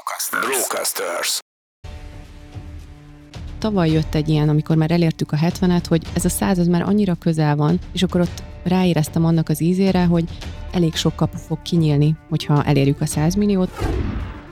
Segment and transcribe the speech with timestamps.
[0.00, 0.46] Brocasters.
[0.46, 1.38] Brocasters.
[3.58, 6.82] Tavaly jött egy ilyen, amikor már elértük a 70-et, hogy ez a száz az már
[6.82, 10.24] annyira közel van, és akkor ott ráéreztem annak az ízére, hogy
[10.72, 13.70] elég sok kapu fog kinyílni, hogyha elérjük a 100 milliót.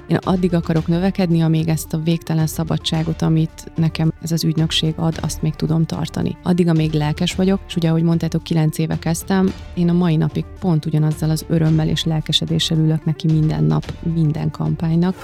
[0.09, 5.19] Én addig akarok növekedni, amíg ezt a végtelen szabadságot, amit nekem ez az ügynökség ad,
[5.23, 6.37] azt még tudom tartani.
[6.43, 10.45] Addig, amíg lelkes vagyok, és ugye, ahogy mondtátok, 9 éve kezdtem, én a mai napig
[10.61, 15.15] pont ugyanazzal az örömmel és lelkesedéssel ülök neki minden nap, minden kampánynak.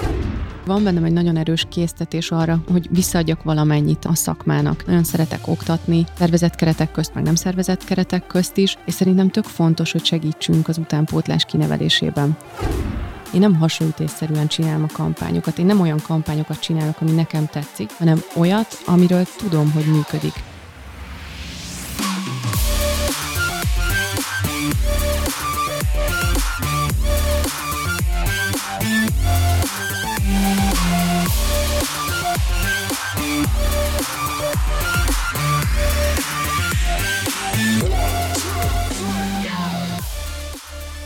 [0.67, 4.87] Van bennem egy nagyon erős késztetés arra, hogy visszaadjak valamennyit a szakmának.
[4.87, 9.45] Nagyon szeretek oktatni, szervezett keretek közt, meg nem szervezett keretek közt is, és szerintem tök
[9.45, 12.37] fontos, hogy segítsünk az utánpótlás kinevelésében.
[13.35, 15.59] Én nem hasonlítésszerűen csinálom a kampányokat.
[15.59, 20.54] Én nem olyan kampányokat csinálok, ami nekem tetszik, hanem olyat, amiről tudom, hogy működik.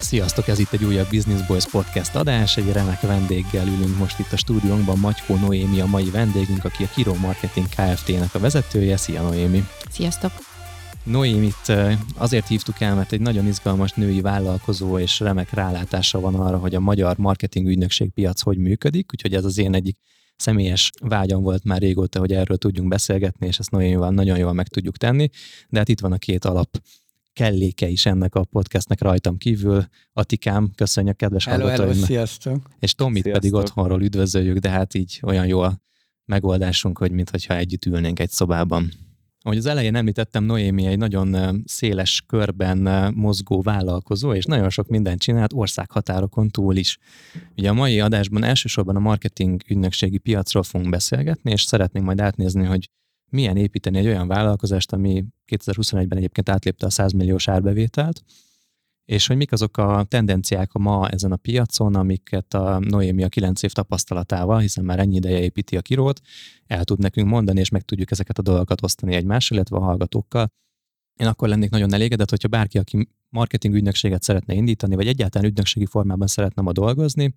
[0.08, 4.32] Sziasztok, ez itt egy újabb Business Boys podcast adás, egy remek vendéggel ülünk most itt
[4.32, 8.96] a stúdiónkban, Magyko Noémi a mai vendégünk, aki a Kiro Marketing Kft-nek a vezetője.
[8.96, 9.64] Szia Noémi!
[9.90, 10.30] Sziasztok!
[11.04, 11.72] Noémit
[12.16, 16.74] azért hívtuk el, mert egy nagyon izgalmas női vállalkozó és remek rálátása van arra, hogy
[16.74, 19.98] a magyar marketing ügynökség piac hogy működik, úgyhogy ez az én egyik
[20.36, 24.68] személyes vágyam volt már régóta, hogy erről tudjunk beszélgetni, és ezt Noémival nagyon jól meg
[24.68, 25.28] tudjuk tenni,
[25.68, 26.68] de hát itt van a két alap
[27.38, 29.84] kelléke is ennek a podcastnek rajtam kívül.
[30.12, 31.66] Atikám, köszönjük kedves hello.
[31.66, 32.68] Hello, sziasztok!
[32.78, 33.42] És Tomit sziasztok.
[33.42, 35.80] pedig otthonról üdvözöljük, de hát így olyan jó a
[36.24, 38.90] megoldásunk, hogy mintha együtt ülnénk egy szobában.
[39.40, 45.20] Ahogy az elején említettem, Noémi egy nagyon széles körben mozgó vállalkozó, és nagyon sok mindent
[45.20, 46.98] csinált országhatárokon túl is.
[47.56, 52.64] Ugye a mai adásban elsősorban a marketing ügynökségi piacról fogunk beszélgetni, és szeretnénk majd átnézni,
[52.64, 52.90] hogy
[53.30, 58.22] milyen építeni egy olyan vállalkozást, ami 2021-ben egyébként átlépte a 100 milliós árbevételt,
[59.04, 63.28] és hogy mik azok a tendenciák a ma ezen a piacon, amiket a Noémi a
[63.28, 66.20] 9 év tapasztalatával, hiszen már ennyi ideje építi a kirót,
[66.66, 70.52] el tud nekünk mondani, és meg tudjuk ezeket a dolgokat osztani egymással, illetve a hallgatókkal.
[71.16, 75.86] Én akkor lennék nagyon elégedett, hogyha bárki, aki marketing ügynökséget szeretne indítani, vagy egyáltalán ügynökségi
[75.86, 77.34] formában szeretne ma dolgozni,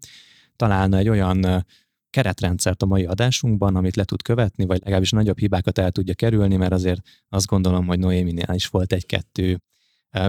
[0.55, 1.65] találna egy olyan
[2.11, 6.55] keretrendszert a mai adásunkban, amit le tud követni, vagy legalábbis nagyobb hibákat el tudja kerülni,
[6.55, 9.61] mert azért azt gondolom, hogy Noéminél is volt egy-kettő.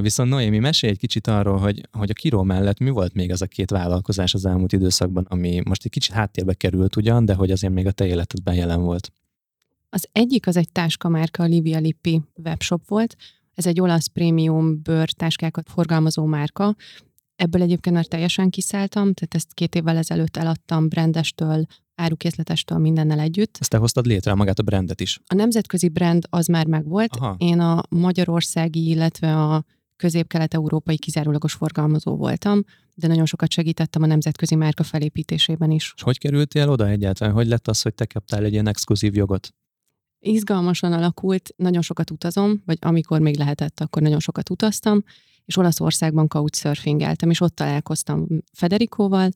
[0.01, 3.43] Viszont Noémi, mesélj egy kicsit arról, hogy, hogy a Kiró mellett mi volt még az
[3.43, 7.51] a két vállalkozás az elmúlt időszakban, ami most egy kicsit háttérbe került ugyan, de hogy
[7.51, 9.13] azért még a te életedben jelen volt.
[9.89, 13.17] Az egyik az egy táskamárka, a Livia Lippi webshop volt.
[13.55, 16.77] Ez egy olasz prémium bőr táskákat forgalmazó márka,
[17.43, 21.65] Ebből egyébként már teljesen kiszálltam, tehát ezt két évvel ezelőtt eladtam brandestől,
[21.95, 23.57] árukészletestől, mindennel együtt.
[23.61, 25.21] Ezt te hoztad létre magát a brandet is?
[25.27, 27.17] A nemzetközi brand az már megvolt.
[27.17, 27.35] Aha.
[27.39, 29.65] Én a magyarországi, illetve a
[29.97, 32.63] közép-kelet-európai kizárólagos forgalmazó voltam,
[32.95, 35.93] de nagyon sokat segítettem a nemzetközi márka felépítésében is.
[35.97, 37.35] És hogy kerültél oda egyáltalán?
[37.35, 39.55] Hogy lett az, hogy te kaptál egy ilyen exkluzív jogot?
[40.19, 45.05] Izgalmasan alakult, nagyon sokat utazom, vagy amikor még lehetett, akkor nagyon sokat utaztam,
[45.45, 49.31] és Olaszországban couchsurfingeltem, és ott találkoztam Federikóval,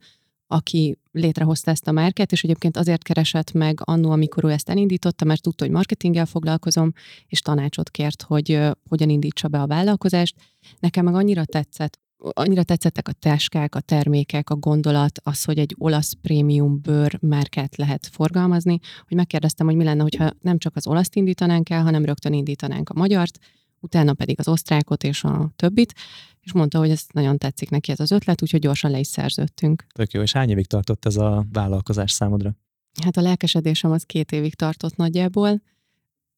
[0.47, 5.25] aki létrehozta ezt a márket, és egyébként azért keresett meg annó, amikor ő ezt elindította,
[5.25, 6.93] mert tudta, hogy marketinggel foglalkozom,
[7.27, 10.37] és tanácsot kért, hogy hogyan indítsa be a vállalkozást.
[10.79, 15.75] Nekem meg annyira tetszett, annyira tetszettek a táskák, a termékek, a gondolat, az, hogy egy
[15.79, 20.87] olasz prémium bőr márkát lehet forgalmazni, hogy megkérdeztem, hogy mi lenne, hogyha nem csak az
[20.87, 23.39] olaszt indítanánk el, hanem rögtön indítanánk a magyart,
[23.87, 25.95] utána pedig az osztrákot és a többit,
[26.41, 29.87] és mondta, hogy ez nagyon tetszik neki ez az ötlet, úgyhogy gyorsan le is szerződtünk.
[29.95, 32.57] Tök jó, és hány évig tartott ez a vállalkozás számodra?
[33.03, 35.63] Hát a lelkesedésem az két évig tartott nagyjából.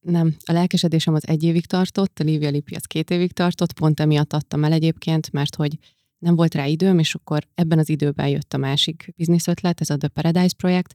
[0.00, 4.00] Nem, a lelkesedésem az egy évig tartott, a Lívia Lippi az két évig tartott, pont
[4.00, 5.78] emiatt adtam el egyébként, mert hogy
[6.18, 9.96] nem volt rá időm, és akkor ebben az időben jött a másik bizniszötlet, ez a
[9.96, 10.94] The Paradise projekt,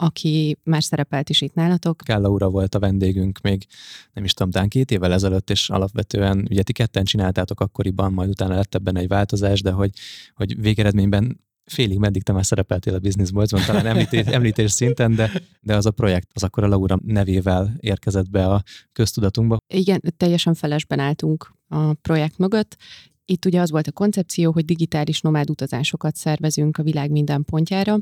[0.00, 1.96] aki már szerepelt is itt nálatok.
[1.96, 3.66] Kálla ura volt a vendégünk még,
[4.12, 8.28] nem is tudom, talán két évvel ezelőtt, és alapvetően ugye ti ketten csináltátok akkoriban, majd
[8.28, 9.90] utána lett ebben egy változás, de hogy,
[10.34, 15.30] hogy végeredményben félig meddig te már szerepeltél a Business Boys-ban, talán említés, említés szinten, de,
[15.60, 18.62] de az a projekt az akkor a Laura nevével érkezett be a
[18.92, 19.56] köztudatunkba.
[19.74, 22.76] Igen, teljesen felesben álltunk a projekt mögött,
[23.30, 27.98] itt ugye az volt a koncepció, hogy digitális nomád utazásokat szervezünk a világ minden pontjára.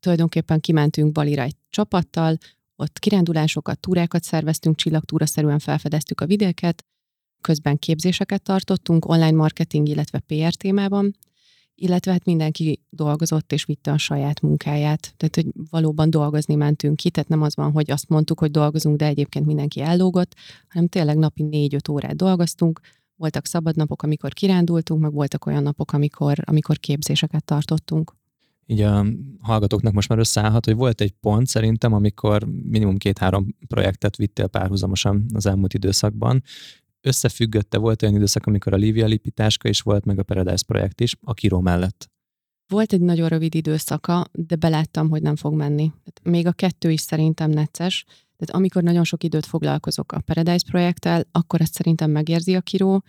[0.00, 2.38] Tulajdonképpen kimentünk Balira egy csapattal,
[2.76, 6.84] ott kirándulásokat, túrákat szerveztünk, csillagtúraszerűen felfedeztük a vidéket,
[7.40, 11.16] közben képzéseket tartottunk online marketing, illetve PR témában,
[11.74, 15.14] illetve hát mindenki dolgozott és vitte a saját munkáját.
[15.16, 18.96] Tehát, hogy valóban dolgozni mentünk ki, tehát nem az van, hogy azt mondtuk, hogy dolgozunk,
[18.96, 20.34] de egyébként mindenki ellógott,
[20.68, 22.80] hanem tényleg napi négy-öt órát dolgoztunk,
[23.20, 28.12] voltak szabad napok, amikor kirándultunk, meg voltak olyan napok, amikor, amikor képzéseket tartottunk.
[28.66, 29.06] Így a
[29.40, 35.26] hallgatóknak most már összeállhat, hogy volt egy pont szerintem, amikor minimum két-három projektet vittél párhuzamosan
[35.34, 36.42] az elmúlt időszakban,
[37.00, 41.16] összefüggötte, volt olyan időszak, amikor a Lívia Lipitáska is volt, meg a Paradise projekt is,
[41.20, 42.10] a Kiró mellett.
[42.68, 45.92] Volt egy nagyon rövid időszaka, de beláttam, hogy nem fog menni.
[46.22, 48.04] Még a kettő is szerintem necces.
[48.40, 53.02] Tehát amikor nagyon sok időt foglalkozok a Paradise projekttel, akkor ezt szerintem megérzi a kiró.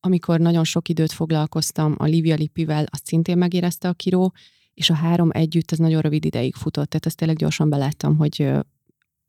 [0.00, 4.32] Amikor nagyon sok időt foglalkoztam a Livia Lipivel, azt szintén megérezte a kiró,
[4.74, 6.88] és a három együtt ez nagyon rövid ideig futott.
[6.88, 8.50] Tehát ezt tényleg gyorsan beláttam, hogy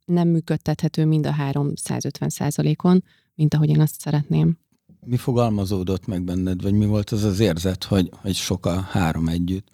[0.05, 3.03] nem működtethető mind a három 150 százalékon,
[3.35, 4.57] mint ahogy én azt szeretném.
[5.05, 9.27] Mi fogalmazódott meg benned, vagy mi volt az az érzet, hogy, hogy sok a három
[9.27, 9.67] együtt?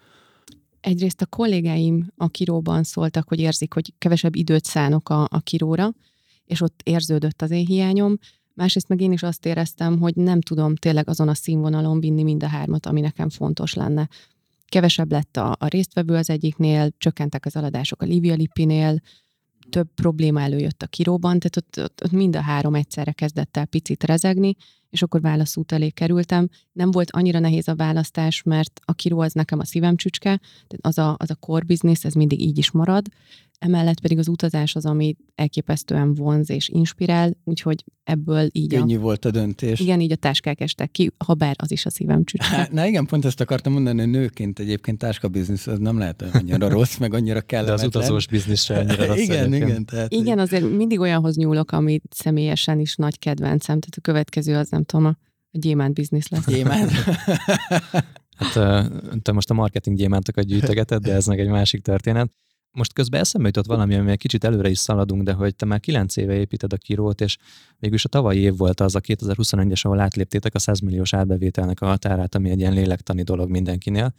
[0.82, 5.94] Egyrészt a kollégáim a kiróban szóltak, hogy érzik, hogy kevesebb időt szánok a, a kiróra,
[6.46, 8.18] és ott érződött az én hiányom.
[8.54, 12.44] Másrészt meg én is azt éreztem, hogy nem tudom tényleg azon a színvonalon vinni mind
[12.44, 14.10] a hármat, ami nekem fontos lenne.
[14.66, 19.02] Kevesebb lett a, a résztvevő az egyiknél, csökkentek az aladások a Livia Lippinél,
[19.70, 23.66] több probléma előjött a kiróban, tehát ott, ott, ott mind a három egyszerre kezdett el
[23.66, 24.56] picit rezegni,
[24.92, 26.50] és akkor válaszút elé kerültem.
[26.72, 30.40] Nem volt annyira nehéz a választás, mert a kiró az nekem a szívem csücske,
[30.82, 33.06] az a, az a core business, ez mindig így is marad,
[33.62, 39.00] emellett pedig az utazás az, ami elképesztően vonz és inspirál, úgyhogy ebből így Könnyű a,
[39.00, 39.80] volt a döntés.
[39.80, 42.70] Igen, így a táskák estek ki, ha bár az is a szívem csücske.
[42.72, 46.98] Na igen, pont ezt akartam mondani, hogy nőként egyébként táskabiznisz az nem lehet annyira rossz,
[46.98, 47.90] meg annyira kellemetlen.
[47.90, 49.18] De az utazós biznisz se annyira rossz.
[49.18, 49.86] igen, igen.
[49.86, 54.70] Tehát, igen, azért mindig olyanhoz nyúlok, ami személyesen is nagy kedvencem, tehát a következő az
[54.70, 55.18] nem tudom, a,
[55.52, 56.48] a gyémánt biznisz lesz.
[56.48, 56.92] Gyémánt.
[58.38, 58.54] hát
[59.22, 62.32] te most a marketing gyémántokat gyűjtögeted, de ez meg egy másik történet.
[62.72, 65.80] Most közben eszembe jutott valami, ami egy kicsit előre is szaladunk, de hogy te már
[65.80, 67.38] kilenc éve építed a kirót, és
[67.80, 71.86] végülis a tavalyi év volt az a 2021-es, ahol átléptétek a 100 milliós árbevételnek a
[71.86, 74.14] határát, ami egy ilyen lélektani dolog mindenkinél.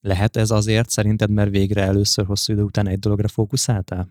[0.00, 4.08] Lehet ez azért szerinted, mert végre először hosszú idő után egy dologra fókuszáltál?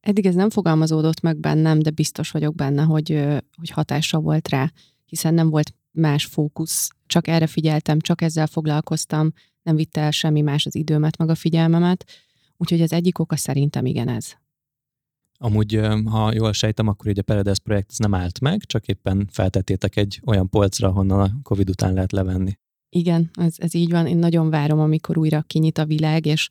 [0.00, 3.24] Eddig ez nem fogalmazódott meg bennem, de biztos vagyok benne, hogy,
[3.56, 4.72] hogy hatása volt rá,
[5.04, 10.40] hiszen nem volt más fókusz, csak erre figyeltem, csak ezzel foglalkoztam, nem vitte el semmi
[10.40, 12.04] más az időmet, meg a figyelmemet,
[12.56, 14.32] Úgyhogy az egyik oka szerintem igen ez.
[15.38, 19.28] Amúgy, ha jól sejtem, akkor ugye a Paradise projekt ez nem állt meg, csak éppen
[19.32, 22.58] feltettétek egy olyan polcra, ahonnan a Covid után lehet levenni.
[22.88, 24.06] Igen, ez, ez így van.
[24.06, 26.48] Én nagyon várom, amikor újra kinyit a világ, és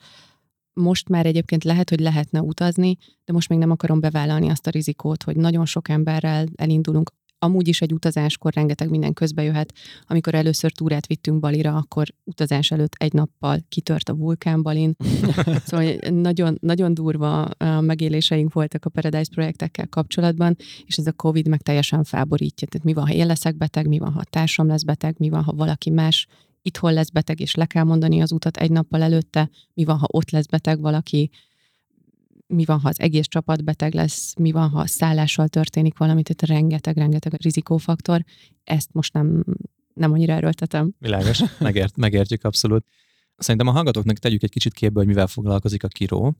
[0.74, 4.70] most már egyébként lehet, hogy lehetne utazni, de most még nem akarom bevállalni azt a
[4.70, 7.12] rizikót, hogy nagyon sok emberrel elindulunk
[7.46, 9.74] amúgy is egy utazáskor rengeteg minden közbe jöhet.
[10.08, 14.96] Amikor először túrát vittünk Balira, akkor utazás előtt egy nappal kitört a vulkán Balin.
[15.66, 17.50] szóval nagyon, nagyon durva
[17.80, 20.56] megéléseink voltak a Paradise projektekkel kapcsolatban,
[20.86, 22.68] és ez a Covid meg teljesen felborítja.
[22.68, 25.30] Tehát mi van, ha én leszek beteg, mi van, ha a társam lesz beteg, mi
[25.30, 26.28] van, ha valaki más
[26.62, 30.08] itthon lesz beteg, és le kell mondani az utat egy nappal előtte, mi van, ha
[30.12, 31.30] ott lesz beteg valaki,
[32.48, 36.58] mi van, ha az egész csapat beteg lesz, mi van, ha szállással történik valami, tehát
[36.58, 38.24] rengeteg, rengeteg rizikófaktor.
[38.64, 39.44] Ezt most nem,
[39.94, 40.94] nem annyira erőltetem.
[41.00, 42.86] Világos, megért, megértjük abszolút.
[43.38, 46.36] Szerintem a hallgatóknak tegyük egy kicsit képbe, hogy mivel foglalkozik a Kiró.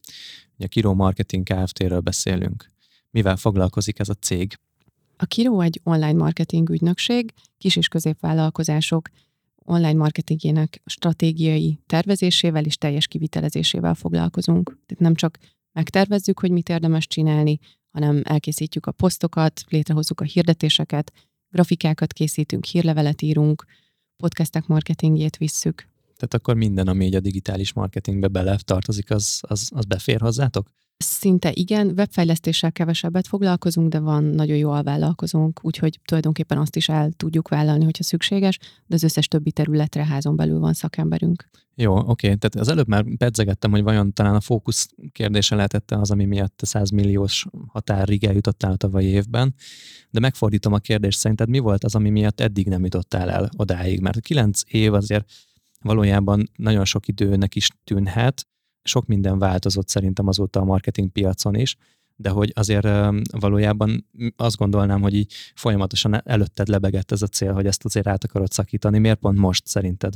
[0.56, 2.72] Ugye a Kiró Marketing Kft-ről beszélünk.
[3.12, 4.60] Mivel foglalkozik ez a cég?
[5.18, 9.10] A Kiró egy online marketing ügynökség, kis és középvállalkozások
[9.66, 14.68] online marketingjének stratégiai tervezésével és teljes kivitelezésével foglalkozunk.
[14.68, 15.38] Tehát nem csak
[15.76, 17.60] megtervezzük, hogy mit érdemes csinálni,
[17.92, 21.12] hanem elkészítjük a posztokat, létrehozzuk a hirdetéseket,
[21.50, 23.66] grafikákat készítünk, hírlevelet írunk,
[24.18, 25.88] podcastek marketingjét visszük.
[26.16, 30.70] Tehát akkor minden, ami egy a digitális marketingbe bele tartozik, az, az, az befér hozzátok?
[31.06, 37.12] Szinte igen, webfejlesztéssel kevesebbet foglalkozunk, de van nagyon jó alvállalkozónk, úgyhogy tulajdonképpen azt is el
[37.12, 41.50] tudjuk vállalni, hogyha szükséges, de az összes többi területre házon belül van szakemberünk.
[41.76, 42.28] Jó, oké.
[42.28, 46.62] Tehát az előbb már pedzegettem, hogy vajon talán a fókusz kérdése lehetett az, ami miatt
[46.62, 49.56] a 100 milliós határig eljutottál a tavalyi évben,
[50.10, 54.00] de megfordítom a kérdést, szerinted mi volt az, ami miatt eddig nem jutottál el odáig?
[54.00, 55.32] Mert a 9 év azért
[55.82, 58.48] valójában nagyon sok időnek is tűnhet,
[58.88, 61.78] sok minden változott szerintem azóta a marketing piacon is,
[62.16, 62.88] de hogy azért
[63.32, 68.24] valójában azt gondolnám, hogy így folyamatosan előtted lebegett ez a cél, hogy ezt azért át
[68.24, 69.00] akarod szakítani.
[69.00, 70.14] Miért pont most szerinted?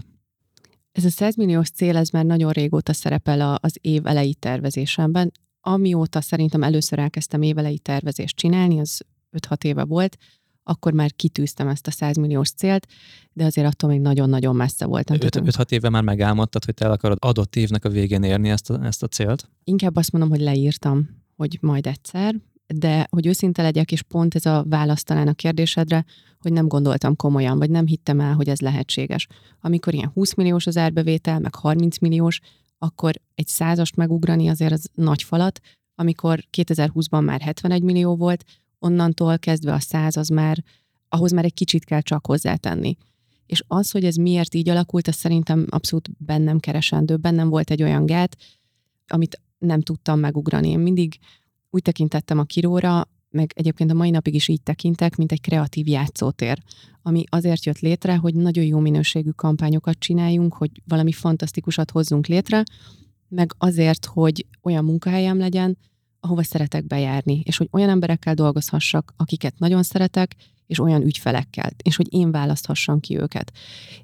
[0.91, 5.31] Ez a 100 milliós cél, ez már nagyon régóta szerepel az év elejé tervezésemben.
[5.61, 10.17] Amióta szerintem először elkezdtem évelei tervezést csinálni, az 5-6 éve volt,
[10.63, 12.87] akkor már kitűztem ezt a 100 milliós célt,
[13.33, 15.17] de azért attól még nagyon-nagyon messze voltam.
[15.19, 18.83] 5-6 éve már megálmodtad, hogy te el akarod adott évnek a végén érni ezt a,
[18.83, 19.49] ezt a célt?
[19.63, 22.35] Inkább azt mondom, hogy leírtam, hogy majd egyszer,
[22.67, 26.05] de hogy őszinte legyek, és pont ez a válasz talán a kérdésedre,
[26.39, 29.27] hogy nem gondoltam komolyan, vagy nem hittem el, hogy ez lehetséges.
[29.61, 32.39] Amikor ilyen 20 milliós az árbevétel, meg 30 milliós,
[32.77, 35.59] akkor egy százast megugrani azért az nagy falat,
[35.95, 38.43] amikor 2020-ban már 71 millió volt,
[38.79, 40.63] onnantól kezdve a száz az már,
[41.09, 42.95] ahhoz már egy kicsit kell csak hozzátenni.
[43.45, 47.17] És az, hogy ez miért így alakult, az szerintem abszolút bennem keresendő.
[47.17, 48.37] Bennem volt egy olyan gát,
[49.07, 50.69] amit nem tudtam megugrani.
[50.69, 51.17] Én mindig
[51.69, 55.87] úgy tekintettem a kiróra, meg egyébként a mai napig is így tekintek, mint egy kreatív
[55.87, 56.61] játszótér,
[57.01, 62.63] ami azért jött létre, hogy nagyon jó minőségű kampányokat csináljunk, hogy valami fantasztikusat hozzunk létre,
[63.27, 65.77] meg azért, hogy olyan munkahelyem legyen,
[66.19, 70.35] ahova szeretek bejárni, és hogy olyan emberekkel dolgozhassak, akiket nagyon szeretek,
[70.67, 73.51] és olyan ügyfelekkel, és hogy én választhassam ki őket.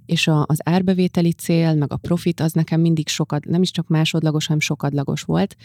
[0.06, 3.88] És a, az árbevételi cél, meg a profit, az nekem mindig sokat, nem is csak
[3.88, 5.56] másodlagos, hanem sokadlagos volt,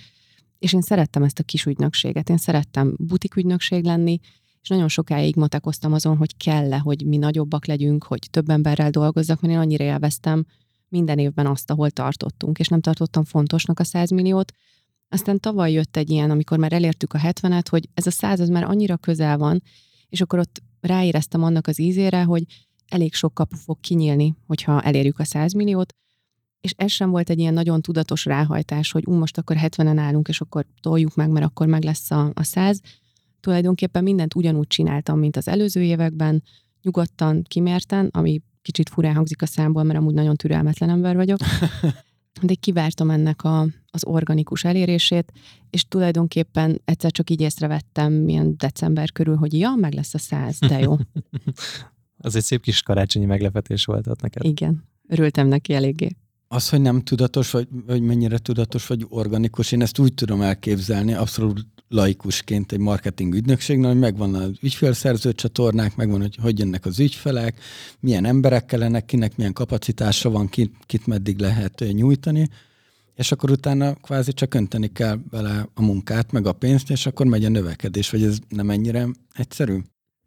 [0.58, 4.20] és én szerettem ezt a kis ügynökséget, én szerettem butik ügynökség lenni,
[4.62, 9.40] és nagyon sokáig matekoztam azon, hogy kell-e, hogy mi nagyobbak legyünk, hogy több emberrel dolgozzak,
[9.40, 10.46] mert én annyira élveztem
[10.88, 14.52] minden évben azt, ahol tartottunk, és nem tartottam fontosnak a 100 milliót.
[15.12, 18.48] Aztán tavaly jött egy ilyen, amikor már elértük a 70-et, hogy ez a 100 az
[18.48, 19.62] már annyira közel van,
[20.08, 22.44] és akkor ott ráéreztem annak az ízére, hogy
[22.88, 25.94] elég sok kapu fog kinyílni, hogyha elérjük a 100 milliót,
[26.60, 30.28] és ez sem volt egy ilyen nagyon tudatos ráhajtás, hogy ú, most akkor 70-en állunk,
[30.28, 32.80] és akkor toljuk meg, mert akkor meg lesz a, a 100.
[33.40, 36.42] Tulajdonképpen mindent ugyanúgy csináltam, mint az előző években,
[36.82, 41.38] nyugodtan, kimérten, ami kicsit furán hangzik a számból, mert amúgy nagyon türelmetlen ember vagyok.
[42.42, 45.32] De kivártam ennek a, az organikus elérését,
[45.70, 50.58] és tulajdonképpen egyszer csak így észrevettem, milyen december körül, hogy ja, meg lesz a száz,
[50.58, 50.96] de jó.
[52.22, 54.44] Az egy szép kis karácsonyi meglepetés volt ott neked.
[54.44, 56.16] Igen, örültem neki eléggé.
[56.52, 61.14] Az, hogy nem tudatos, vagy, vagy mennyire tudatos, vagy organikus, én ezt úgy tudom elképzelni,
[61.14, 66.98] abszolút laikusként egy marketing ügynökségnél, hogy megvan az ügyfélszerző csatornák, megvan, hogy hogy jönnek az
[66.98, 67.60] ügyfelek,
[68.00, 72.48] milyen emberek kellenek, kinek milyen kapacitása van, kit, kit meddig lehet nyújtani,
[73.14, 77.26] és akkor utána kvázi csak önteni kell bele a munkát, meg a pénzt, és akkor
[77.26, 79.78] megy a növekedés, vagy ez nem ennyire egyszerű?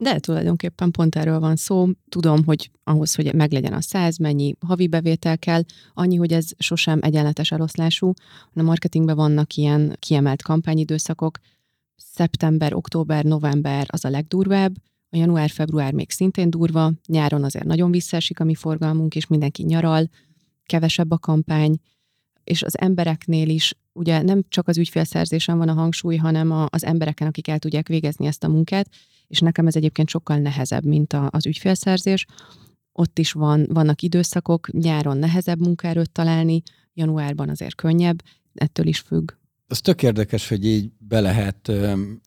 [0.04, 1.88] De tulajdonképpen pont erről van szó.
[2.10, 5.62] Tudom, hogy ahhoz, hogy meglegyen a száz, mennyi havi bevétel kell,
[5.94, 8.14] annyi, hogy ez sosem egyenletes eloszlású.
[8.54, 11.38] A marketingben vannak ilyen kiemelt kampányidőszakok.
[11.96, 14.74] Szeptember, október, november az a legdurvább,
[15.10, 20.10] a január-február még szintén durva, nyáron azért nagyon visszaesik a mi forgalmunk, és mindenki nyaral,
[20.66, 21.80] kevesebb a kampány,
[22.44, 26.84] és az embereknél is ugye nem csak az ügyfélszerzésen van a hangsúly, hanem a, az
[26.84, 28.90] embereken, akik el tudják végezni ezt a munkát,
[29.28, 32.26] és nekem ez egyébként sokkal nehezebb, mint a, az ügyfélszerzés.
[32.92, 36.62] Ott is van, vannak időszakok, nyáron nehezebb munkaerőt találni,
[36.94, 38.24] januárban azért könnyebb,
[38.54, 39.32] ettől is függ.
[39.74, 41.72] Az tök érdekes, hogy így be lehet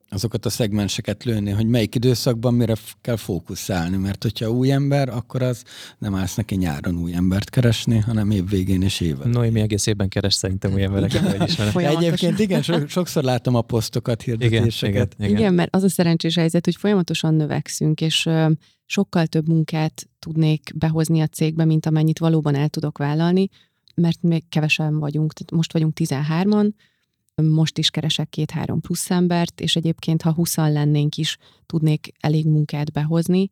[0.08, 5.42] azokat a szegmenseket lőni, hogy melyik időszakban mire kell fókuszálni, mert hogyha új ember, akkor
[5.42, 5.62] az
[5.98, 9.28] nem állsz neki nyáron új embert keresni, hanem év végén és éven.
[9.28, 11.74] Noémi egész évben keres szerintem új embereket.
[11.74, 14.94] Egyébként igen, so, sokszor látom a posztokat, hirdetéseket.
[14.94, 15.38] Igen, igen, igen.
[15.38, 18.28] igen, mert az a szerencsés helyzet, hogy folyamatosan növekszünk, és
[18.86, 23.48] sokkal több munkát tudnék behozni a cégbe, mint amennyit valóban el tudok vállalni,
[23.94, 26.70] mert még kevesen vagyunk, tehát most vagyunk 13-an,
[27.42, 32.92] most is keresek két-három plusz embert, és egyébként, ha 20 lennénk is, tudnék elég munkát
[32.92, 33.50] behozni.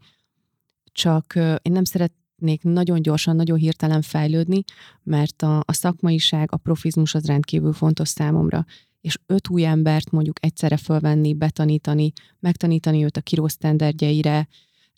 [0.92, 4.64] Csak én nem szeretnék nagyon gyorsan, nagyon hirtelen fejlődni,
[5.02, 8.64] mert a, a szakmaiság, a profizmus az rendkívül fontos számomra
[9.04, 14.48] és öt új embert mondjuk egyszerre fölvenni, betanítani, megtanítani őt a kiró sztenderdjeire,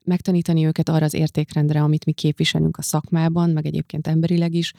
[0.04, 4.72] megtanítani őket arra az értékrendre, amit mi képviselünk a szakmában, meg egyébként emberileg is,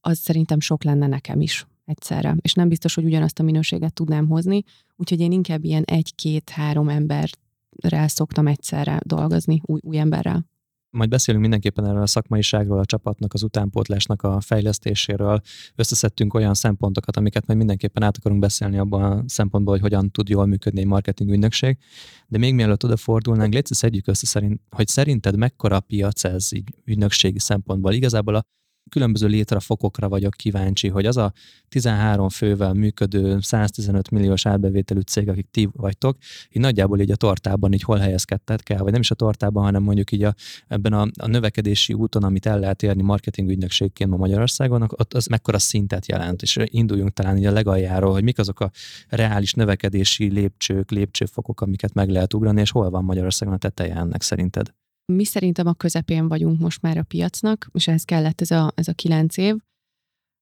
[0.00, 4.26] az szerintem sok lenne nekem is egyszerre, és nem biztos, hogy ugyanazt a minőséget tudnám
[4.26, 4.62] hozni,
[4.96, 10.48] úgyhogy én inkább ilyen egy-két-három emberrel szoktam egyszerre dolgozni, új, új emberrel.
[10.96, 15.40] Majd beszélünk mindenképpen erről a szakmaiságról, a csapatnak, az utánpótlásnak a fejlesztéséről.
[15.74, 20.28] Összeszedtünk olyan szempontokat, amiket majd mindenképpen át akarunk beszélni abban a szempontból, hogy hogyan tud
[20.28, 21.78] jól működni egy marketing ügynökség.
[22.26, 26.68] De még mielőtt odafordulnánk, légy szedjük össze, szerint, hogy szerinted mekkora a piac ez így
[26.84, 27.92] ügynökségi szempontból.
[27.92, 28.42] Igazából a
[28.90, 31.32] különböző létrefokokra vagyok kíváncsi, hogy az a
[31.68, 36.16] 13 fővel működő 115 milliós árbevételű cég, akik ti vagytok,
[36.50, 39.82] így nagyjából így a tortában így hol helyezkedtet kell, vagy nem is a tortában, hanem
[39.82, 40.34] mondjuk így a,
[40.68, 45.26] ebben a, a növekedési úton, amit el lehet érni marketing ügynökségként ma Magyarországon, ott az
[45.26, 48.70] mekkora szintet jelent, és induljunk talán így a legaljáról, hogy mik azok a
[49.08, 54.22] reális növekedési lépcsők, lépcsőfokok, amiket meg lehet ugrani, és hol van Magyarországon a teteje ennek
[54.22, 54.79] szerinted?
[55.14, 58.88] Mi szerintem a közepén vagyunk most már a piacnak, és ehhez kellett ez a, ez
[58.88, 59.56] a kilenc év.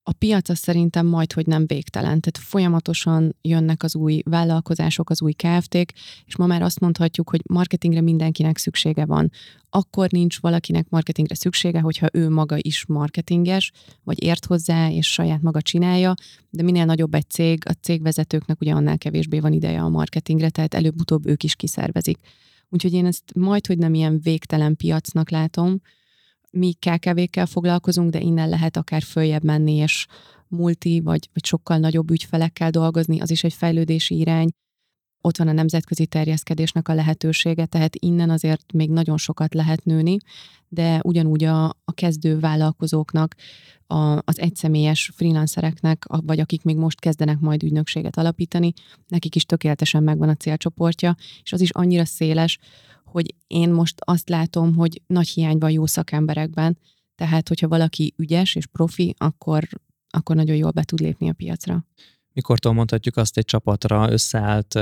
[0.02, 2.20] A piac az szerintem majd, hogy nem végtelen.
[2.20, 5.92] Tehát folyamatosan jönnek az új vállalkozások, az új KFT-k,
[6.25, 9.30] és ma már azt mondhatjuk, hogy marketingre mindenkinek szüksége van.
[9.70, 13.72] Akkor nincs valakinek marketingre szüksége, hogyha ő maga is marketinges,
[14.04, 16.14] vagy ért hozzá, és saját maga csinálja,
[16.50, 20.75] de minél nagyobb egy cég, a cégvezetőknek ugye annál kevésbé van ideje a marketingre, tehát
[20.75, 22.18] előbb-utóbb ők is kiszervezik.
[22.68, 25.80] Úgyhogy én ezt majd, hogy nem ilyen végtelen piacnak látom.
[26.50, 30.06] Mi KKV-kkel foglalkozunk, de innen lehet akár följebb menni, és
[30.48, 34.48] multi, vagy, vagy sokkal nagyobb ügyfelekkel dolgozni, az is egy fejlődési irány.
[35.20, 40.16] Ott van a nemzetközi terjeszkedésnek a lehetősége, tehát innen azért még nagyon sokat lehet nőni,
[40.68, 43.34] de ugyanúgy a, a kezdő vállalkozóknak
[43.87, 48.72] a, az egyszemélyes freelancereknek, vagy akik még most kezdenek majd ügynökséget alapítani,
[49.06, 52.58] nekik is tökéletesen megvan a célcsoportja, és az is annyira széles,
[53.04, 56.78] hogy én most azt látom, hogy nagy hiány van jó szakemberekben,
[57.14, 59.68] tehát hogyha valaki ügyes és profi, akkor,
[60.08, 61.84] akkor nagyon jól be tud lépni a piacra.
[62.38, 64.80] Mikortól mondhatjuk azt egy csapatra, összeállt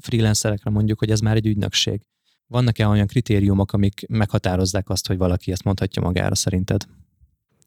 [0.00, 2.00] freelancerekre mondjuk, hogy ez már egy ügynökség?
[2.46, 6.86] Vannak-e olyan kritériumok, amik meghatározzák azt, hogy valaki ezt mondhatja magára szerinted?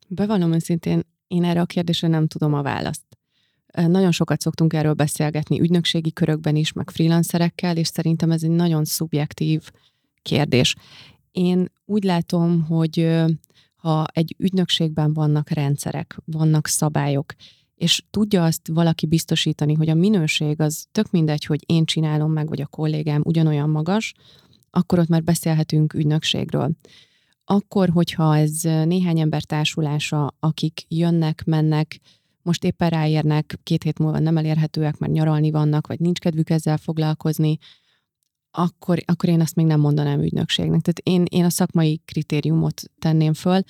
[0.07, 3.03] Bevallom őszintén, én erre a kérdésre nem tudom a választ.
[3.73, 8.85] Nagyon sokat szoktunk erről beszélgetni ügynökségi körökben is, meg freelancerekkel, és szerintem ez egy nagyon
[8.85, 9.71] szubjektív
[10.21, 10.75] kérdés.
[11.31, 13.23] Én úgy látom, hogy
[13.75, 17.33] ha egy ügynökségben vannak rendszerek, vannak szabályok,
[17.79, 22.47] és tudja azt valaki biztosítani, hogy a minőség az tök mindegy, hogy én csinálom meg,
[22.47, 24.13] vagy a kollégám ugyanolyan magas,
[24.69, 26.71] akkor ott már beszélhetünk ügynökségről
[27.51, 31.99] akkor, hogyha ez néhány ember társulása, akik jönnek, mennek,
[32.41, 36.77] most éppen ráérnek, két hét múlva nem elérhetőek, mert nyaralni vannak, vagy nincs kedvük ezzel
[36.77, 37.57] foglalkozni,
[38.51, 40.81] akkor, akkor én azt még nem mondanám ügynökségnek.
[40.81, 43.61] Tehát én, én a szakmai kritériumot tenném föl.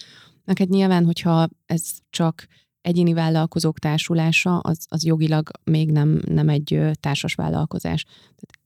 [0.44, 2.48] Neked nyilván, hogyha ez csak
[2.89, 8.05] egyéni vállalkozók társulása, az, az jogilag még nem, nem egy társas vállalkozás.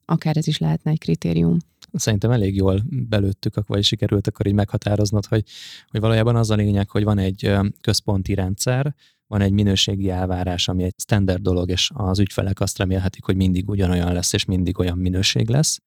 [0.06, 1.58] Akár ez is lehetne egy kritérium
[1.94, 5.44] szerintem elég jól belőttük, vagy sikerült akkor így meghatároznod, hogy,
[5.88, 8.96] hogy valójában az a lényeg, hogy van egy központi rendszer,
[9.28, 13.70] van egy minőségi elvárás, ami egy standard dolog, és az ügyfelek azt remélhetik, hogy mindig
[13.70, 15.80] ugyanolyan lesz, és mindig olyan minőség lesz,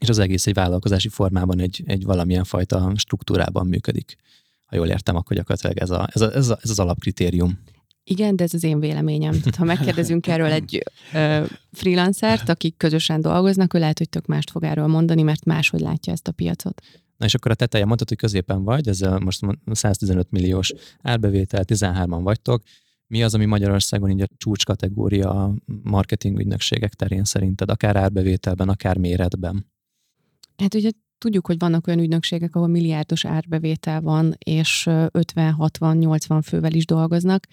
[0.00, 4.16] és az egész egy vállalkozási formában egy, egy valamilyen fajta struktúrában működik.
[4.72, 7.58] Ha jól értem, akkor gyakorlatilag ez, a, ez, a, ez, a, ez az alapkritérium.
[8.04, 9.32] Igen, de ez az én véleményem.
[9.32, 10.82] Tehát ha megkérdezünk erről egy
[11.12, 15.80] ö, freelancert, akik közösen dolgoznak, ő lehet, hogy tök mást fog erről mondani, mert máshogy
[15.80, 16.80] látja ezt a piacot.
[17.16, 21.64] Na és akkor a teteje mondtad, hogy középen vagy, ez a most 115 milliós árbevétel,
[21.66, 22.62] 13-an vagytok.
[23.06, 28.98] Mi az, ami Magyarországon így a csúcskategória a marketing ügynökségek terén szerinted, akár árbevételben, akár
[28.98, 29.66] méretben?
[30.56, 30.90] Hát ugye
[31.22, 37.46] tudjuk, hogy vannak olyan ügynökségek, ahol milliárdos árbevétel van, és 50-60-80 fővel is dolgoznak,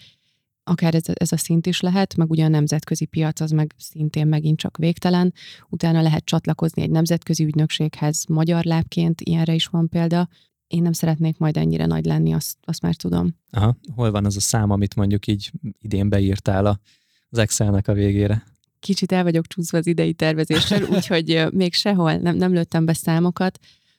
[0.64, 4.26] akár ez, ez a szint is lehet, meg ugye a nemzetközi piac az meg szintén
[4.26, 5.32] megint csak végtelen.
[5.68, 10.28] Utána lehet csatlakozni egy nemzetközi ügynökséghez magyar lábként, ilyenre is van példa.
[10.66, 13.34] Én nem szeretnék majd ennyire nagy lenni, azt, azt már tudom.
[13.50, 16.80] Aha, hol van az a szám, amit mondjuk így idén beírtál
[17.28, 18.42] az Excelnek a végére?
[18.80, 23.58] Kicsit el vagyok csúszva az idei tervezéssel, úgyhogy még sehol nem, nem lőttem be számokat,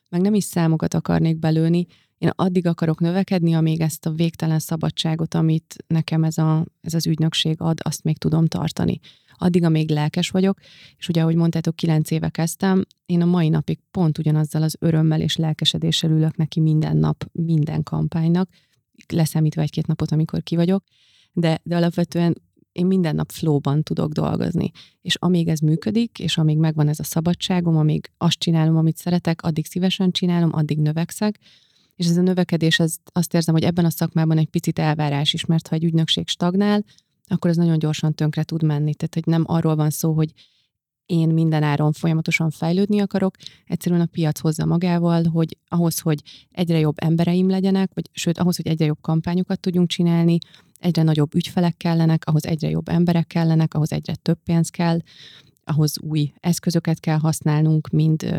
[0.09, 1.85] meg nem is számokat akarnék belőni,
[2.21, 7.07] én addig akarok növekedni, amíg ezt a végtelen szabadságot, amit nekem ez, a, ez az
[7.07, 8.99] ügynökség ad, azt még tudom tartani.
[9.37, 10.59] Addig, amíg lelkes vagyok,
[10.97, 15.21] és ugye, ahogy mondtátok, kilenc éve kezdtem, én a mai napig pont ugyanazzal az örömmel
[15.21, 18.49] és lelkesedéssel ülök neki minden nap, minden kampánynak,
[19.07, 20.83] leszámítva egy-két napot, amikor ki vagyok,
[21.33, 22.41] de, de alapvetően
[22.71, 24.71] én minden nap flowban tudok dolgozni.
[25.01, 29.41] És amíg ez működik, és amíg megvan ez a szabadságom, amíg azt csinálom, amit szeretek,
[29.41, 31.39] addig szívesen csinálom, addig növekszek,
[31.95, 35.45] és ez a növekedés, az, azt érzem, hogy ebben a szakmában egy picit elvárás is,
[35.45, 36.83] mert ha egy ügynökség stagnál,
[37.27, 38.95] akkor ez nagyon gyorsan tönkre tud menni.
[38.95, 40.33] Tehát, hogy nem arról van szó, hogy
[41.05, 43.35] én minden áron folyamatosan fejlődni akarok,
[43.65, 48.55] egyszerűen a piac hozza magával, hogy ahhoz, hogy egyre jobb embereim legyenek, vagy sőt, ahhoz,
[48.55, 50.37] hogy egyre jobb kampányokat tudjunk csinálni,
[50.79, 54.99] egyre nagyobb ügyfelek kellenek, ahhoz egyre jobb emberek kellenek, ahhoz egyre több pénz kell,
[55.63, 58.35] ahhoz új eszközöket kell használnunk, mind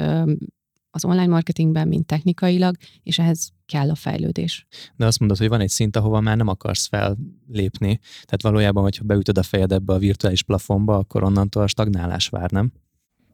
[0.94, 4.66] az online marketingben, mint technikailag, és ehhez kell a fejlődés.
[4.96, 7.98] De azt mondod, hogy van egy szint, ahova már nem akarsz fellépni.
[8.00, 12.50] Tehát valójában, hogyha beütöd a fejed ebbe a virtuális plafonba, akkor onnantól a stagnálás vár,
[12.50, 12.72] nem?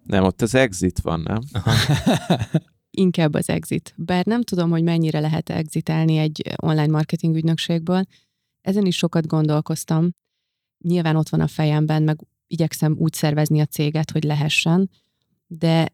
[0.05, 1.41] Nem, ott az exit van, nem?
[2.91, 3.95] Inkább az exit.
[3.97, 8.03] Bár nem tudom, hogy mennyire lehet exitálni egy online marketing ügynökségből.
[8.61, 10.11] Ezen is sokat gondolkoztam.
[10.85, 14.91] Nyilván ott van a fejemben, meg igyekszem úgy szervezni a céget, hogy lehessen,
[15.47, 15.89] de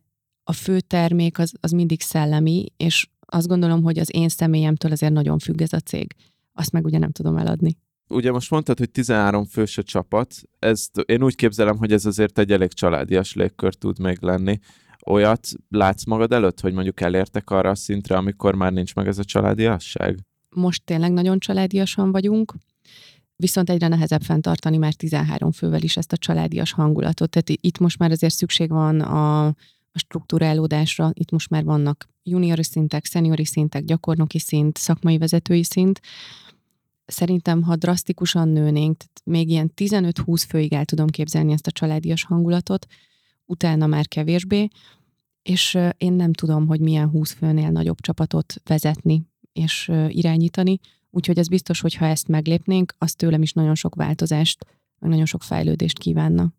[0.44, 5.12] a fő termék az, az mindig szellemi, és azt gondolom, hogy az én személyemtől azért
[5.12, 6.14] nagyon függ ez a cég.
[6.52, 7.76] Azt meg ugye nem tudom eladni.
[8.08, 10.34] Ugye most mondtad, hogy 13 fős a csapat.
[10.58, 14.58] Ezt én úgy képzelem, hogy ez azért egy elég családias légkör tud még lenni.
[15.06, 19.18] Olyat látsz magad előtt, hogy mondjuk elértek arra a szintre, amikor már nincs meg ez
[19.18, 20.18] a családiasság?
[20.50, 22.54] Most tényleg nagyon családiasan vagyunk,
[23.36, 27.30] viszont egyre nehezebb fenntartani már 13 fővel is ezt a családias hangulatot.
[27.30, 29.54] Tehát itt most már azért szükség van a,
[29.94, 36.00] a struktúrálódásra, itt most már vannak juniori szintek, szeniori szintek, gyakornoki szint, szakmai vezetői szint.
[37.06, 42.24] Szerintem, ha drasztikusan nőnénk, tehát még ilyen 15-20 főig el tudom képzelni ezt a családias
[42.24, 42.86] hangulatot,
[43.44, 44.68] utána már kevésbé,
[45.42, 50.78] és én nem tudom, hogy milyen 20 főnél nagyobb csapatot vezetni és irányítani,
[51.10, 54.66] úgyhogy ez biztos, hogy ha ezt meglépnénk, az tőlem is nagyon sok változást,
[54.98, 56.52] nagyon sok fejlődést kívánna.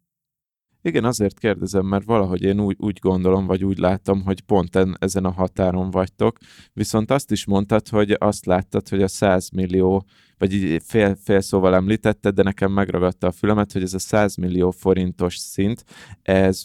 [0.86, 4.96] Igen, azért kérdezem, mert valahogy én úgy, úgy gondolom, vagy úgy látom, hogy pont en,
[5.00, 6.38] ezen a határon vagytok,
[6.74, 10.06] viszont azt is mondtad, hogy azt láttad, hogy a 100 millió,
[10.38, 14.36] vagy így fél, fél szóval említetted, de nekem megragadta a fülemet, hogy ez a 100
[14.36, 15.84] millió forintos szint,
[16.22, 16.64] ez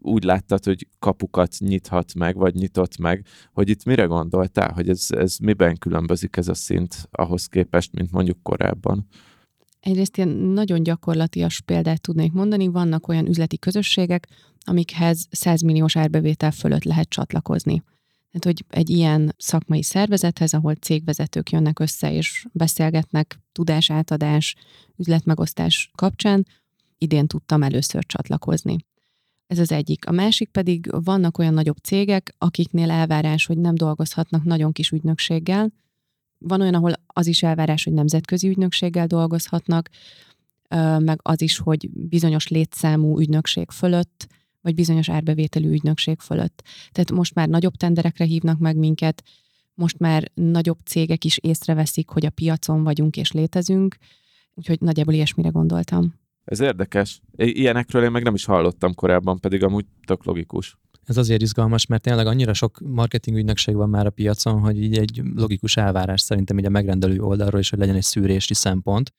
[0.00, 5.06] úgy láttad, hogy kapukat nyithat meg, vagy nyitott meg, hogy itt mire gondoltál, hogy ez,
[5.08, 9.06] ez miben különbözik ez a szint ahhoz képest, mint mondjuk korábban?
[9.86, 14.28] Egyrészt ilyen nagyon gyakorlatias példát tudnék mondani, vannak olyan üzleti közösségek,
[14.64, 17.82] amikhez 100 milliós árbevétel fölött lehet csatlakozni.
[18.30, 24.54] Tehát, hogy egy ilyen szakmai szervezethez, ahol cégvezetők jönnek össze és beszélgetnek tudásátadás,
[24.96, 26.46] üzletmegosztás kapcsán,
[26.98, 28.76] idén tudtam először csatlakozni.
[29.46, 30.06] Ez az egyik.
[30.06, 35.72] A másik pedig vannak olyan nagyobb cégek, akiknél elvárás, hogy nem dolgozhatnak nagyon kis ügynökséggel,
[36.38, 39.88] van olyan, ahol az is elvárás, hogy nemzetközi ügynökséggel dolgozhatnak,
[40.98, 44.26] meg az is, hogy bizonyos létszámú ügynökség fölött,
[44.60, 46.62] vagy bizonyos árbevételű ügynökség fölött.
[46.92, 49.22] Tehát most már nagyobb tenderekre hívnak meg minket,
[49.74, 53.96] most már nagyobb cégek is észreveszik, hogy a piacon vagyunk és létezünk,
[54.54, 56.14] úgyhogy nagyjából ilyesmire gondoltam.
[56.44, 57.20] Ez érdekes.
[57.36, 60.76] Ilyenekről én meg nem is hallottam korábban, pedig amúgy tök logikus.
[61.06, 64.98] Ez azért izgalmas, mert tényleg annyira sok marketing ügynökség van már a piacon, hogy így
[64.98, 69.12] egy logikus elvárás szerintem így a megrendelő oldalról is, hogy legyen egy szűrési szempont,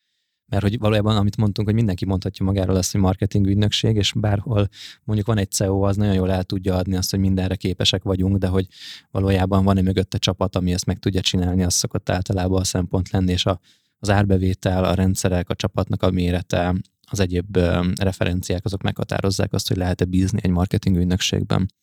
[0.50, 4.68] mert hogy valójában, amit mondtunk, hogy mindenki mondhatja magáról azt, hogy marketing ügynökség, és bárhol
[5.04, 8.38] mondjuk van egy CEO, az nagyon jól el tudja adni azt, hogy mindenre képesek vagyunk,
[8.38, 8.68] de hogy
[9.12, 13.10] valójában van egy mögötte csapat, ami ezt meg tudja csinálni, az szokott általában a szempont
[13.10, 13.60] lenni, és a,
[14.00, 16.76] az árbevétel, a rendszerek, a csapatnak a mérete,
[17.12, 17.58] az egyéb
[18.00, 21.74] referenciák azok meghatározzák azt, hogy lehet-e bízni egy marketing ügynökségben.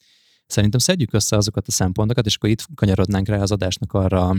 [0.46, 4.36] Szerintem szedjük össze azokat a szempontokat, és akkor itt kanyarodnánk rá az adásnak arra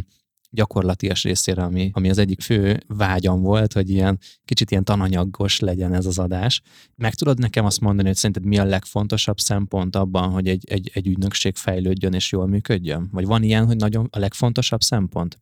[0.50, 5.94] gyakorlatias részére, ami, ami az egyik fő vágyam volt, hogy ilyen kicsit ilyen tananyagos legyen
[5.94, 6.62] ez az adás.
[6.96, 10.92] Meg tudod nekem azt mondani, hogy szerinted mi a legfontosabb szempont abban, hogy egy, egy,
[10.94, 13.10] egy ügynökség fejlődjön és jól működjön?
[13.12, 15.38] Vagy van ilyen, hogy nagyon a legfontosabb szempont?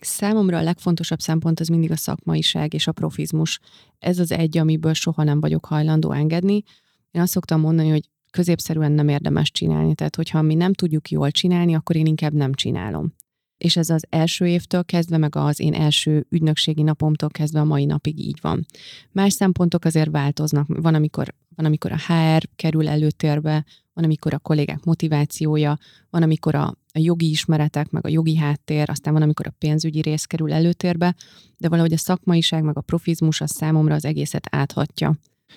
[0.00, 3.60] Számomra a legfontosabb szempont az mindig a szakmaiság és a profizmus.
[3.98, 6.62] Ez az egy, amiből soha nem vagyok hajlandó engedni.
[7.10, 9.94] Én azt szoktam mondani, hogy középszerűen nem érdemes csinálni.
[9.94, 13.14] Tehát, hogyha mi nem tudjuk jól csinálni, akkor én inkább nem csinálom.
[13.58, 17.84] És ez az első évtől kezdve, meg az én első ügynökségi napomtól kezdve a mai
[17.84, 18.66] napig így van.
[19.12, 20.66] Más szempontok azért változnak.
[20.68, 25.78] Van, amikor, van, amikor a HR kerül előtérbe, van, amikor a kollégák motivációja,
[26.10, 30.00] van, amikor a, a jogi ismeretek, meg a jogi háttér, aztán van, amikor a pénzügyi
[30.00, 31.14] rész kerül előtérbe,
[31.56, 35.16] de valahogy a szakmaiság, meg a profizmus az számomra az egészet áthatja.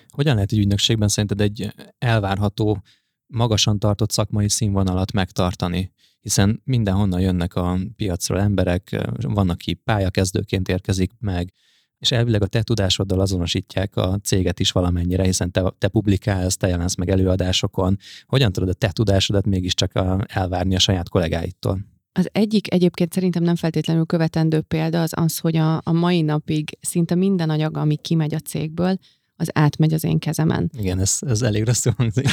[0.10, 2.84] Hogyan lehet egy ügynökségben szerinted egy elvárható,
[3.28, 5.92] magasan tartott szakmai színvonalat megtartani?
[6.20, 11.54] Hiszen mindenhonnan jönnek a piacról emberek, van, aki pályakezdőként érkezik meg,
[12.00, 16.68] és elvileg a te tudásoddal azonosítják a céget is valamennyire, hiszen te, te publikálsz, te
[16.68, 17.98] jelensz meg előadásokon.
[18.26, 19.92] Hogyan tudod a te tudásodat mégiscsak
[20.26, 21.80] elvárni a saját kollégáitól?
[22.12, 26.78] Az egyik egyébként szerintem nem feltétlenül követendő példa az az, hogy a, a mai napig
[26.82, 28.98] szinte minden anyag, ami kimegy a cégből,
[29.36, 30.72] az átmegy az én kezemen.
[30.78, 32.28] Igen, ez, ez elég rosszul hangzik.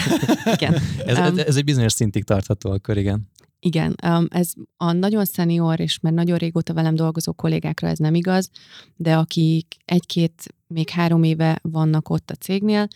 [0.54, 0.74] igen.
[1.06, 3.28] ez, um, ez egy bizonyos szintig tartható akkor, igen.
[3.58, 8.14] Igen, um, ez a nagyon szenior és már nagyon régóta velem dolgozó kollégákra ez nem
[8.14, 8.50] igaz,
[8.96, 12.88] de akik egy-két, még három éve vannak ott a cégnél,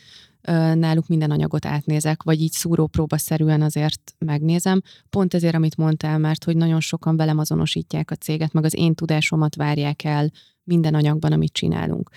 [0.74, 4.82] náluk minden anyagot átnézek, vagy így szúrópróbaszerűen azért megnézem.
[5.10, 8.94] Pont ezért, amit mondtál, mert hogy nagyon sokan velem azonosítják a céget, meg az én
[8.94, 10.30] tudásomat várják el
[10.64, 12.10] minden anyagban, amit csinálunk.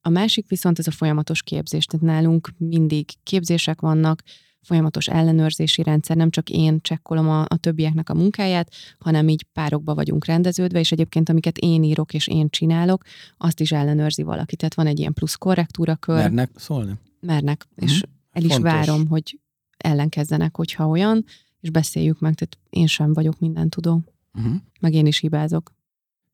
[0.00, 1.84] A másik viszont ez a folyamatos képzés.
[1.84, 4.22] Tehát nálunk mindig képzések vannak,
[4.66, 9.94] folyamatos ellenőrzési rendszer, nem csak én csekkolom a, a többieknek a munkáját, hanem így párokba
[9.94, 13.04] vagyunk rendeződve, és egyébként amiket én írok és én csinálok,
[13.36, 14.56] azt is ellenőrzi valaki.
[14.56, 16.16] Tehát van egy ilyen plusz korrektúra kör.
[16.16, 16.92] Mernek szólni?
[17.20, 17.90] Mernek, uh-huh.
[17.90, 18.02] és
[18.32, 18.72] el is Fontos.
[18.72, 19.40] várom, hogy
[19.76, 21.24] ellenkezzenek, hogyha olyan,
[21.60, 24.02] és beszéljük meg, tehát én sem vagyok minden tudó.
[24.34, 24.54] Uh-huh.
[24.80, 25.74] Meg én is hibázok.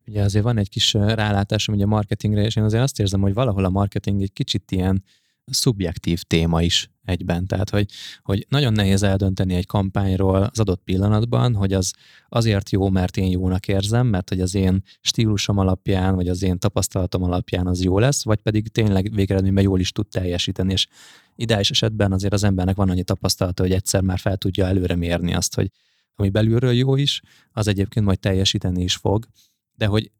[0.06, 3.34] Ugye azért van egy kis rálátásom ugye a marketingre, és én azért azt érzem, hogy
[3.34, 5.04] valahol a marketing egy kicsit ilyen
[5.52, 7.46] szubjektív téma is egyben.
[7.46, 7.86] Tehát, hogy,
[8.22, 11.92] hogy nagyon nehéz eldönteni egy kampányról az adott pillanatban, hogy az
[12.28, 16.58] azért jó, mert én jónak érzem, mert hogy az én stílusom alapján, vagy az én
[16.58, 20.86] tapasztalatom alapján az jó lesz, vagy pedig tényleg végeredményben jól is tud teljesíteni, és
[21.36, 25.34] ideális esetben azért az embernek van annyi tapasztalata, hogy egyszer már fel tudja előre mérni
[25.34, 25.70] azt, hogy
[26.14, 27.20] ami belülről jó is,
[27.52, 29.26] az egyébként majd teljesíteni is fog,
[29.74, 30.10] de hogy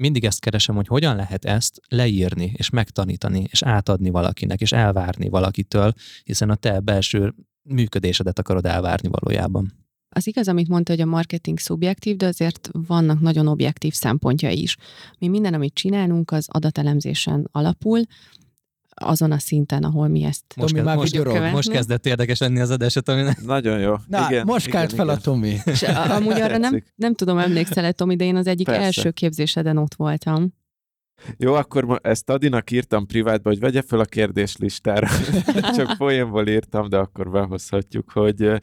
[0.00, 5.28] mindig ezt keresem, hogy hogyan lehet ezt leírni, és megtanítani, és átadni valakinek, és elvárni
[5.28, 5.92] valakitől,
[6.24, 9.72] hiszen a te belső működésedet akarod elvárni valójában.
[10.08, 14.76] Az igaz, amit mondta, hogy a marketing szubjektív, de azért vannak nagyon objektív szempontjai is.
[15.18, 18.00] Mi minden, amit csinálunk, az adatelemzésen alapul,
[18.94, 22.70] azon a szinten, ahol mi ezt most, Tomi, már most, most kezdett érdekes lenni az
[22.70, 23.22] adása, Tomi.
[23.44, 23.94] Nagyon jó.
[24.06, 25.16] Na, igen, most igen, fel igen.
[25.16, 25.56] a Tomi.
[25.72, 28.82] És amúgy arra nem, nem tudom, emlékszel Tomi, de én az egyik Persze.
[28.82, 30.58] első képzéseden ott voltam.
[31.36, 35.08] Jó, akkor ezt Adinak írtam privátba, hogy vegye fel a kérdéslistára.
[35.76, 38.60] Csak poénból írtam, de akkor behozhatjuk, hogy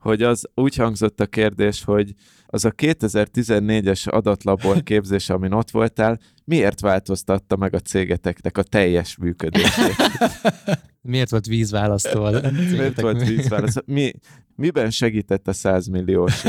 [0.00, 2.14] hogy az úgy hangzott a kérdés, hogy
[2.46, 6.18] az a 2014-es adatlabor képzés, amin ott voltál,
[6.50, 9.96] miért változtatta meg a cégeteknek a teljes működését?
[11.12, 12.28] miért volt vízválasztó?
[12.52, 13.80] miért volt vízválasztó?
[13.86, 14.12] Mi,
[14.54, 16.42] miben segített a 100 milliós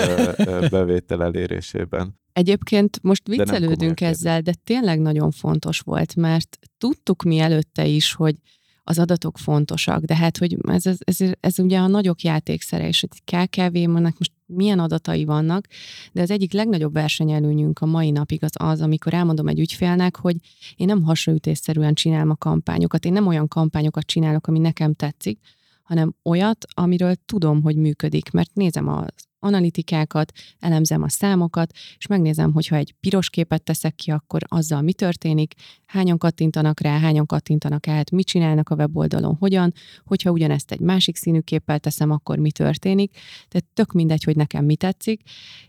[0.69, 2.19] bevétel elérésében?
[2.33, 8.13] Egyébként most viccelődünk de ezzel, de tényleg nagyon fontos volt, mert tudtuk mi előtte is,
[8.13, 8.35] hogy
[8.83, 12.99] az adatok fontosak, de hát, hogy ez, ez, ez, ez ugye a nagyok játékszere, és
[12.99, 15.67] hogy KKV-nak most milyen adatai vannak,
[16.11, 20.35] de az egyik legnagyobb versenyelőnyünk a mai napig az az, amikor elmondom egy ügyfélnek, hogy
[20.75, 25.39] én nem hasonlítésszerűen csinálom a kampányokat, én nem olyan kampányokat csinálok, ami nekem tetszik,
[25.83, 32.53] hanem olyat, amiről tudom, hogy működik, mert nézem az analitikákat, elemzem a számokat, és megnézem,
[32.53, 35.53] hogyha egy piros képet teszek ki, akkor azzal mi történik,
[35.85, 39.73] hányan kattintanak rá, hányan kattintanak át, mit csinálnak a weboldalon, hogyan,
[40.05, 43.11] hogyha ugyanezt egy másik színű képpel teszem, akkor mi történik.
[43.47, 45.21] Tehát tök mindegy, hogy nekem mi tetszik,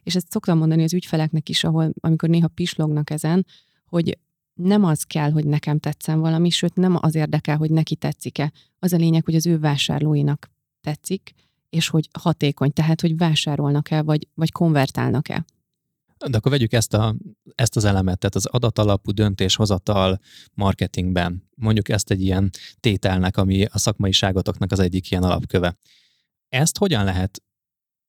[0.02, 3.46] és ezt szoktam mondani az ügyfeleknek is, ahol, amikor néha pislognak ezen,
[3.86, 4.18] hogy
[4.54, 8.52] nem az kell, hogy nekem tetszen valami, sőt nem az érdekel, hogy neki tetszik-e.
[8.78, 11.32] Az a lényeg, hogy az ő vásárlóinak tetszik,
[11.72, 15.44] és hogy hatékony, tehát hogy vásárolnak-e, vagy, vagy konvertálnak-e.
[16.30, 17.16] De akkor vegyük ezt, a,
[17.54, 20.20] ezt az elemet, tehát az adatalapú döntéshozatal
[20.54, 21.48] marketingben.
[21.54, 25.76] Mondjuk ezt egy ilyen tételnek, ami a szakmaiságotoknak az egyik ilyen alapköve.
[26.48, 27.42] Ezt hogyan lehet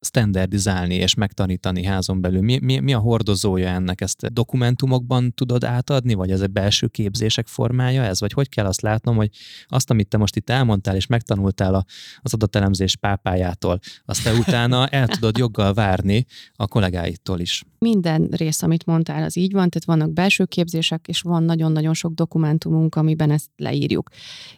[0.03, 2.41] standardizálni és megtanítani házon belül?
[2.41, 4.01] Mi, mi, mi a hordozója ennek?
[4.01, 8.19] Ezt dokumentumokban tudod átadni, vagy ez egy belső képzések formája ez?
[8.19, 9.29] Vagy hogy kell azt látnom, hogy
[9.67, 11.85] azt, amit te most itt elmondtál és megtanultál a,
[12.17, 17.63] az adatelemzés pápájától, azt te utána el tudod joggal várni a kollégáitól is?
[17.79, 22.13] Minden rész, amit mondtál, az így van, tehát vannak belső képzések, és van nagyon-nagyon sok
[22.13, 24.09] dokumentumunk, amiben ezt leírjuk.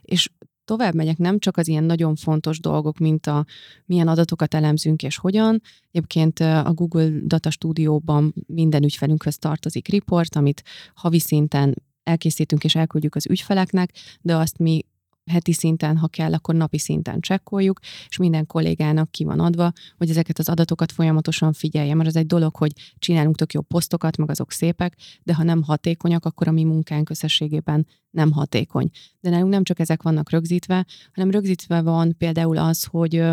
[0.02, 0.30] És
[0.66, 3.46] tovább megyek, nem csak az ilyen nagyon fontos dolgok, mint a
[3.86, 5.62] milyen adatokat elemzünk és hogyan.
[5.92, 13.16] Egyébként a Google Data Studio-ban minden ügyfelünkhöz tartozik report, amit havi szinten elkészítünk és elküldjük
[13.16, 14.86] az ügyfeleknek, de azt mi
[15.32, 20.10] heti szinten, ha kell, akkor napi szinten csekkoljuk, és minden kollégának ki van adva, hogy
[20.10, 24.30] ezeket az adatokat folyamatosan figyelje, mert az egy dolog, hogy csinálunk tök jó posztokat, meg
[24.30, 28.90] azok szépek, de ha nem hatékonyak, akkor a mi munkánk összességében nem hatékony.
[29.20, 33.24] De nálunk nem csak ezek vannak rögzítve, hanem rögzítve van például az, hogy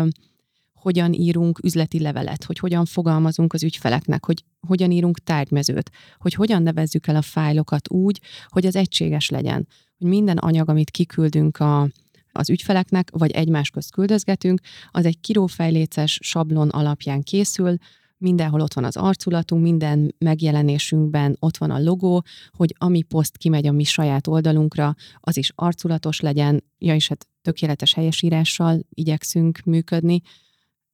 [0.83, 6.63] hogyan írunk üzleti levelet, hogy hogyan fogalmazunk az ügyfeleknek, hogy hogyan írunk tárgymezőt, hogy hogyan
[6.63, 9.67] nevezzük el a fájlokat úgy, hogy az egységes legyen,
[9.97, 11.89] hogy minden anyag, amit kiküldünk a,
[12.31, 14.59] az ügyfeleknek, vagy egymás közt küldözgetünk,
[14.91, 17.75] az egy kirófejléces sablon alapján készül,
[18.17, 23.67] mindenhol ott van az arculatunk, minden megjelenésünkben ott van a logó, hogy ami poszt kimegy
[23.67, 30.21] a mi saját oldalunkra, az is arculatos legyen, ja és hát tökéletes helyesírással igyekszünk működni,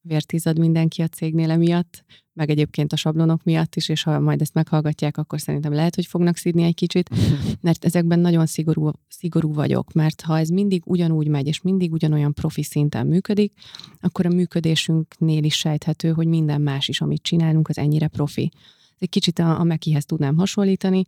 [0.01, 4.53] vértizad mindenki a cégnél emiatt, meg egyébként a sablonok miatt is, és ha majd ezt
[4.53, 7.09] meghallgatják, akkor szerintem lehet, hogy fognak szídni egy kicsit,
[7.61, 12.33] mert ezekben nagyon szigorú, szigorú vagyok, mert ha ez mindig ugyanúgy megy, és mindig ugyanolyan
[12.33, 13.53] profi szinten működik,
[13.99, 18.51] akkor a működésünknél is sejthető, hogy minden más is, amit csinálunk, az ennyire profi.
[18.97, 21.05] Egy kicsit a, a Mekihez tudnám hasonlítani,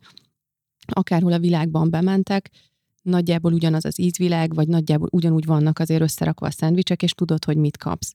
[0.86, 2.50] akárhol a világban bementek,
[3.02, 7.56] nagyjából ugyanaz az ízvilág, vagy nagyjából ugyanúgy vannak azért összerakva a szendvicsek, és tudod, hogy
[7.56, 8.14] mit kapsz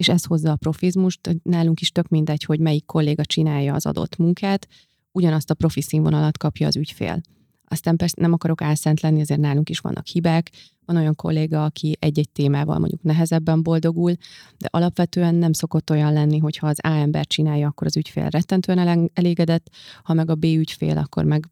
[0.00, 1.40] és ez hozza a profizmust.
[1.42, 4.68] Nálunk is tök mindegy, hogy melyik kolléga csinálja az adott munkát,
[5.12, 7.20] ugyanazt a profi színvonalat kapja az ügyfél.
[7.64, 10.50] Aztán persze nem akarok álszent lenni, azért nálunk is vannak hibák.
[10.84, 14.14] Van olyan kolléga, aki egy-egy témával mondjuk nehezebben boldogul,
[14.58, 18.28] de alapvetően nem szokott olyan lenni, hogy ha az A ember csinálja, akkor az ügyfél
[18.28, 19.70] rettentően elégedett,
[20.02, 21.48] ha meg a B ügyfél, akkor meg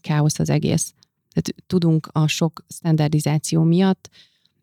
[0.00, 0.94] káosz az egész.
[1.32, 4.10] Tehát tudunk a sok standardizáció miatt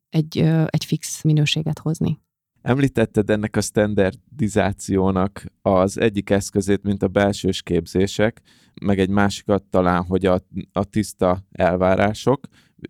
[0.10, 2.20] egy, egy fix minőséget hozni.
[2.62, 8.42] Említetted ennek a standardizációnak az egyik eszközét, mint a belsős képzések,
[8.82, 10.40] meg egy másikat talán, hogy a,
[10.72, 12.48] a tiszta elvárások,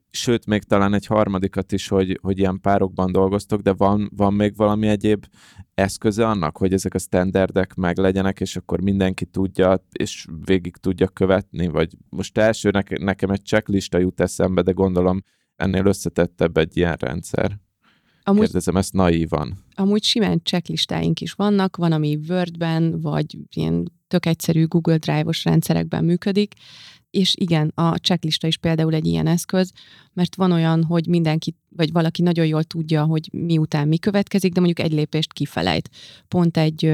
[0.09, 4.55] sőt, még talán egy harmadikat is, hogy, hogy ilyen párokban dolgoztok, de van, van még
[4.55, 5.25] valami egyéb
[5.73, 11.07] eszköze annak, hogy ezek a standardek meg legyenek, és akkor mindenki tudja, és végig tudja
[11.07, 15.21] követni, vagy most első nekem egy checklista jut eszembe, de gondolom
[15.55, 17.59] ennél összetettebb egy ilyen rendszer.
[18.29, 19.65] Amúgy, Kérdezem ezt naívan.
[19.75, 26.05] Amúgy simán checklistáink is vannak, van, ami Wordben, vagy ilyen tök egyszerű Google Drive-os rendszerekben
[26.05, 26.53] működik,
[27.09, 29.71] és igen, a checklista is például egy ilyen eszköz,
[30.13, 34.59] mert van olyan, hogy mindenki, vagy valaki nagyon jól tudja, hogy miután mi következik, de
[34.59, 35.89] mondjuk egy lépést kifelejt.
[36.27, 36.93] Pont egy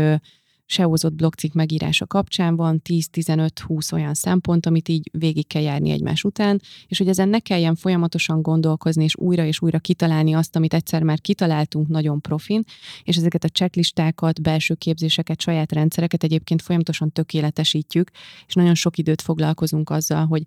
[0.66, 6.62] SEO-zott blogcikk megírása kapcsán van 10-15-20 olyan szempont, amit így végig kell járni egymás után,
[6.88, 11.04] és hogy ezen ne kelljen folyamatosan gondolkozni, és újra és újra kitalálni azt, amit egyszer
[11.04, 12.64] már kitaláltunk nagyon profin,
[13.04, 18.10] és ezeket a checklistákat, belső képzéseket, saját rendszereket egyébként folyamatosan tökéletesítjük,
[18.48, 20.44] és nagyon sok időt foglalkozunk azzal, hogy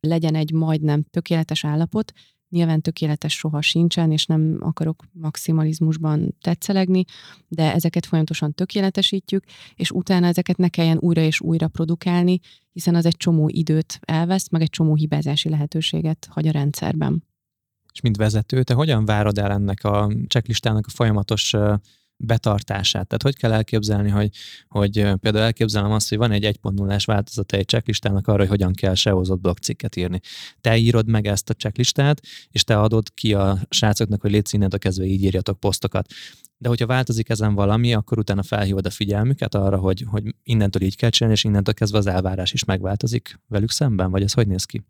[0.00, 2.12] legyen egy majdnem tökéletes állapot,
[2.48, 7.04] Nyilván tökéletes soha sincsen, és nem akarok maximalizmusban tetszelegni,
[7.48, 12.40] de ezeket folyamatosan tökéletesítjük, és utána ezeket ne kelljen újra és újra produkálni,
[12.72, 17.24] hiszen az egy csomó időt elvesz, meg egy csomó hibázási lehetőséget hagy a rendszerben.
[17.92, 21.54] És mint vezető, te hogyan várod el ennek a checklistának a folyamatos
[22.18, 23.06] betartását.
[23.06, 24.30] Tehát hogy kell elképzelni, hogy,
[24.68, 28.94] hogy például elképzelem azt, hogy van egy 1.0-ás változata egy checklistának arra, hogy hogyan kell
[28.94, 30.20] SEO-zott blogcikket írni.
[30.60, 34.78] Te írod meg ezt a checklistát, és te adod ki a srácoknak, hogy légy a
[34.78, 36.06] kezdve így írjatok posztokat.
[36.58, 40.96] De hogyha változik ezen valami, akkor utána felhívod a figyelmüket arra, hogy, hogy innentől így
[40.96, 44.64] kell csinálni, és innentől kezdve az elvárás is megváltozik velük szemben, vagy ez hogy néz
[44.64, 44.84] ki?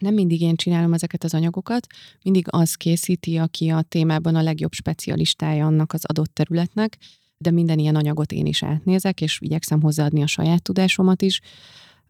[0.00, 1.86] Nem mindig én csinálom ezeket az anyagokat,
[2.22, 6.98] mindig az készíti, aki a témában a legjobb specialistája annak az adott területnek,
[7.36, 11.40] de minden ilyen anyagot én is átnézek, és igyekszem hozzáadni a saját tudásomat is.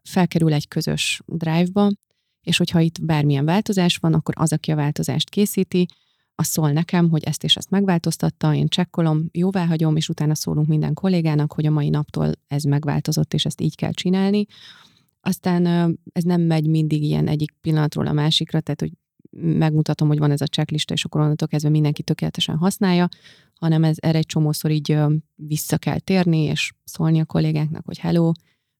[0.02, 1.90] Felkerül egy közös drive-ba,
[2.42, 5.87] és hogyha itt bármilyen változás van, akkor az, aki a változást készíti,
[6.35, 10.66] az szól nekem, hogy ezt és ezt megváltoztatta, én csekkolom, jóvá hagyom, és utána szólunk
[10.66, 14.46] minden kollégának, hogy a mai naptól ez megváltozott, és ezt így kell csinálni.
[15.24, 15.66] Aztán
[16.12, 18.92] ez nem megy mindig ilyen egyik pillanatról a másikra, tehát hogy
[19.40, 23.08] megmutatom, hogy van ez a checklista, és akkor onnantól kezdve mindenki tökéletesen használja,
[23.54, 24.96] hanem ez erre egy csomószor így
[25.35, 28.32] vissza kell térni, és szólni a kollégáknak, hogy hello,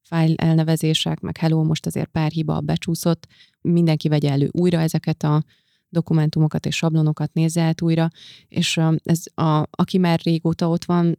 [0.03, 3.27] file elnevezések, meg hello, most azért pár hiba becsúszott,
[3.61, 5.45] mindenki vegye elő újra ezeket a
[5.89, 8.11] dokumentumokat és sablonokat nézze át újra,
[8.49, 11.19] és ez a, aki már régóta ott van,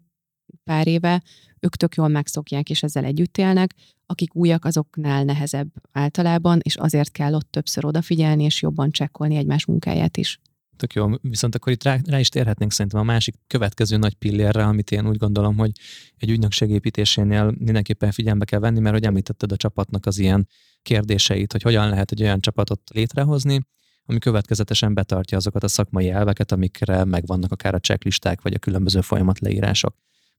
[0.64, 1.24] pár éve,
[1.60, 3.74] ők tök jól megszokják, és ezzel együtt élnek,
[4.06, 9.66] akik újak, azoknál nehezebb általában, és azért kell ott többször odafigyelni, és jobban csekkolni egymás
[9.66, 10.40] munkáját is.
[10.78, 14.66] Tök jó, viszont akkor itt rá, rá is térhetnénk szerintem a másik következő nagy pillérre,
[14.66, 15.72] amit én úgy gondolom, hogy
[16.18, 20.48] egy ügynökség építésénél mindenképpen figyelme kell venni, mert hogy említetted a csapatnak az ilyen
[20.82, 23.62] kérdéseit, hogy hogyan lehet egy olyan csapatot létrehozni,
[24.06, 29.02] ami következetesen betartja azokat a szakmai elveket, amikre megvannak akár a checklisták, vagy a különböző
[29.02, 29.96] folyamatleírások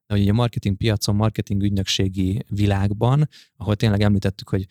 [0.06, 4.66] hogy a marketing piacon, marketing ügynökségi világban, ahol tényleg említettük, hogy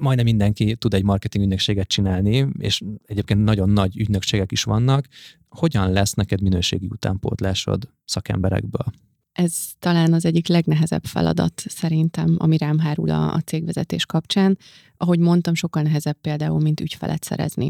[0.00, 5.06] majdnem mindenki tud egy marketing ügynökséget csinálni, és egyébként nagyon nagy ügynökségek is vannak.
[5.48, 8.86] Hogyan lesz neked minőségi utánpótlásod szakemberekből?
[9.32, 14.58] Ez talán az egyik legnehezebb feladat szerintem, ami rám hárul a, a cégvezetés kapcsán.
[14.96, 17.68] Ahogy mondtam, sokkal nehezebb például, mint ügyfelet szerezni.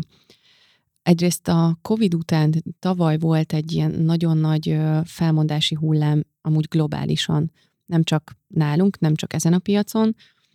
[1.03, 7.53] Egyrészt a COVID után tavaly volt egy ilyen nagyon nagy felmondási hullám amúgy globálisan,
[7.87, 10.15] nem csak nálunk, nem csak ezen a piacon.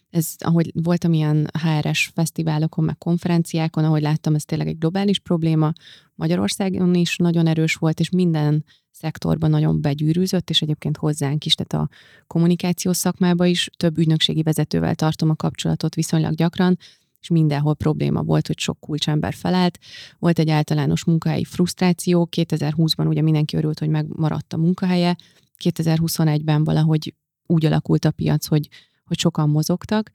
[0.09, 5.71] Ez, ahogy voltam ilyen HRS fesztiválokon, meg konferenciákon, ahogy láttam, ez tényleg egy globális probléma.
[6.15, 11.87] Magyarországon is nagyon erős volt, és minden szektorban nagyon begyűrűzött, és egyébként hozzánk is, tehát
[11.87, 11.95] a
[12.27, 16.77] kommunikációs szakmába is több ügynökségi vezetővel tartom a kapcsolatot viszonylag gyakran,
[17.23, 19.79] és mindenhol probléma volt, hogy sok kulcsember felállt.
[20.19, 25.15] Volt egy általános munkahelyi frusztráció, 2020-ban ugye mindenki örült, hogy megmaradt a munkahelye,
[25.63, 27.13] 2021-ben valahogy
[27.45, 28.69] úgy alakult a piac, hogy,
[29.05, 30.11] hogy sokan mozogtak,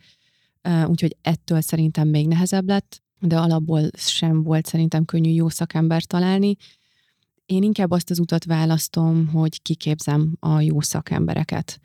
[0.86, 6.56] úgyhogy ettől szerintem még nehezebb lett, de alapból sem volt szerintem könnyű jó szakembert találni.
[7.46, 11.80] Én inkább azt az utat választom, hogy kiképzem a jó szakembereket.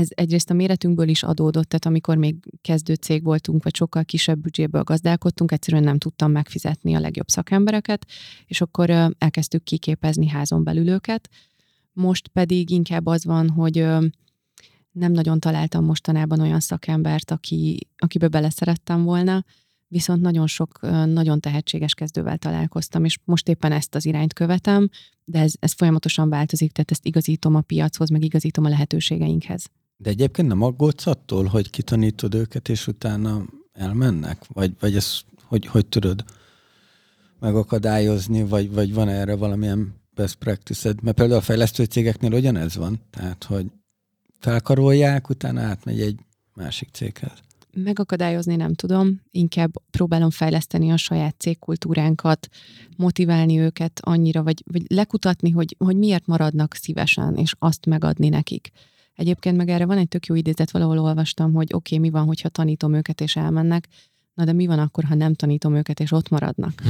[0.00, 4.38] Ez egyrészt a méretünkből is adódott, tehát amikor még kezdő cég voltunk, vagy sokkal kisebb
[4.38, 8.06] büdzséből gazdálkodtunk, egyszerűen nem tudtam megfizetni a legjobb szakembereket,
[8.46, 11.28] és akkor elkezdtük kiképezni házon belül őket.
[11.92, 13.76] Most pedig inkább az van, hogy
[14.90, 19.44] nem nagyon találtam mostanában olyan szakembert, aki, akibe beleszerettem volna,
[19.88, 24.88] viszont nagyon sok nagyon tehetséges kezdővel találkoztam, és most éppen ezt az irányt követem,
[25.24, 29.70] de ez, ez folyamatosan változik, tehát ezt igazítom a piachoz, meg igazítom a lehetőségeinkhez.
[30.02, 34.44] De egyébként nem aggódsz attól, hogy kitanítod őket, és utána elmennek?
[34.46, 36.24] Vagy, vagy ezt hogy, hogy tudod
[37.40, 43.00] megakadályozni, vagy, vagy van erre valamilyen best practice Mert például a fejlesztő cégeknél ugyanez van,
[43.10, 43.66] tehát hogy
[44.38, 46.18] felkarolják, utána átmegy egy
[46.54, 47.32] másik céghez.
[47.74, 52.48] Megakadályozni nem tudom, inkább próbálom fejleszteni a saját cégkultúránkat,
[52.96, 58.70] motiválni őket annyira, vagy, vagy lekutatni, hogy, hogy miért maradnak szívesen, és azt megadni nekik.
[59.14, 62.26] Egyébként meg erre van egy tök jó idézet, valahol olvastam, hogy oké, okay, mi van,
[62.26, 63.88] hogyha tanítom őket és elmennek,
[64.34, 66.82] Na de mi van akkor, ha nem tanítom őket, és ott maradnak?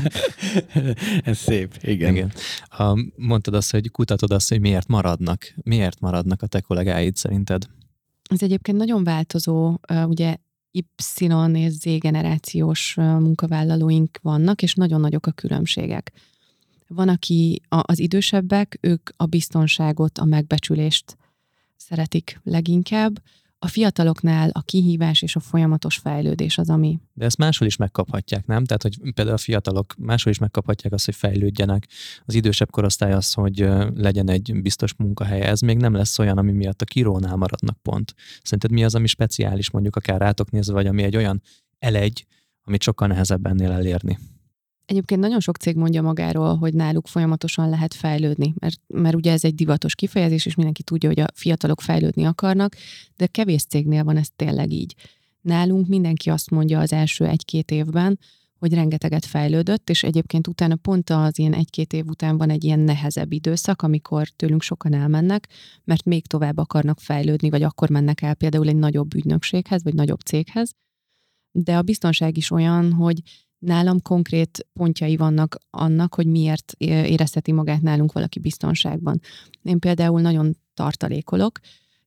[1.24, 2.14] Ez szép, igen.
[2.14, 2.32] igen.
[2.68, 5.54] Ha mondtad azt, hogy kutatod azt, hogy miért maradnak.
[5.62, 7.68] Miért maradnak a te kollégáid szerinted?
[8.30, 10.36] Ez egyébként nagyon változó, ugye
[10.70, 10.84] Y
[11.52, 16.12] és Z generációs munkavállalóink vannak, és nagyon nagyok a különbségek.
[16.88, 21.16] Van, aki az idősebbek, ők a biztonságot, a megbecsülést
[21.76, 23.22] szeretik leginkább,
[23.60, 26.98] a fiataloknál a kihívás és a folyamatos fejlődés az, ami...
[27.12, 28.64] De ezt máshol is megkaphatják, nem?
[28.64, 31.86] Tehát, hogy például a fiatalok máshol is megkaphatják azt, hogy fejlődjenek.
[32.24, 35.48] Az idősebb korosztály az, hogy legyen egy biztos munkahelye.
[35.48, 38.14] Ez még nem lesz olyan, ami miatt a kirónál maradnak pont.
[38.42, 41.42] Szerinted mi az, ami speciális, mondjuk akár rátok nézve, vagy ami egy olyan
[41.78, 42.26] elegy,
[42.62, 44.18] amit sokkal nehezebb ennél elérni?
[44.88, 49.44] Egyébként nagyon sok cég mondja magáról, hogy náluk folyamatosan lehet fejlődni, mert, mert ugye ez
[49.44, 52.76] egy divatos kifejezés, és mindenki tudja, hogy a fiatalok fejlődni akarnak,
[53.16, 54.94] de kevés cégnél van ez tényleg így.
[55.40, 58.18] Nálunk mindenki azt mondja az első egy-két évben,
[58.58, 62.80] hogy rengeteget fejlődött, és egyébként utána pont az ilyen egy-két év után van egy ilyen
[62.80, 65.48] nehezebb időszak, amikor tőlünk sokan elmennek,
[65.84, 70.20] mert még tovább akarnak fejlődni, vagy akkor mennek el például egy nagyobb ügynökséghez, vagy nagyobb
[70.20, 70.70] céghez.
[71.52, 73.22] De a biztonság is olyan, hogy
[73.58, 79.20] Nálam konkrét pontjai vannak annak, hogy miért érezheti magát nálunk valaki biztonságban.
[79.62, 81.58] Én például nagyon tartalékolok,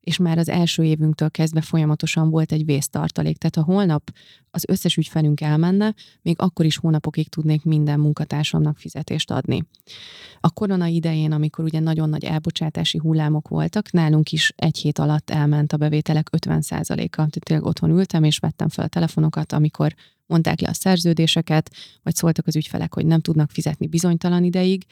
[0.02, 3.38] és már az első évünktől kezdve folyamatosan volt egy vésztartalék.
[3.38, 4.14] Tehát ha holnap
[4.52, 9.64] az összes ügyfelünk elmenne, még akkor is hónapokig tudnék minden munkatársamnak fizetést adni.
[10.40, 15.30] A korona idején, amikor ugye nagyon nagy elbocsátási hullámok voltak, nálunk is egy hét alatt
[15.30, 17.16] elment a bevételek 50%-a.
[17.16, 19.94] Tehát tényleg otthon ültem, és vettem fel a telefonokat, amikor
[20.26, 24.86] mondták le a szerződéseket, vagy szóltak az ügyfelek, hogy nem tudnak fizetni bizonytalan ideig,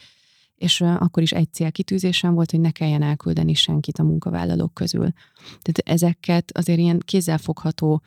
[0.60, 5.12] és akkor is egy célkitűzésem volt, hogy ne kelljen elküldeni senkit a munkavállalók közül.
[5.60, 8.02] Tehát ezeket azért ilyen kézzelfogható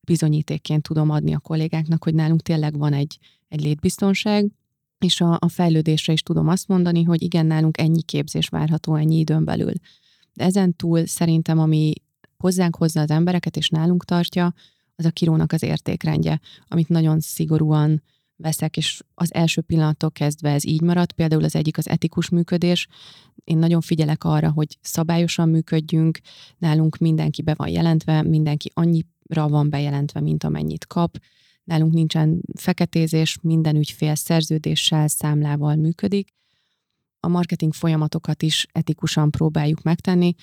[0.00, 4.50] bizonyítékként tudom adni a kollégáknak, hogy nálunk tényleg van egy, egy létbiztonság,
[4.98, 9.18] és a, a fejlődésre is tudom azt mondani, hogy igen, nálunk ennyi képzés várható ennyi
[9.18, 9.72] időn belül.
[10.32, 11.92] De ezen túl szerintem, ami
[12.36, 14.54] hozzánk hozza az embereket, és nálunk tartja,
[14.96, 18.02] az a kirónak az értékrendje, amit nagyon szigorúan
[18.38, 21.12] veszek, és az első pillanattól kezdve ez így maradt.
[21.12, 22.86] Például az egyik az etikus működés.
[23.44, 26.18] Én nagyon figyelek arra, hogy szabályosan működjünk,
[26.58, 31.18] nálunk mindenki be van jelentve, mindenki annyira van bejelentve, mint amennyit kap.
[31.64, 36.28] Nálunk nincsen feketézés, minden ügyfél szerződéssel, számlával működik.
[37.20, 40.34] A marketing folyamatokat is etikusan próbáljuk megtenni,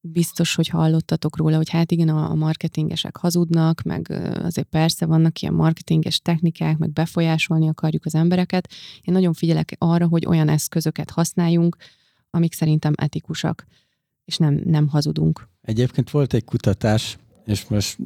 [0.00, 4.10] biztos, hogy hallottatok róla, hogy hát igen, a marketingesek hazudnak, meg
[4.42, 8.68] azért persze vannak ilyen marketinges technikák, meg befolyásolni akarjuk az embereket.
[9.02, 11.76] Én nagyon figyelek arra, hogy olyan eszközöket használjunk,
[12.30, 13.66] amik szerintem etikusak,
[14.24, 15.48] és nem, nem hazudunk.
[15.60, 17.98] Egyébként volt egy kutatás, és most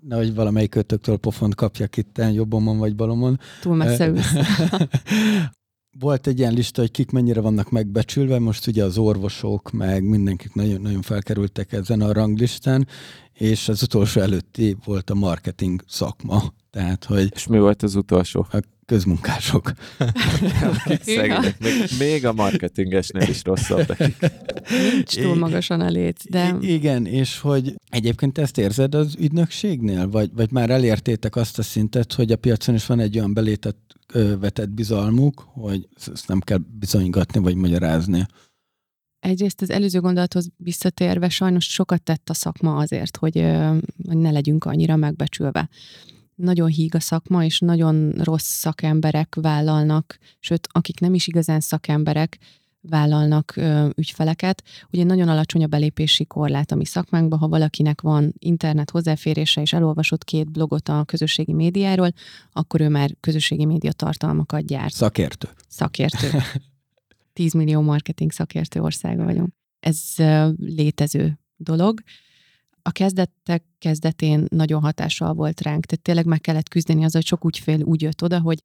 [0.00, 3.40] nehogy valamelyik kötöktől pofont kapjak itt jobbomon vagy balomon.
[3.60, 4.32] Túl messze ülsz.
[5.98, 10.54] volt egy ilyen lista, hogy kik mennyire vannak megbecsülve, most ugye az orvosok, meg mindenkik
[10.54, 12.86] nagyon, nagyon felkerültek ezen a ranglistán,
[13.32, 16.42] és az utolsó előtti volt a marketing szakma.
[16.70, 18.46] Tehát, hogy és mi volt az utolsó?
[18.50, 19.72] A közmunkások.
[21.00, 24.16] Szegények, még, még a marketingesnél is rosszabb nekik.
[24.92, 26.56] Nincs túl magasan a lét, de...
[26.60, 30.08] I- igen, és hogy egyébként ezt érzed az ügynökségnél?
[30.08, 33.96] Vagy, vagy már elértétek azt a szintet, hogy a piacon is van egy olyan belétett
[34.12, 38.26] ö, vetett bizalmuk, hogy ezt nem kell bizonygatni vagy magyarázni?
[39.18, 43.34] Egyrészt az előző gondolathoz visszatérve sajnos sokat tett a szakma azért, hogy,
[44.06, 45.68] hogy ne legyünk annyira megbecsülve.
[46.42, 52.38] Nagyon híg a szakma, és nagyon rossz szakemberek vállalnak, sőt, akik nem is igazán szakemberek,
[52.80, 54.62] vállalnak ö, ügyfeleket.
[54.90, 59.72] Ugye nagyon alacsony a belépési korlát a mi szakmánkban, ha valakinek van internet hozzáférése és
[59.72, 62.12] elolvasott két blogot a közösségi médiáról,
[62.52, 64.94] akkor ő már közösségi média tartalmakat gyárt.
[64.94, 65.48] Szakértő.
[65.68, 66.30] Szakértő.
[67.32, 69.52] 10 millió marketing szakértő országa vagyunk.
[69.80, 72.00] Ez ö, létező dolog.
[72.82, 77.44] A kezdetek kezdetén nagyon hatással volt ránk, tehát tényleg meg kellett küzdeni azzal, hogy sok
[77.44, 78.62] ügyfél úgy jött oda, hogy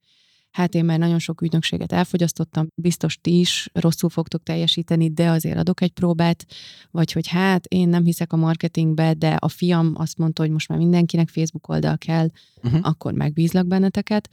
[0.51, 5.57] hát én már nagyon sok ügynökséget elfogyasztottam, biztos ti is rosszul fogtok teljesíteni, de azért
[5.57, 6.45] adok egy próbát,
[6.91, 10.67] vagy hogy hát én nem hiszek a marketingbe, de a fiam azt mondta, hogy most
[10.69, 12.27] már mindenkinek Facebook oldal kell,
[12.63, 12.79] Uh-huh.
[12.83, 14.29] akkor megbízlak benneteket.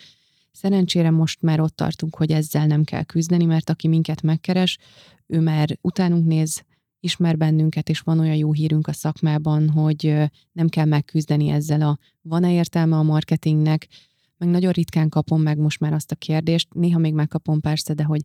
[0.52, 4.78] Szerencsére most már ott tartunk, hogy ezzel nem kell küzdeni, mert aki minket megkeres,
[5.26, 6.64] ő már utánunk néz,
[7.04, 10.14] ismer bennünket, és van olyan jó hírünk a szakmában, hogy
[10.52, 13.88] nem kell megküzdeni ezzel a van-e értelme a marketingnek,
[14.36, 18.02] meg nagyon ritkán kapom meg most már azt a kérdést, néha még megkapom persze, de
[18.02, 18.20] hogy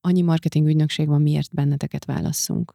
[0.00, 2.74] annyi marketing ügynökség van, miért benneteket válasszunk.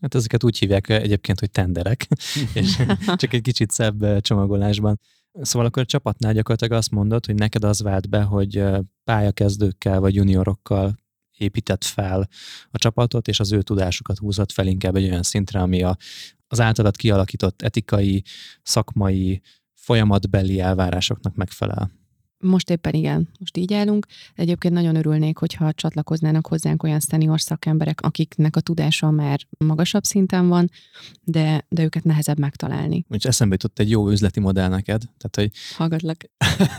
[0.00, 2.06] Hát ezeket úgy hívják egyébként, hogy tenderek,
[2.54, 2.82] és
[3.20, 5.00] csak egy kicsit szebb csomagolásban.
[5.40, 8.64] Szóval akkor a csapatnál gyakorlatilag azt mondod, hogy neked az vált be, hogy
[9.04, 11.01] pályakezdőkkel vagy juniorokkal
[11.42, 12.28] épített fel
[12.70, 15.96] a csapatot, és az ő tudásukat húzott fel inkább egy olyan szintre, ami a,
[16.46, 18.22] az általad kialakított etikai,
[18.62, 19.40] szakmai,
[19.74, 21.90] folyamatbeli elvárásoknak megfelel.
[22.38, 24.06] Most éppen igen, most így állunk.
[24.34, 30.48] Egyébként nagyon örülnék, hogyha csatlakoznának hozzánk olyan szenior szakemberek, akiknek a tudása már magasabb szinten
[30.48, 30.70] van,
[31.24, 32.96] de, de őket nehezebb megtalálni.
[32.96, 36.24] Úgyhogy eszembe jutott egy jó üzleti modell neked, tehát hogy Hallgatlak.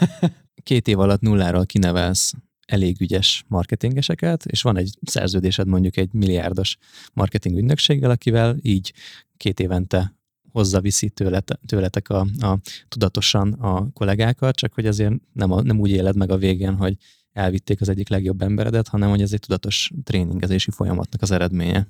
[0.64, 2.34] két év alatt nulláról kinevelsz
[2.66, 6.78] elég ügyes marketingeseket, és van egy szerződésed mondjuk egy milliárdos
[7.14, 8.94] marketing ügynökséggel, akivel így
[9.38, 10.16] két évente
[10.52, 15.90] hozzaviszi tőlete, tőletek a, a, tudatosan a kollégákat, csak hogy azért nem, a, nem úgy
[15.90, 16.98] éled meg a végén, hogy
[17.34, 21.88] elvitték az egyik legjobb emberedet, hanem hogy ez egy tudatos tréningezési folyamatnak az eredménye.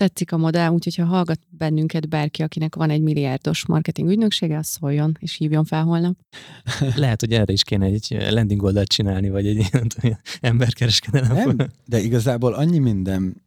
[0.00, 4.66] Tetszik a modell, úgyhogy ha hallgat bennünket bárki, akinek van egy milliárdos marketing ügynöksége, az
[4.66, 6.16] szóljon, és hívjon fel holnap.
[6.96, 11.34] Lehet, hogy erre is kéne egy landing oldalt csinálni, vagy egy ilyen emberkereskedelem.
[11.34, 13.42] Nem, de igazából annyi minden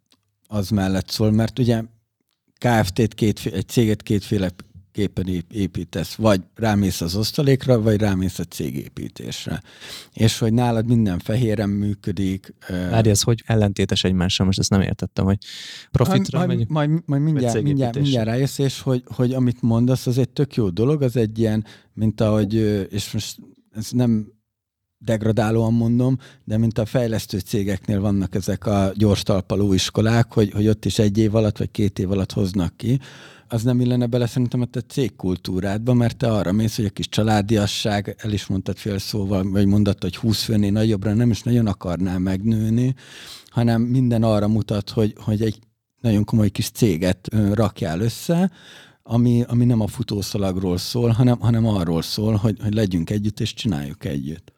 [0.48, 1.84] az mellett szól, mert ugye
[2.58, 4.04] KFT-t két, egy céget
[4.94, 9.62] kétféleképpen építesz, vagy rámész az osztalékra, vagy rámész a cégépítésre.
[10.14, 12.54] És hogy nálad minden fehéren működik.
[12.68, 15.38] Várj, ez hogy ellentétes egymással, most ezt nem értettem, hogy
[15.92, 16.70] profitra majd, megyünk.
[16.70, 20.70] majd, majd mindjárt, mindjárt, mindjárt rájössz, és hogy, hogy amit mondasz, az egy tök jó
[20.70, 22.54] dolog, az egy ilyen, mint ahogy,
[22.90, 23.38] és most
[23.76, 24.32] ez nem
[24.98, 30.68] degradálóan mondom, de mint a fejlesztő cégeknél vannak ezek a gyors talpaló iskolák, hogy, hogy
[30.68, 33.00] ott is egy év alatt vagy két év alatt hoznak ki,
[33.54, 37.10] az nem illene bele szerintem a te cégkultúrádba, mert te arra mész, hogy a kis
[37.10, 41.68] családiasság, el is mondtad fél szóval, vagy mondattad, hogy 20 főnél nagyobbra nem is nagyon
[41.68, 42.96] akarnál megnőni,
[43.48, 45.60] hanem minden arra mutat, hogy, hogy egy
[46.02, 48.52] nagyon komoly kis céget rakjál össze,
[49.04, 53.54] ami, ami nem a futószalagról szól, hanem, hanem arról szól, hogy, hogy legyünk együtt és
[53.54, 54.54] csináljuk együtt.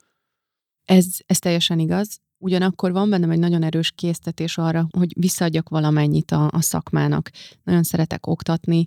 [0.85, 2.19] Ez, ez teljesen igaz.
[2.45, 7.31] Ugyanakkor van bennem egy nagyon erős késztetés arra, hogy visszaadjak valamennyit a, a szakmának.
[7.63, 8.83] Nagyon szeretek oktatni,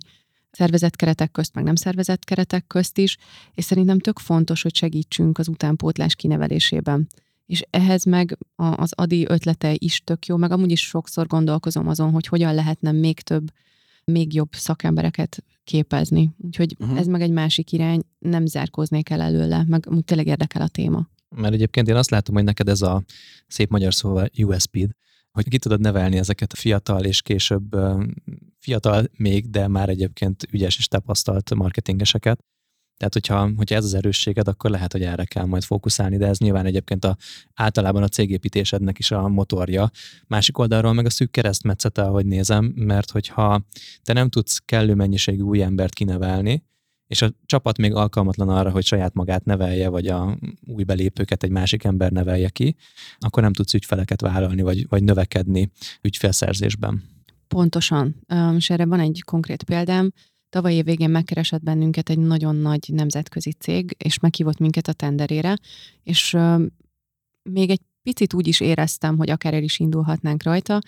[0.51, 3.17] szervezett keretek közt, meg nem szervezett keretek közt is,
[3.53, 7.07] és szerintem tök fontos, hogy segítsünk az utánpótlás kinevelésében.
[7.45, 12.11] És ehhez meg az Adi ötlete is tök jó, meg amúgy is sokszor gondolkozom azon,
[12.11, 13.51] hogy hogyan lehetne még több,
[14.03, 16.35] még jobb szakembereket képezni.
[16.37, 16.99] Úgyhogy uh-huh.
[16.99, 21.07] ez meg egy másik irány, nem zárkóznék el előle, meg úgy tényleg érdekel a téma.
[21.35, 23.03] Mert egyébként én azt látom, hogy neked ez a
[23.47, 24.95] szép magyar szóval USP-d,
[25.31, 27.75] hogy ki tudod nevelni ezeket a fiatal és később
[28.59, 32.43] fiatal még, de már egyébként ügyes és tapasztalt marketingeseket.
[32.97, 36.37] Tehát, hogyha, hogyha ez az erősséged, akkor lehet, hogy erre kell majd fókuszálni, de ez
[36.37, 37.17] nyilván egyébként a,
[37.53, 39.89] általában a cégépítésednek is a motorja.
[40.27, 43.65] Másik oldalról meg a szűk keresztmetszete, ahogy nézem, mert hogyha
[44.03, 46.63] te nem tudsz kellő mennyiségű új embert kinevelni,
[47.09, 51.49] és a csapat még alkalmatlan arra, hogy saját magát nevelje, vagy a új belépőket egy
[51.49, 52.75] másik ember nevelje ki,
[53.19, 57.03] akkor nem tudsz ügyfeleket vállalni, vagy, vagy növekedni ügyfélszerzésben.
[57.47, 58.15] Pontosan.
[58.55, 60.11] És erre van egy konkrét példám.
[60.49, 65.57] Tavaly év végén megkeresett bennünket egy nagyon nagy nemzetközi cég, és meghívott minket a tenderére,
[66.03, 66.37] és
[67.41, 70.79] még egy picit úgy is éreztem, hogy akár el is indulhatnánk rajta,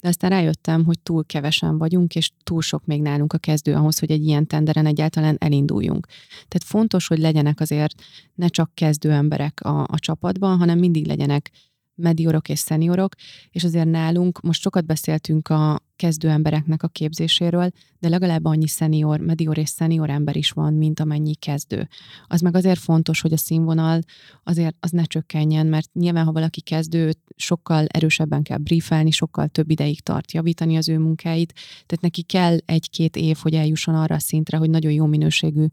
[0.00, 3.98] de aztán rájöttem, hogy túl kevesen vagyunk, és túl sok még nálunk a kezdő ahhoz,
[3.98, 6.06] hogy egy ilyen tenderen egyáltalán elinduljunk.
[6.48, 8.02] Tehát fontos, hogy legyenek azért
[8.34, 11.50] ne csak kezdő emberek a, a csapatban, hanem mindig legyenek
[11.98, 13.14] mediorok és szeniorok,
[13.50, 19.20] és azért nálunk most sokat beszéltünk a kezdő embereknek a képzéséről, de legalább annyi szenior,
[19.20, 21.88] medior és szenior ember is van, mint amennyi kezdő.
[22.26, 24.00] Az meg azért fontos, hogy a színvonal
[24.42, 29.70] azért az ne csökkenjen, mert nyilván, ha valaki kezdő, sokkal erősebben kell briefelni, sokkal több
[29.70, 31.52] ideig tart javítani az ő munkáit,
[31.86, 35.66] tehát neki kell egy-két év, hogy eljusson arra a szintre, hogy nagyon jó minőségű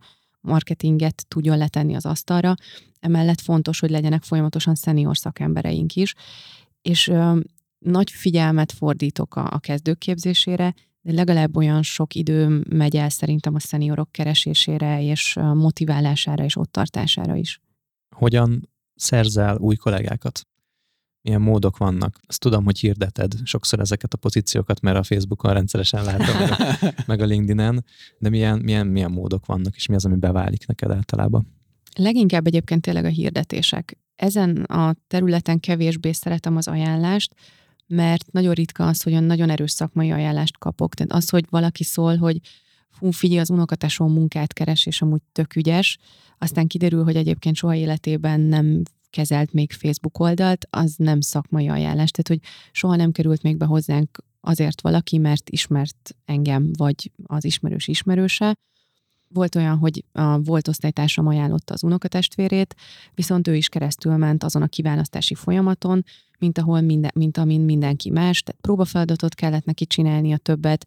[0.45, 2.55] marketinget tudjon letenni az asztalra.
[2.99, 6.13] Emellett fontos, hogy legyenek folyamatosan szenior szakembereink is,
[6.81, 7.39] és ö,
[7.77, 13.55] nagy figyelmet fordítok a, a kezdők képzésére, de legalább olyan sok idő megy el szerintem
[13.55, 17.61] a szeniorok keresésére és motiválására és ott tartására is.
[18.15, 20.47] Hogyan szerzel új kollégákat?
[21.26, 22.19] Milyen módok vannak.
[22.28, 26.57] Azt tudom, hogy hirdeted sokszor ezeket a pozíciókat, mert a Facebookon rendszeresen látom, meg a,
[27.07, 27.86] meg a LinkedIn-en,
[28.17, 31.47] de milyen, milyen, milyen módok vannak, és mi az, ami beválik neked általában?
[31.95, 33.97] Leginkább egyébként tényleg a hirdetések.
[34.15, 37.34] Ezen a területen kevésbé szeretem az ajánlást,
[37.88, 40.93] mert nagyon ritka az, hogy olyan nagyon erős szakmai ajánlást kapok.
[40.93, 42.39] Tehát az, hogy valaki szól, hogy
[42.89, 45.97] fú, figyelj, az unokatesó munkát keres, és amúgy tök ügyes,
[46.38, 48.82] aztán kiderül, hogy egyébként soha életében nem
[49.16, 52.11] kezelt még Facebook oldalt, az nem szakmai ajánlás.
[52.11, 52.39] Tehát, hogy
[52.72, 58.57] soha nem került még be hozzánk azért valaki, mert ismert engem, vagy az ismerős ismerőse.
[59.28, 62.76] Volt olyan, hogy a volt osztálytársam ajánlotta az unokatestvérét,
[63.13, 66.03] viszont ő is keresztül ment azon a kiválasztási folyamaton,
[66.39, 70.86] mint ahol minden, mint amin mindenki más, tehát próbafeladatot kellett neki csinálni a többet,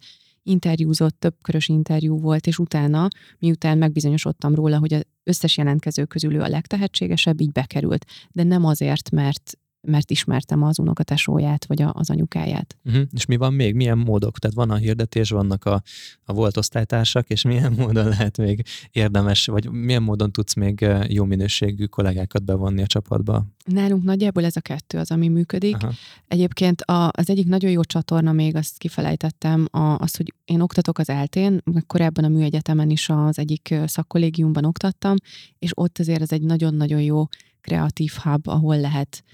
[0.49, 6.35] interjúzott, több körös interjú volt, és utána, miután megbizonyosodtam róla, hogy az összes jelentkező közül
[6.35, 8.05] ő a legtehetségesebb, így bekerült.
[8.31, 12.77] De nem azért, mert mert ismertem az unokatesóját, vagy a, az anyukáját.
[12.85, 13.03] Uh-huh.
[13.13, 13.75] És mi van még?
[13.75, 14.39] Milyen módok?
[14.39, 15.83] Tehát van a hirdetés, vannak a,
[16.25, 21.25] a volt osztálytársak, és milyen módon lehet még érdemes, vagy milyen módon tudsz még jó
[21.25, 23.47] minőségű kollégákat bevonni a csapatba?
[23.65, 25.77] Nálunk nagyjából ez a kettő az, ami működik.
[25.77, 25.93] Aha.
[26.29, 30.99] Egyébként a, az egyik nagyon jó csatorna, még azt kifelejtettem, a, az, hogy én oktatok
[30.99, 35.17] az eltén, korábban a műegyetemen is az egyik szakkollégiumban oktattam,
[35.59, 37.27] és ott azért ez egy nagyon-nagyon jó
[37.61, 39.25] kreatív hub, ahol lehet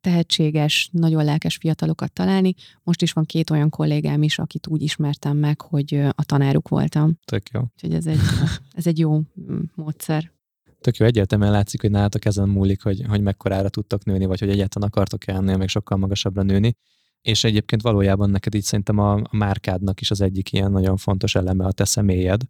[0.00, 2.54] tehetséges, nagyon lelkes fiatalokat találni.
[2.82, 7.18] Most is van két olyan kollégám is, akit úgy ismertem meg, hogy a tanáruk voltam.
[7.24, 7.60] Tök jó.
[7.60, 8.18] Úgyhogy ez egy,
[8.78, 10.32] ez egy jó mm, módszer.
[10.80, 14.50] Tök jó, egyértelműen látszik, hogy nálatok ezen múlik, hogy, hogy mekkorára tudtok nőni, vagy hogy
[14.50, 16.76] egyáltalán akartok ennél még sokkal magasabbra nőni.
[17.22, 21.34] És egyébként valójában neked így szerintem a, a márkádnak is az egyik ilyen nagyon fontos
[21.34, 22.42] eleme a te személyed,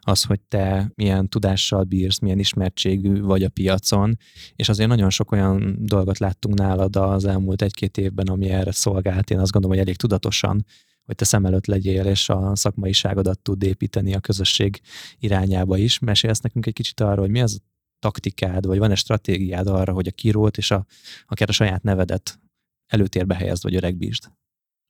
[0.00, 4.18] az, hogy te milyen tudással bírsz, milyen ismertségű vagy a piacon,
[4.56, 9.30] és azért nagyon sok olyan dolgot láttunk nálad az elmúlt egy-két évben, ami erre szolgált.
[9.30, 10.64] Én azt gondolom, hogy elég tudatosan,
[11.04, 14.80] hogy te szem előtt legyél, és a szakmaiságodat tud építeni a közösség
[15.18, 15.98] irányába is.
[15.98, 17.60] Mesélsz nekünk egy kicsit arról, hogy mi az
[17.98, 20.86] taktikád, vagy van-e stratégiád arra, hogy a kirót és a,
[21.26, 22.40] akár a saját nevedet
[22.88, 24.24] előtérbe helyezd, vagy öregbítsd?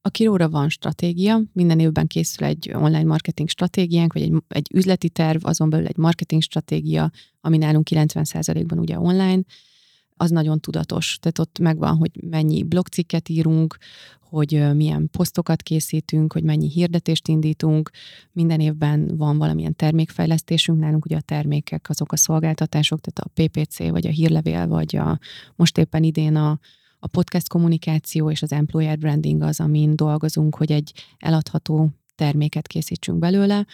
[0.00, 5.08] A kiróra van stratégia, minden évben készül egy online marketing stratégiánk, vagy egy, egy üzleti
[5.08, 9.42] terv, azon belül egy marketing stratégia, ami nálunk 90%-ban ugye online,
[10.16, 11.18] az nagyon tudatos.
[11.20, 13.76] Tehát ott megvan, hogy mennyi blogcikket írunk,
[14.20, 17.90] hogy milyen posztokat készítünk, hogy mennyi hirdetést indítunk.
[18.32, 23.78] Minden évben van valamilyen termékfejlesztésünk, nálunk ugye a termékek azok a szolgáltatások, tehát a PPC,
[23.78, 25.18] vagy a hírlevél, vagy a
[25.56, 26.58] most éppen idén a
[26.98, 33.18] a podcast kommunikáció és az employer branding az, amin dolgozunk, hogy egy eladható terméket készítsünk
[33.18, 33.66] belőle.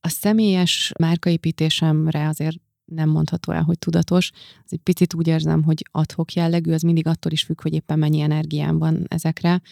[0.00, 4.30] A személyes márkaépítésemre azért nem mondható el, hogy tudatos.
[4.64, 7.98] Az egy picit úgy érzem, hogy adhok jellegű, az mindig attól is függ, hogy éppen
[7.98, 9.62] mennyi energiám van ezekre,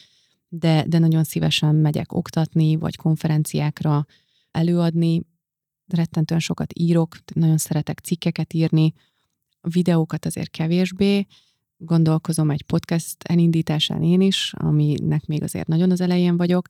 [0.49, 4.07] de, de nagyon szívesen megyek oktatni, vagy konferenciákra
[4.51, 5.23] előadni.
[5.87, 8.93] Rettentően sokat írok, nagyon szeretek cikkeket írni,
[9.61, 11.27] videókat azért kevésbé,
[11.85, 16.69] gondolkozom egy podcast elindításán én is, aminek még azért nagyon az elején vagyok,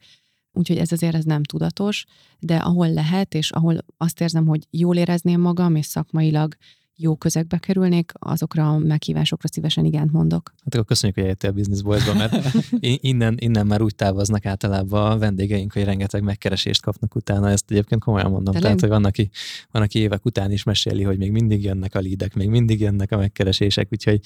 [0.53, 2.05] úgyhogy ez azért ez nem tudatos,
[2.39, 6.57] de ahol lehet, és ahol azt érzem, hogy jól érezném magam, és szakmailag
[7.03, 10.53] jó közegbe kerülnék, azokra a meghívásokra szívesen igent mondok.
[10.65, 12.35] Hát akkor köszönjük, hogy eljöttél a Business Boys-ba, mert
[13.11, 18.03] innen, innen már úgy távoznak általában a vendégeink, hogy rengeteg megkeresést kapnak utána, ezt egyébként
[18.03, 18.55] komolyan mondom.
[18.55, 18.63] Telen?
[18.63, 19.31] Tehát, hogy van aki,
[19.71, 23.13] van, aki évek után is meséli, hogy még mindig jönnek a lídek, még mindig jönnek
[23.13, 24.21] a megkeresések, úgyhogy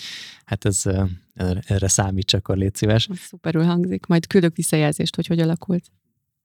[0.44, 0.82] hát ez
[1.66, 3.08] erre számít, csak akkor légy szíves.
[3.14, 5.90] Szuperül hangzik, majd küldök visszajelzést, hogy hogy alakult.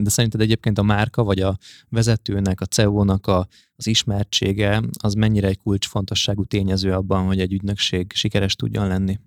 [0.04, 1.58] De szerinted egyébként a márka, vagy a
[1.90, 8.12] vezetőnek, a CEO-nak a, az ismertsége, az mennyire egy kulcsfontosságú tényező abban, hogy egy ügynökség
[8.14, 9.20] sikeres tudjon lenni?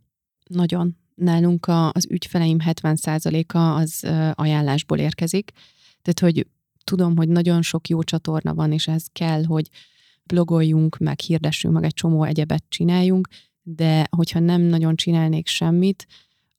[0.49, 0.97] Nagyon.
[1.15, 5.51] Nálunk a, az ügyfeleim 70%-a az ajánlásból érkezik.
[6.03, 6.47] Tehát, hogy
[6.85, 9.69] tudom, hogy nagyon sok jó csatorna van, és ez kell, hogy
[10.25, 13.29] blogoljunk, meg hirdessünk, meg egy csomó egyebet csináljunk,
[13.63, 16.07] de hogyha nem nagyon csinálnék semmit,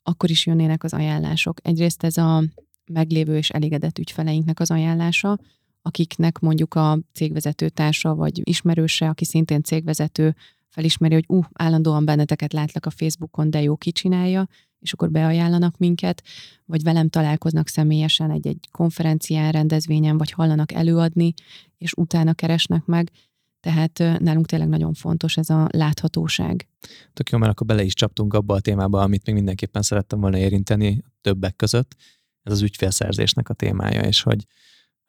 [0.03, 1.59] akkor is jönnének az ajánlások.
[1.63, 2.43] Egyrészt ez a
[2.91, 5.39] meglévő és elégedett ügyfeleinknek az ajánlása,
[5.81, 10.35] akiknek mondjuk a cégvezető társa vagy ismerőse, aki szintén cégvezető,
[10.75, 14.47] felismeri, hogy uh, állandóan benneteket látlak a Facebookon, de jó kicsinálja,
[14.79, 16.23] és akkor beajánlanak minket,
[16.65, 21.33] vagy velem találkoznak személyesen egy-egy konferencián, rendezvényen, vagy hallanak előadni,
[21.77, 23.11] és utána keresnek meg.
[23.59, 26.67] Tehát nálunk tényleg nagyon fontos ez a láthatóság.
[27.13, 30.37] Tök jó, mert akkor bele is csaptunk abba a témába, amit még mindenképpen szerettem volna
[30.37, 31.95] érinteni többek között.
[32.45, 34.45] Ez az ügyfélszerzésnek a témája, és hogy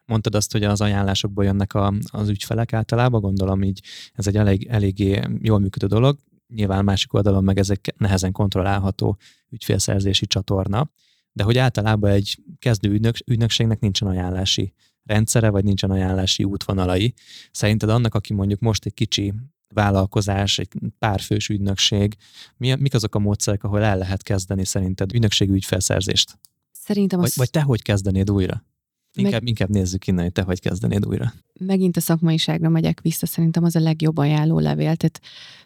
[0.04, 3.82] mondtad azt, hogy az ajánlásokból jönnek a, az ügyfelek általában, gondolom így
[4.12, 6.18] ez egy elég, eléggé jól működő dolog.
[6.54, 9.16] Nyilván másik oldalon meg ez egy nehezen kontrollálható
[9.50, 10.90] ügyfélszerzési csatorna,
[11.32, 14.72] de hogy általában egy kezdő ügynök, ügynökségnek nincsen ajánlási
[15.04, 17.14] rendszere, vagy nincsen ajánlási útvonalai.
[17.50, 19.34] Szerinted annak, aki mondjuk most egy kicsi
[19.74, 20.68] vállalkozás, egy
[20.98, 22.16] párfős ügynökség,
[22.56, 26.38] mi, mik azok a módszerek, ahol el lehet kezdeni szerinted ügynökségű ügyfelszerzést?
[26.86, 27.24] Szerintem az...
[27.24, 28.64] Vagy, vagy te hogy kezdenéd újra?
[29.12, 29.48] Inkább, meg...
[29.48, 31.32] inkább nézzük innen, hogy te hogy kezdenéd újra.
[31.60, 34.96] Megint a szakmaiságra megyek vissza, szerintem az a legjobb ajánló levél.
[34.96, 35.20] Tehát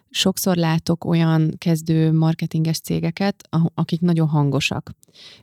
[0.09, 4.91] sokszor látok olyan kezdő marketinges cégeket, akik nagyon hangosak,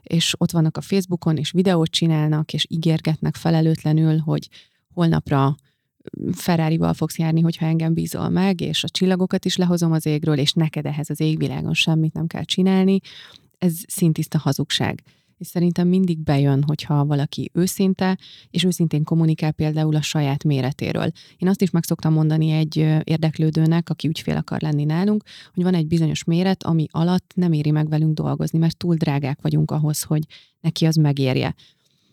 [0.01, 4.49] és ott vannak a Facebookon, és videót csinálnak, és ígérgetnek felelőtlenül, hogy
[4.93, 5.55] holnapra
[6.31, 10.53] Ferrari-val fogsz járni, hogyha engem bízol meg, és a csillagokat is lehozom az égről, és
[10.53, 12.99] neked ehhez az égvilágon semmit nem kell csinálni.
[13.57, 15.03] Ez szintiszta hazugság
[15.39, 18.17] és szerintem mindig bejön, hogyha valaki őszinte,
[18.49, 21.11] és őszintén kommunikál például a saját méretéről.
[21.37, 25.23] Én azt is meg szoktam mondani egy érdeklődőnek, aki ügyfél akar lenni nálunk,
[25.53, 29.41] hogy van egy bizonyos méret, ami alatt nem éri meg velünk dolgozni, mert túl drágák
[29.41, 30.23] vagyunk ahhoz, hogy
[30.61, 31.55] neki az megérje.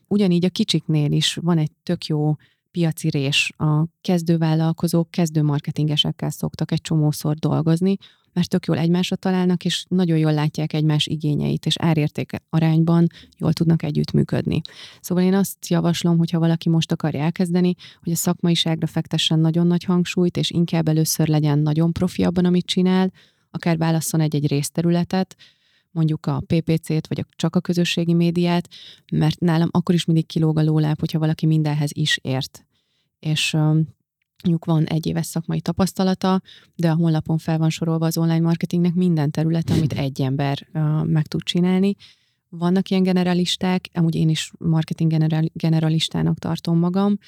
[0.08, 2.34] Ugyanígy a kicsiknél is van egy tök jó
[2.70, 3.52] piaci rés.
[3.56, 7.96] A kezdővállalkozók kezdő marketingesekkel szoktak egy csomószor dolgozni,
[8.36, 13.06] mert tök jól egymásra találnak, és nagyon jól látják egymás igényeit, és árérték arányban
[13.38, 14.60] jól tudnak együttműködni.
[15.00, 19.84] Szóval én azt javaslom, hogyha valaki most akar elkezdeni, hogy a szakmaiságra fektessen nagyon nagy
[19.84, 23.12] hangsúlyt, és inkább először legyen nagyon profi abban, amit csinál,
[23.50, 25.36] akár válasszon egy-egy részterületet,
[25.90, 28.68] mondjuk a PPC-t, vagy a, csak a közösségi médiát,
[29.12, 32.66] mert nálam akkor is mindig kilóg a lóláb, hogyha valaki mindenhez is ért.
[33.18, 33.56] És
[34.46, 36.40] mondjuk van egy éves szakmai tapasztalata,
[36.74, 41.04] de a honlapon fel van sorolva az online marketingnek minden terület, amit egy ember uh,
[41.04, 41.94] meg tud csinálni.
[42.48, 47.18] Vannak ilyen generalisták, amúgy én is marketing general, generalistának tartom magam,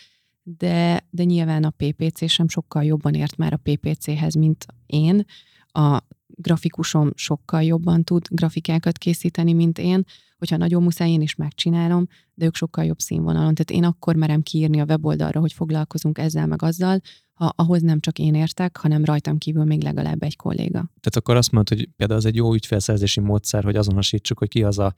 [0.43, 5.25] de, de nyilván a PPC sem sokkal jobban ért már a PPC-hez, mint én.
[5.67, 6.03] A
[6.35, 10.05] grafikusom sokkal jobban tud grafikákat készíteni, mint én.
[10.39, 13.55] Hogyha nagyon muszáj, én is megcsinálom, de ők sokkal jobb színvonalon.
[13.55, 17.01] Tehát én akkor merem kiírni a weboldalra, hogy foglalkozunk ezzel meg azzal,
[17.33, 20.79] ha ahhoz nem csak én értek, hanem rajtam kívül még legalább egy kolléga.
[20.79, 24.63] Tehát akkor azt mondod, hogy például az egy jó ügyfelszerzési módszer, hogy azonosítsuk, hogy ki
[24.63, 24.95] az a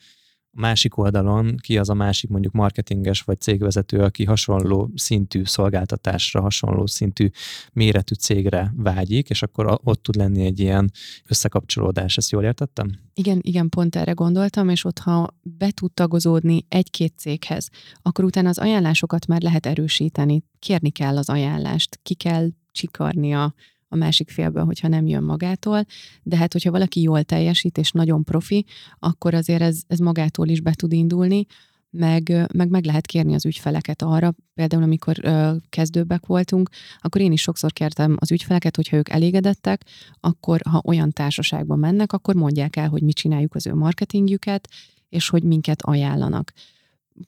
[0.52, 6.86] másik oldalon ki az a másik mondjuk marketinges vagy cégvezető, aki hasonló szintű szolgáltatásra, hasonló
[6.86, 7.28] szintű
[7.72, 10.90] méretű cégre vágyik, és akkor ott tud lenni egy ilyen
[11.26, 12.16] összekapcsolódás.
[12.16, 12.90] Ezt jól értettem?
[13.14, 17.68] Igen, igen, pont erre gondoltam, és ott, ha be tud tagozódni egy-két céghez,
[18.02, 20.42] akkor utána az ajánlásokat már lehet erősíteni.
[20.58, 23.54] Kérni kell az ajánlást, ki kell csikarnia
[23.92, 25.84] a másik félből, hogyha nem jön magától,
[26.22, 28.64] de hát hogyha valaki jól teljesít és nagyon profi,
[28.98, 31.46] akkor azért ez, ez magától is be tud indulni,
[31.90, 36.68] meg, meg meg lehet kérni az ügyfeleket arra, például amikor ö, kezdőbbek voltunk,
[36.98, 39.84] akkor én is sokszor kértem az ügyfeleket, hogyha ők elégedettek,
[40.20, 44.68] akkor ha olyan társaságban mennek, akkor mondják el, hogy mi csináljuk az ő marketingjüket,
[45.08, 46.52] és hogy minket ajánlanak.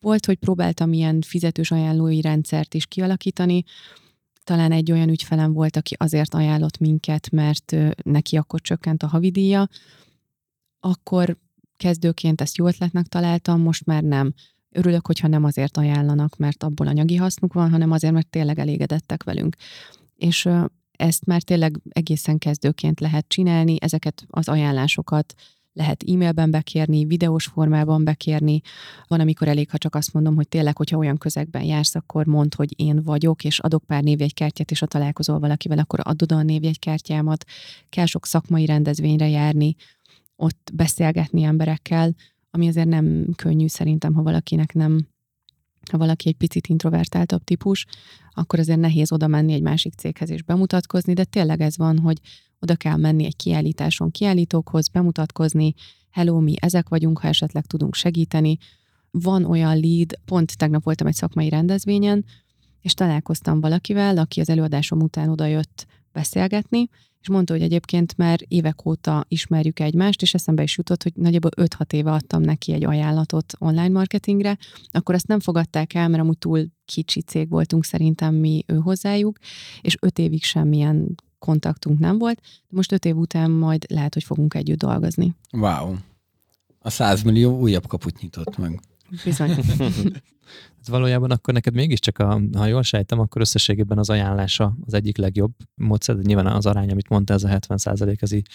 [0.00, 3.64] Volt, hogy próbáltam ilyen fizetős ajánlói rendszert is kialakítani,
[4.44, 9.68] talán egy olyan ügyfelem volt, aki azért ajánlott minket, mert neki akkor csökkent a havidíja,
[10.80, 11.36] akkor
[11.76, 14.34] kezdőként ezt jó ötletnek találtam, most már nem.
[14.70, 19.22] Örülök, hogyha nem azért ajánlanak, mert abból anyagi hasznuk van, hanem azért, mert tényleg elégedettek
[19.22, 19.56] velünk.
[20.16, 20.48] És
[20.92, 25.34] ezt már tényleg egészen kezdőként lehet csinálni, ezeket az ajánlásokat
[25.72, 28.60] lehet e-mailben bekérni, videós formában bekérni.
[29.06, 32.56] Van, amikor elég, ha csak azt mondom, hogy tényleg, hogyha olyan közegben jársz, akkor mondd,
[32.56, 37.44] hogy én vagyok, és adok pár névjegykártyát, és ha találkozol valakivel, akkor adod a névjegykártyámat.
[37.88, 39.74] Kell sok szakmai rendezvényre járni,
[40.36, 42.14] ott beszélgetni emberekkel,
[42.50, 45.06] ami azért nem könnyű szerintem, ha valakinek nem
[45.92, 47.86] ha valaki egy picit introvertáltabb típus,
[48.30, 52.18] akkor azért nehéz oda menni egy másik céghez és bemutatkozni, de tényleg ez van, hogy
[52.58, 55.74] oda kell menni egy kiállításon kiállítókhoz, bemutatkozni,
[56.10, 58.56] hello, mi ezek vagyunk, ha esetleg tudunk segíteni.
[59.10, 62.24] Van olyan lead, pont tegnap voltam egy szakmai rendezvényen,
[62.80, 66.88] és találkoztam valakivel, aki az előadásom után odajött beszélgetni,
[67.22, 71.50] és mondta, hogy egyébként már évek óta ismerjük egymást, és eszembe is jutott, hogy nagyjából
[71.56, 74.58] 5-6 éve adtam neki egy ajánlatot online marketingre,
[74.90, 79.38] akkor azt nem fogadták el, mert amúgy túl kicsi cég voltunk szerintem mi ő hozzájuk,
[79.80, 82.40] és 5 évig semmilyen kontaktunk nem volt.
[82.68, 85.34] Most 5 év után majd lehet, hogy fogunk együtt dolgozni.
[85.52, 85.94] Wow.
[86.78, 88.80] A 100 millió újabb kaput nyitott meg.
[89.24, 89.50] Bizony.
[90.82, 95.16] Hát valójában akkor neked mégiscsak, a, ha jól sejtem, akkor összességében az ajánlása az egyik
[95.16, 97.78] legjobb módszer, de nyilván az arány, amit mondta, ez a 70
[98.20, 98.46] ez így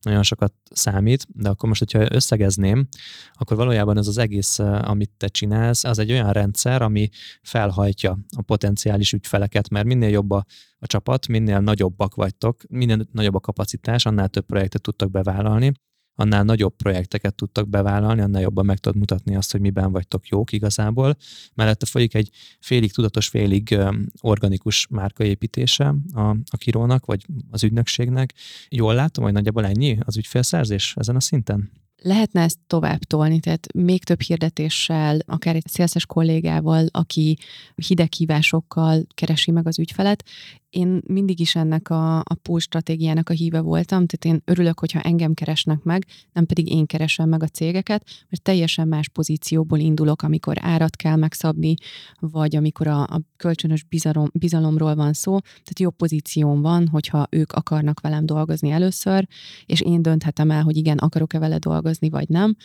[0.00, 2.88] nagyon sokat számít, de akkor most, hogyha összegezném,
[3.32, 7.08] akkor valójában ez az egész, eh, amit te csinálsz, az egy olyan rendszer, ami
[7.42, 10.44] felhajtja a potenciális ügyfeleket, mert minél jobb a,
[10.78, 15.72] a csapat, minél nagyobbak vagytok, minél nagyobb a kapacitás, annál több projektet tudtak bevállalni,
[16.16, 20.52] annál nagyobb projekteket tudtak bevállalni, annál jobban meg tudod mutatni azt, hogy miben vagytok jók
[20.52, 21.16] igazából.
[21.54, 23.78] Mellette folyik egy félig tudatos, félig
[24.20, 28.34] organikus márkaépítése a, a kirónak, vagy az ügynökségnek.
[28.68, 31.70] Jól látom, hogy nagyjából ennyi az ügyfélszerzés ezen a szinten?
[32.02, 37.38] Lehetne ezt tovább tolni, tehát még több hirdetéssel, akár egy szélszes kollégával, aki
[37.74, 40.24] hideghívásokkal keresi meg az ügyfelet,
[40.70, 45.00] én mindig is ennek a, a pull stratégiának a híve voltam, tehát én örülök, hogyha
[45.00, 50.22] engem keresnek meg, nem pedig én keresem meg a cégeket, mert teljesen más pozícióból indulok,
[50.22, 51.74] amikor árat kell megszabni,
[52.18, 57.52] vagy amikor a, a kölcsönös bizalom, bizalomról van szó, tehát jobb pozíción van, hogyha ők
[57.52, 59.26] akarnak velem dolgozni először,
[59.66, 62.56] és én dönthetem el, hogy igen, akarok-e vele dolgozni, vagy nem,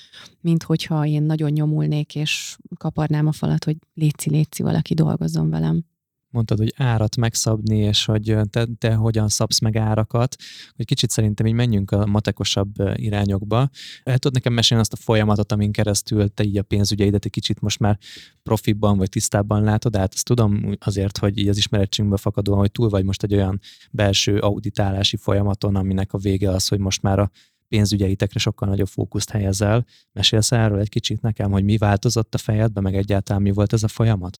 [0.41, 5.83] mint hogyha én nagyon nyomulnék, és kaparnám a falat, hogy létszi, létszi, valaki dolgozzon velem
[6.31, 10.35] mondtad, hogy árat megszabni, és hogy te, te hogyan szabsz meg árakat,
[10.75, 13.69] hogy kicsit szerintem így menjünk a matekosabb irányokba.
[14.03, 17.59] El tudod nekem mesélni azt a folyamatot, amin keresztül te így a pénzügyeidet egy kicsit
[17.59, 17.97] most már
[18.43, 22.89] profibban vagy tisztábban látod, hát ezt tudom azért, hogy így az ismeretségünkből fakadóan, hogy túl
[22.89, 23.59] vagy most egy olyan
[23.91, 27.31] belső auditálási folyamaton, aminek a vége az, hogy most már a
[27.67, 29.85] pénzügyeitekre sokkal nagyobb fókuszt helyezel.
[30.11, 33.83] Mesélsz erről egy kicsit nekem, hogy mi változott a fejedbe, meg egyáltalán mi volt ez
[33.83, 34.39] a folyamat?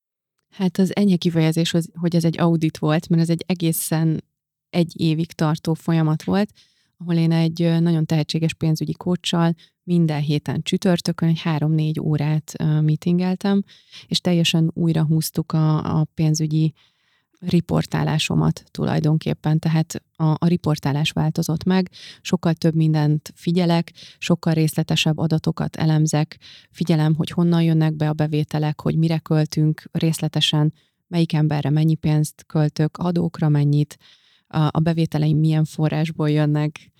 [0.52, 4.24] Hát az enyhe kifejezés, hogy ez egy audit volt, mert ez egy egészen
[4.70, 6.52] egy évig tartó folyamat volt,
[6.98, 13.64] ahol én egy nagyon tehetséges pénzügyi kócsal minden héten csütörtökön egy három-négy órát meetingeltem,
[14.08, 16.74] és teljesen újra húztuk a, a pénzügyi
[17.42, 21.90] riportálásomat tulajdonképpen, tehát a, a riportálás változott meg,
[22.22, 26.38] sokkal több mindent figyelek, sokkal részletesebb adatokat elemzek,
[26.70, 30.74] figyelem, hogy honnan jönnek be a bevételek, hogy mire költünk részletesen,
[31.08, 33.98] melyik emberre mennyi pénzt költök, adókra mennyit,
[34.48, 36.92] a, bevételeim milyen forrásból jönnek,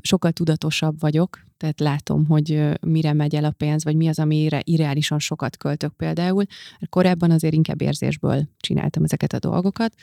[0.00, 4.60] sokkal tudatosabb vagyok, tehát látom, hogy mire megy el a pénz, vagy mi az, amire
[4.64, 6.44] irreálisan sokat költök például.
[6.88, 9.94] Korábban azért inkább érzésből csináltam ezeket a dolgokat,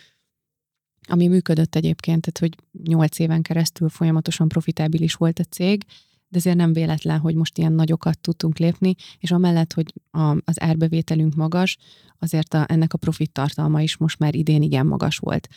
[1.08, 5.84] ami működött egyébként, tehát hogy nyolc éven keresztül folyamatosan profitábilis volt a cég,
[6.28, 10.62] de azért nem véletlen, hogy most ilyen nagyokat tudtunk lépni, és amellett, hogy a, az
[10.62, 11.78] árbevételünk magas,
[12.20, 15.48] azért a, ennek a profit tartalma is most már idén igen magas volt.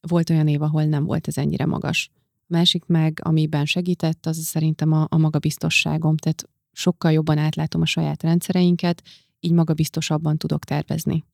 [0.00, 2.10] Volt olyan év, ahol nem volt ez ennyire magas
[2.48, 8.22] másik meg, amiben segített, az szerintem a, a magabiztosságom, tehát sokkal jobban átlátom a saját
[8.22, 9.02] rendszereinket,
[9.40, 11.24] így magabiztosabban tudok tervezni.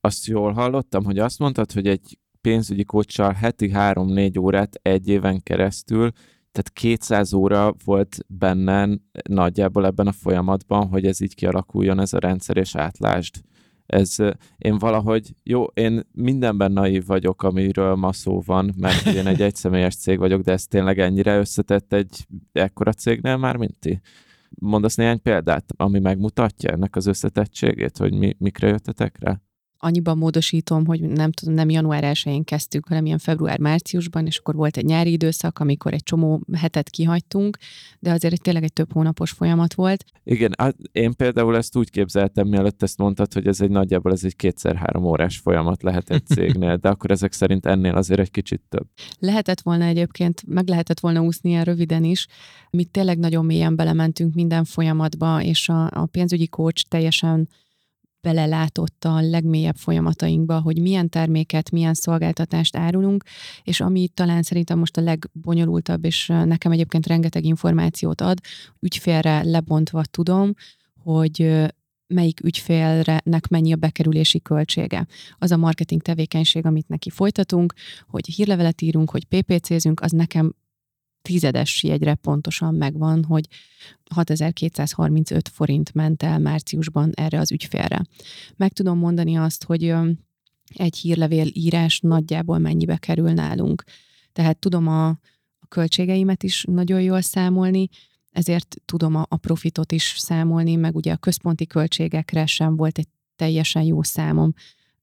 [0.00, 5.42] Azt jól hallottam, hogy azt mondtad, hogy egy pénzügyi kocsal heti 3-4 órát egy éven
[5.42, 6.10] keresztül,
[6.52, 8.88] tehát 200 óra volt benne
[9.28, 13.34] nagyjából ebben a folyamatban, hogy ez így kialakuljon ez a rendszer, és átlásd
[13.88, 14.16] ez
[14.58, 19.96] én valahogy, jó, én mindenben naív vagyok, amiről ma szó van, mert én egy egyszemélyes
[19.96, 24.00] cég vagyok, de ez tényleg ennyire összetett egy ekkora cégnél már, mint ti?
[24.48, 29.40] Mondasz néhány példát, ami megmutatja ennek az összetettségét, hogy mi, mikre jöttetek rá?
[29.78, 34.76] Annyiban módosítom, hogy nem tudom, nem január 1-én kezdtük, hanem ilyen február-márciusban, és akkor volt
[34.76, 37.58] egy nyári időszak, amikor egy csomó hetet kihagytunk,
[37.98, 40.04] de azért egy tényleg egy több hónapos folyamat volt.
[40.24, 40.54] Igen,
[40.92, 45.04] én például ezt úgy képzeltem, mielőtt ezt mondtad, hogy ez egy nagyjából ez egy kétszer-három
[45.04, 48.86] órás folyamat lehet egy cégnél, de akkor ezek szerint ennél azért egy kicsit több.
[49.18, 52.26] Lehetett volna egyébként, meg lehetett volna úszni ilyen röviden is.
[52.70, 57.48] Mi tényleg nagyon mélyen belementünk minden folyamatba, és a, a pénzügyi coach teljesen
[58.20, 63.24] belelátott a legmélyebb folyamatainkba, hogy milyen terméket, milyen szolgáltatást árulunk,
[63.62, 68.38] és ami talán szerintem most a legbonyolultabb, és nekem egyébként rengeteg információt ad,
[68.80, 70.52] ügyfélre lebontva tudom,
[71.02, 71.66] hogy
[72.06, 75.06] melyik ügyfélnek mennyi a bekerülési költsége.
[75.38, 77.72] Az a marketing tevékenység, amit neki folytatunk,
[78.06, 80.54] hogy hírlevelet írunk, hogy PPC-zünk, az nekem
[81.28, 83.46] tizedes jegyre pontosan megvan, hogy
[84.14, 88.02] 6235 forint ment el márciusban erre az ügyfélre.
[88.56, 89.94] Meg tudom mondani azt, hogy
[90.74, 93.84] egy hírlevél írás nagyjából mennyibe kerül nálunk.
[94.32, 95.08] Tehát tudom a,
[95.58, 97.88] a költségeimet is nagyon jól számolni,
[98.30, 103.08] ezért tudom a, a profitot is számolni, meg ugye a központi költségekre sem volt egy
[103.36, 104.52] teljesen jó számom.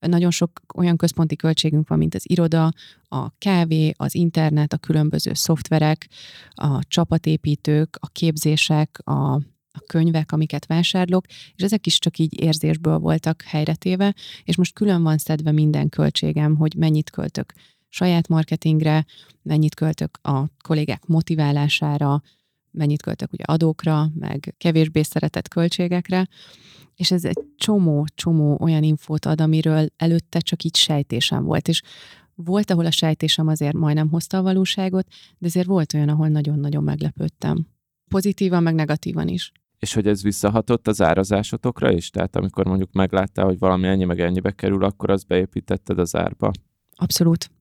[0.08, 2.72] Nagyon sok olyan központi költségünk van, mint az iroda,
[3.08, 6.08] a kávé, az internet, a különböző szoftverek,
[6.50, 9.34] a csapatépítők, a képzések, a,
[9.72, 11.26] a könyvek, amiket vásárlok,
[11.56, 16.56] és ezek is csak így érzésből voltak helyretéve, és most külön van szedve minden költségem,
[16.56, 17.54] hogy mennyit költök
[17.90, 19.06] saját marketingre,
[19.42, 22.22] mennyit költök a kollégák motiválására,
[22.76, 26.28] mennyit költök ugye adókra, meg kevésbé szeretett költségekre,
[26.96, 31.82] és ez egy csomó-csomó olyan infót ad, amiről előtte csak így sejtésem volt, és
[32.36, 35.08] volt, ahol a sejtésem azért majdnem hozta a valóságot,
[35.38, 37.68] de azért volt olyan, ahol nagyon-nagyon meglepődtem.
[38.08, 39.52] Pozitívan, meg negatívan is.
[39.80, 42.10] És hogy ez visszahatott az árazásotokra is?
[42.10, 46.52] Tehát amikor mondjuk megláttál, hogy valami ennyi meg ennyibe kerül, akkor azt beépítetted az árba?
[46.96, 47.52] Abszolút.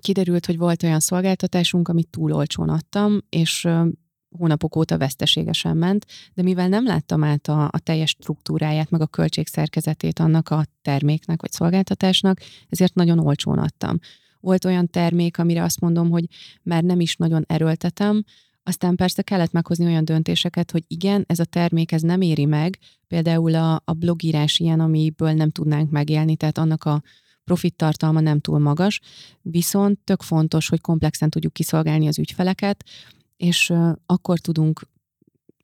[0.00, 3.68] Kiderült, hogy volt olyan szolgáltatásunk, amit túl olcsón adtam, és
[4.36, 9.06] hónapok óta veszteségesen ment, de mivel nem láttam át a, a teljes struktúráját, meg a
[9.06, 13.98] költségszerkezetét annak a terméknek vagy szolgáltatásnak, ezért nagyon olcsón adtam.
[14.40, 16.24] Volt olyan termék, amire azt mondom, hogy
[16.62, 18.24] már nem is nagyon erőltetem,
[18.62, 22.78] aztán persze kellett meghozni olyan döntéseket, hogy igen, ez a termék ez nem éri meg,
[23.06, 27.02] például a, a blogírás ilyen, amiből nem tudnánk megélni, tehát annak a
[27.44, 29.00] profit tartalma nem túl magas,
[29.42, 32.84] viszont tök fontos, hogy komplexen tudjuk kiszolgálni az ügyfeleket,
[33.38, 33.72] és
[34.06, 34.80] akkor tudunk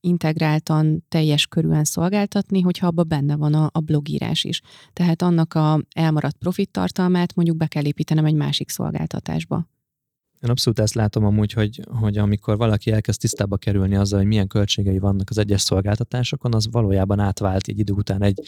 [0.00, 4.60] integráltan, teljes körűen szolgáltatni, hogyha abban benne van a, a blogírás is.
[4.92, 9.66] Tehát annak a elmaradt profit tartalmát mondjuk be kell építenem egy másik szolgáltatásba.
[10.44, 14.46] Én abszolút ezt látom amúgy, hogy, hogy amikor valaki elkezd tisztába kerülni azzal, hogy milyen
[14.46, 18.40] költségei vannak az egyes szolgáltatásokon, az valójában átvált egy idő után egy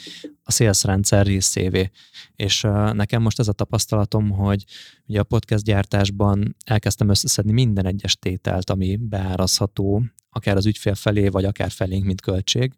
[0.42, 1.90] a sales rendszer részévé.
[2.34, 4.64] És uh, nekem most ez a tapasztalatom, hogy
[5.06, 11.28] ugye a podcast gyártásban elkezdtem összeszedni minden egyes tételt, ami beárazható, akár az ügyfél felé,
[11.28, 12.72] vagy akár felénk, mint költség.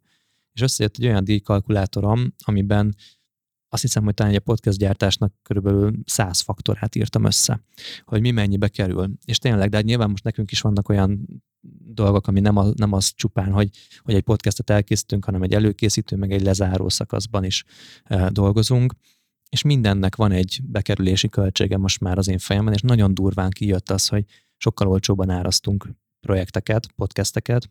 [0.53, 2.95] És összejött egy olyan díjkalkulátorom, amiben
[3.69, 7.61] azt hiszem, hogy talán a podcast gyártásnak körülbelül száz faktorát írtam össze,
[8.05, 9.11] hogy mi mennyibe kerül.
[9.25, 11.43] És tényleg, de hát nyilván most nekünk is vannak olyan
[11.93, 13.71] dolgok, ami nem, a, nem az csupán, hogy,
[14.03, 17.64] hogy egy podcastot elkészítünk, hanem egy előkészítő, meg egy lezáró szakaszban is
[18.05, 18.95] e, dolgozunk,
[19.51, 23.91] és mindennek van egy bekerülési költsége most már az én fejemben, és nagyon durván kijött
[23.91, 24.25] az, hogy
[24.57, 25.89] sokkal olcsóban árasztunk
[26.21, 27.69] projekteket, podcasteket,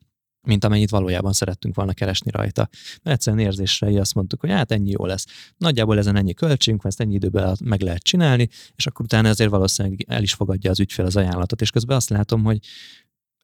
[0.48, 2.70] mint amennyit valójában szerettünk volna keresni rajta.
[3.04, 5.26] Mert egyszerűen érzésre azt mondtuk, hogy hát ennyi jó lesz.
[5.58, 10.06] Nagyjából ezen ennyi költségünk, ezt ennyi időben meg lehet csinálni, és akkor utána ezért valószínűleg
[10.08, 11.62] el is fogadja az ügyfél az ajánlatot.
[11.62, 12.60] És közben azt látom, hogy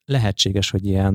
[0.06, 1.14] lehetséges, hogy ilyen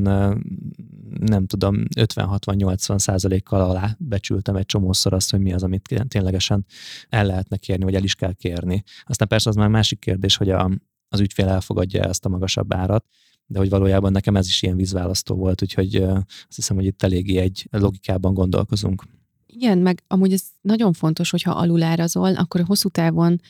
[1.21, 6.67] nem tudom, 50-60-80 százalékkal alá becsültem egy csomószor azt, hogy mi az, amit ténylegesen
[7.09, 8.83] el lehetne kérni, vagy el is kell kérni.
[9.05, 10.71] Aztán persze az már másik kérdés, hogy a,
[11.09, 13.05] az ügyfél elfogadja ezt a magasabb árat,
[13.51, 17.37] de hogy valójában nekem ez is ilyen vízválasztó volt, úgyhogy azt hiszem, hogy itt eléggé
[17.37, 19.03] egy logikában gondolkozunk.
[19.47, 23.41] Igen, meg amúgy ez nagyon fontos, hogyha alulárazol, akkor a hosszú távon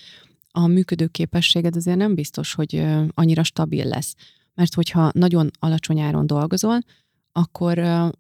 [0.51, 4.15] a működőképességed azért nem biztos, hogy annyira stabil lesz.
[4.55, 6.79] Mert hogyha nagyon alacsony áron dolgozol,
[7.33, 7.79] akkor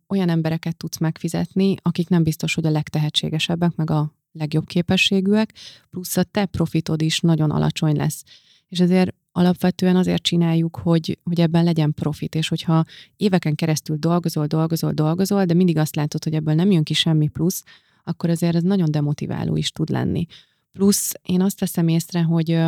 [0.08, 5.54] olyan embereket tudsz megfizetni, akik nem biztos, hogy a legtehetségesebbek, meg a legjobb képességűek,
[5.90, 8.24] plusz a te profitod is nagyon alacsony lesz.
[8.68, 12.84] És ezért alapvetően azért csináljuk, hogy, hogy ebben legyen profit, és hogyha
[13.16, 17.28] éveken keresztül dolgozol, dolgozol, dolgozol, de mindig azt látod, hogy ebből nem jön ki semmi
[17.28, 17.64] plusz,
[18.04, 20.26] akkor azért ez nagyon demotiváló is tud lenni.
[20.72, 22.58] Plusz én azt veszem észre, hogy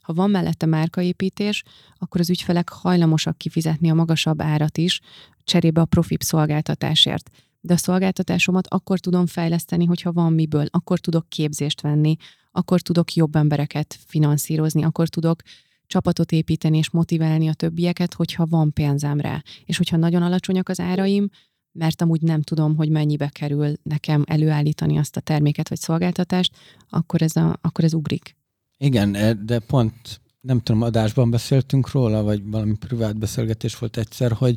[0.00, 1.62] ha van mellette márkaépítés,
[1.98, 5.00] akkor az ügyfelek hajlamosak kifizetni a magasabb árat is,
[5.44, 7.30] cserébe a profib szolgáltatásért.
[7.60, 12.16] De a szolgáltatásomat akkor tudom fejleszteni, hogyha van miből, akkor tudok képzést venni,
[12.52, 15.42] akkor tudok jobb embereket finanszírozni, akkor tudok
[15.90, 19.42] csapatot építeni és motiválni a többieket, hogyha van pénzem rá.
[19.64, 21.28] És hogyha nagyon alacsonyak az áraim,
[21.72, 26.56] mert amúgy nem tudom, hogy mennyibe kerül nekem előállítani azt a terméket vagy szolgáltatást,
[26.88, 28.36] akkor ez, a, akkor ez ugrik.
[28.78, 34.32] Igen, e, de pont nem tudom, adásban beszéltünk róla, vagy valami privát beszélgetés volt egyszer,
[34.32, 34.56] hogy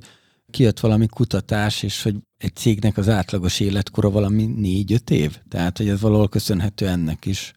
[0.51, 5.37] kijött valami kutatás, és hogy egy cégnek az átlagos életkora valami négy-öt év.
[5.49, 7.53] Tehát, hogy ez valahol köszönhető ennek is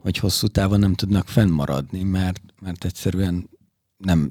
[0.00, 3.50] hogy hosszú távon nem tudnak fennmaradni, mert, mert egyszerűen
[3.96, 4.30] nem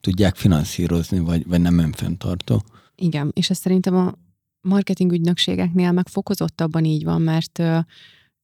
[0.00, 2.62] tudják finanszírozni, vagy, vagy nem önfenntartó.
[2.94, 4.14] Igen, és ez szerintem a,
[4.60, 7.58] marketing ügynökségeknél meg fokozottabban így van, mert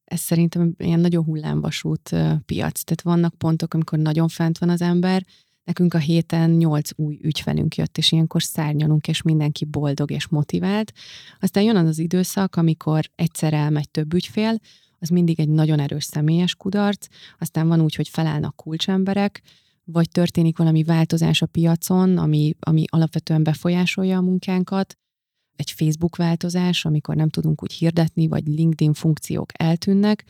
[0.05, 2.09] ez szerintem ilyen nagyon hullámvasút
[2.47, 2.83] piac.
[2.83, 5.25] Tehát vannak pontok, amikor nagyon fent van az ember,
[5.64, 10.93] Nekünk a héten nyolc új ügyfelünk jött, és ilyenkor szárnyalunk, és mindenki boldog és motivált.
[11.41, 14.59] Aztán jön az az időszak, amikor egyszer elmegy több ügyfél,
[15.05, 17.07] az mindig egy nagyon erős személyes kudarc,
[17.39, 19.43] aztán van úgy, hogy felállnak kulcsemberek,
[19.85, 24.99] vagy történik valami változás a piacon, ami, ami alapvetően befolyásolja a munkánkat,
[25.57, 30.25] egy Facebook változás, amikor nem tudunk úgy hirdetni, vagy LinkedIn funkciók eltűnnek,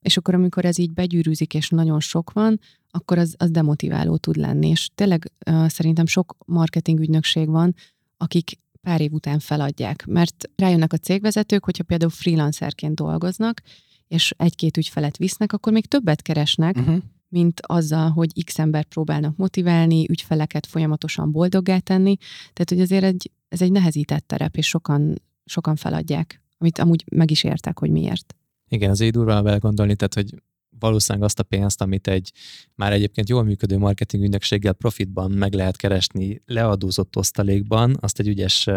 [0.00, 2.60] és akkor, amikor ez így begyűrűzik, és nagyon sok van,
[2.90, 4.68] akkor az, az demotiváló tud lenni.
[4.68, 7.74] És tényleg uh, szerintem sok marketing ügynökség van,
[8.16, 13.62] akik pár év után feladják, mert rájönnek a cégvezetők, hogyha például freelancerként dolgoznak,
[14.10, 17.02] és egy-két ügyfelet visznek, akkor még többet keresnek, uh-huh.
[17.28, 22.16] mint azzal, hogy x ember próbálnak motiválni, ügyfeleket folyamatosan boldoggá tenni.
[22.52, 27.30] Tehát, hogy azért egy, ez egy nehezített terep, és sokan, sokan feladják, amit amúgy meg
[27.30, 28.34] is értek, hogy miért.
[28.68, 30.42] Igen, az így durva vele gondolni, tehát hogy
[30.80, 32.32] valószínűleg azt a pénzt, amit egy
[32.74, 38.68] már egyébként jól működő marketing ügynökséggel profitban meg lehet keresni leadózott osztalékban, azt egy ügyes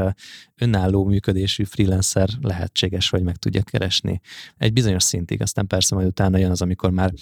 [0.56, 4.22] önálló működésű freelancer lehetséges, hogy meg tudja keresni.
[4.58, 7.14] Egy bizonyos szintig, aztán persze majd utána jön az, amikor már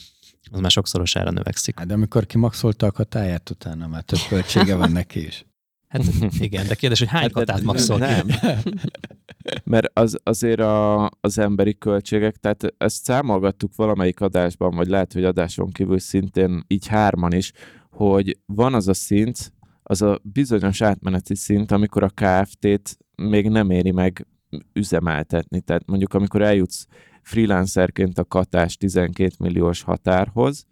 [0.51, 1.77] az már sokszorosára növekszik.
[1.77, 5.45] Hát de amikor kimaxolta a katáját, utána már több költsége van neki is.
[5.91, 6.03] Hát
[6.39, 8.27] igen, de kérdés, hogy hány hát, katát maxol Nem.
[9.63, 15.23] Mert az, azért a, az emberi költségek, tehát ezt számolgattuk valamelyik adásban, vagy lehet, hogy
[15.23, 17.51] adáson kívül szintén így hárman is,
[17.89, 23.69] hogy van az a szint, az a bizonyos átmeneti szint, amikor a KFT-t még nem
[23.69, 24.27] éri meg
[24.73, 25.61] üzemeltetni.
[25.61, 26.85] Tehát mondjuk amikor eljutsz
[27.21, 30.65] freelancerként a katás 12 milliós határhoz,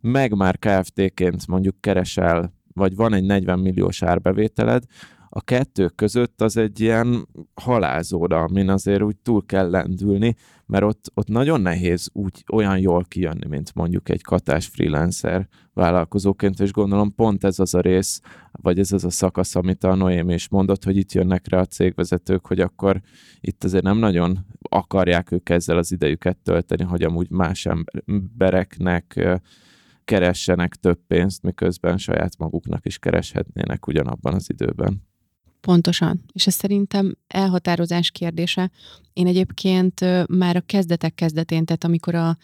[0.00, 4.82] meg már KFT-ként mondjuk keresel vagy van egy 40 milliós árbevételed,
[5.30, 11.10] a kettő között az egy ilyen halázóra, amin azért úgy túl kell lendülni, mert ott,
[11.14, 17.14] ott nagyon nehéz úgy olyan jól kijönni, mint mondjuk egy katás freelancer vállalkozóként, és gondolom
[17.14, 18.20] pont ez az a rész,
[18.52, 21.66] vagy ez az a szakasz, amit a Noémi is mondott, hogy itt jönnek rá a
[21.66, 23.00] cégvezetők, hogy akkor
[23.40, 27.66] itt azért nem nagyon akarják ők ezzel az idejüket tölteni, hogy amúgy más
[28.06, 29.28] embereknek
[30.08, 35.02] keressenek több pénzt, miközben saját maguknak is kereshetnének ugyanabban az időben.
[35.60, 36.24] Pontosan.
[36.32, 38.70] És ez szerintem elhatározás kérdése.
[39.12, 42.36] Én egyébként már a kezdetek kezdetén, tehát amikor a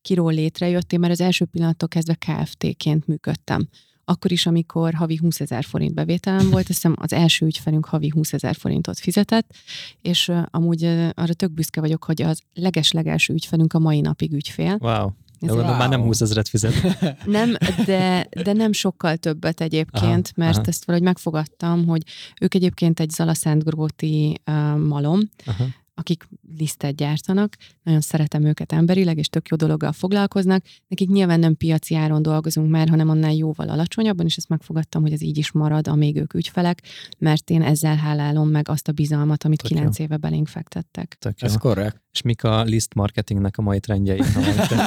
[0.00, 3.68] kiról létrejött, én már az első pillanattól kezdve KFT-ként működtem.
[4.04, 8.08] Akkor is, amikor havi 20 ezer forint bevételem volt, azt hiszem az első ügyfelünk havi
[8.08, 9.54] 20 ezer forintot fizetett,
[10.00, 14.76] és amúgy arra tök büszke vagyok, hogy az leges-legelső ügyfelünk a mai napig ügyfél.
[14.80, 15.10] Wow.
[15.42, 15.76] Ez wow.
[15.76, 16.72] Már nem 20 ezeret fizet.
[17.24, 17.54] Nem,
[17.86, 20.66] de, de nem sokkal többet egyébként, aha, mert aha.
[20.66, 22.02] ezt valahogy megfogadtam, hogy
[22.40, 25.64] ők egyébként egy Zalaszentgróti uh, malom, aha
[25.94, 30.64] akik lisztet gyártanak, nagyon szeretem őket emberileg, és tök jó dologgal foglalkoznak.
[30.88, 35.12] Nekik nyilván nem piaci áron dolgozunk már, hanem annál jóval alacsonyabban, és ezt megfogadtam, hogy
[35.12, 36.82] ez így is marad, amíg ők ügyfelek,
[37.18, 41.16] mert én ezzel hálálom meg azt a bizalmat, amit kilenc éve belénk fektettek.
[41.18, 41.48] Tök jó.
[41.48, 42.00] Ez korrekt.
[42.12, 44.20] És mik a list marketingnek a mai trendjei?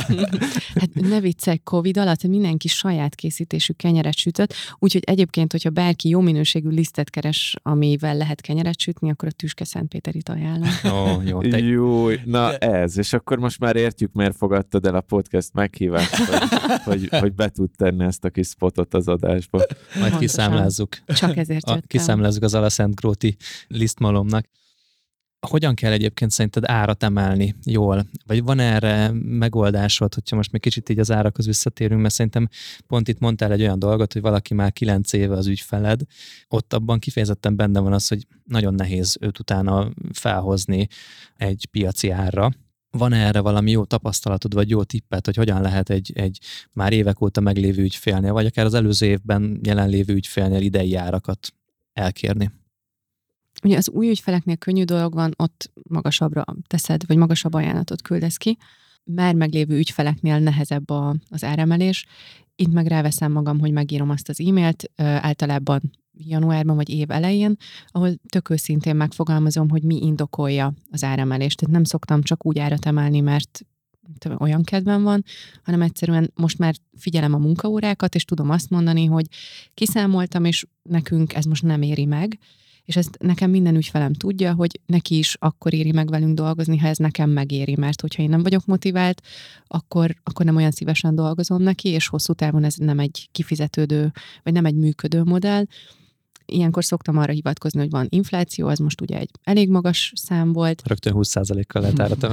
[0.79, 6.19] hát ne viccelj, Covid alatt mindenki saját készítésű kenyeret sütött, úgyhogy egyébként, hogyha bárki jó
[6.19, 10.69] minőségű lisztet keres, amivel lehet kenyeret sütni, akkor a Tüske Szentpéterit ajánlom.
[11.23, 11.57] Jó, te...
[11.59, 16.39] jó, na ez, és akkor most már értjük, miért fogadtad el a podcast meghívást, hogy,
[16.85, 19.57] hogy, hogy be tud tenni ezt a kis spotot az adásba.
[19.57, 20.19] Majd Pontosan.
[20.19, 20.97] kiszámlázzuk.
[21.05, 21.81] Csak ezért jöttem.
[21.87, 23.35] Kiszámlázzuk az Alaszent Gróti
[23.67, 24.45] lisztmalomnak
[25.49, 28.05] hogyan kell egyébként szerinted árat emelni jól?
[28.25, 32.49] Vagy van erre megoldásod, hogyha most még kicsit így az árakhoz visszatérünk, mert szerintem
[32.87, 36.01] pont itt mondtál egy olyan dolgot, hogy valaki már kilenc éve az ügyfeled,
[36.47, 40.87] ott abban kifejezetten benne van az, hogy nagyon nehéz őt utána felhozni
[41.35, 42.49] egy piaci árra.
[42.89, 46.39] Van -e erre valami jó tapasztalatod, vagy jó tippet, hogy hogyan lehet egy, egy
[46.73, 51.53] már évek óta meglévő ügyfélnél, vagy akár az előző évben jelenlévő ügyfélnél idei árakat
[51.93, 52.51] elkérni?
[53.63, 58.57] Ugye az új ügyfeleknél könnyű dolog van, ott magasabbra teszed, vagy magasabb ajánlatot küldesz ki.
[59.03, 62.05] Már meglévő ügyfeleknél nehezebb a, az áremelés.
[62.55, 65.81] Itt meg ráveszem magam, hogy megírom azt az e-mailt, általában
[66.17, 67.55] januárban vagy év elején,
[67.87, 71.57] ahol tök őszintén megfogalmazom, hogy mi indokolja az áremelést.
[71.57, 73.65] Tehát nem szoktam csak úgy árat emelni, mert
[74.37, 75.23] olyan kedvem van,
[75.63, 79.27] hanem egyszerűen most már figyelem a munkaórákat, és tudom azt mondani, hogy
[79.73, 82.39] kiszámoltam, és nekünk ez most nem éri meg,
[82.85, 86.87] és ezt nekem minden ügyfelem tudja, hogy neki is akkor éri meg velünk dolgozni, ha
[86.87, 89.21] ez nekem megéri, mert hogyha én nem vagyok motivált,
[89.67, 94.11] akkor, akkor nem olyan szívesen dolgozom neki, és hosszú távon ez nem egy kifizetődő,
[94.43, 95.63] vagy nem egy működő modell.
[96.45, 100.81] ilyenkor szoktam arra hivatkozni, hogy van infláció, az most ugye egy elég magas szám volt.
[100.87, 102.23] Rögtön 20%-kal lehet árat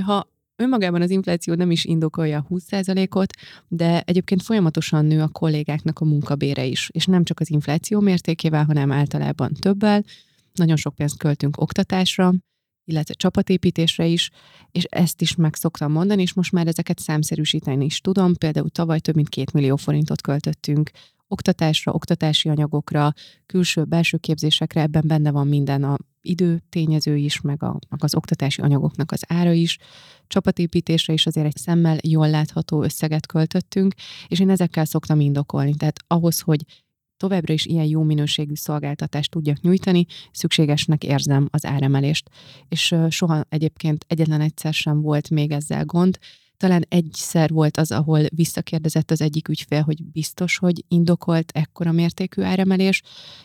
[0.06, 3.32] ha önmagában az infláció nem is indokolja a 20%-ot,
[3.68, 8.64] de egyébként folyamatosan nő a kollégáknak a munkabére is, és nem csak az infláció mértékével,
[8.64, 10.04] hanem általában többel.
[10.54, 12.34] Nagyon sok pénzt költünk oktatásra,
[12.84, 14.30] illetve csapatépítésre is,
[14.72, 18.34] és ezt is meg szoktam mondani, és most már ezeket számszerűsíteni is tudom.
[18.34, 20.90] Például tavaly több mint két millió forintot költöttünk
[21.28, 23.12] oktatásra, oktatási anyagokra,
[23.46, 29.12] külső-belső képzésekre, ebben benne van minden a idő tényező is, meg, a, az oktatási anyagoknak
[29.12, 29.78] az ára is.
[30.26, 33.94] Csapatépítésre is azért egy szemmel jól látható összeget költöttünk,
[34.28, 35.74] és én ezekkel szoktam indokolni.
[35.74, 36.64] Tehát ahhoz, hogy
[37.16, 42.30] továbbra is ilyen jó minőségű szolgáltatást tudjak nyújtani, szükségesnek érzem az áremelést.
[42.68, 46.18] És soha egyébként egyetlen egyszer sem volt még ezzel gond.
[46.56, 52.42] Talán egyszer volt az, ahol visszakérdezett az egyik ügyfél, hogy biztos, hogy indokolt ekkora mértékű
[52.42, 53.02] áremelés,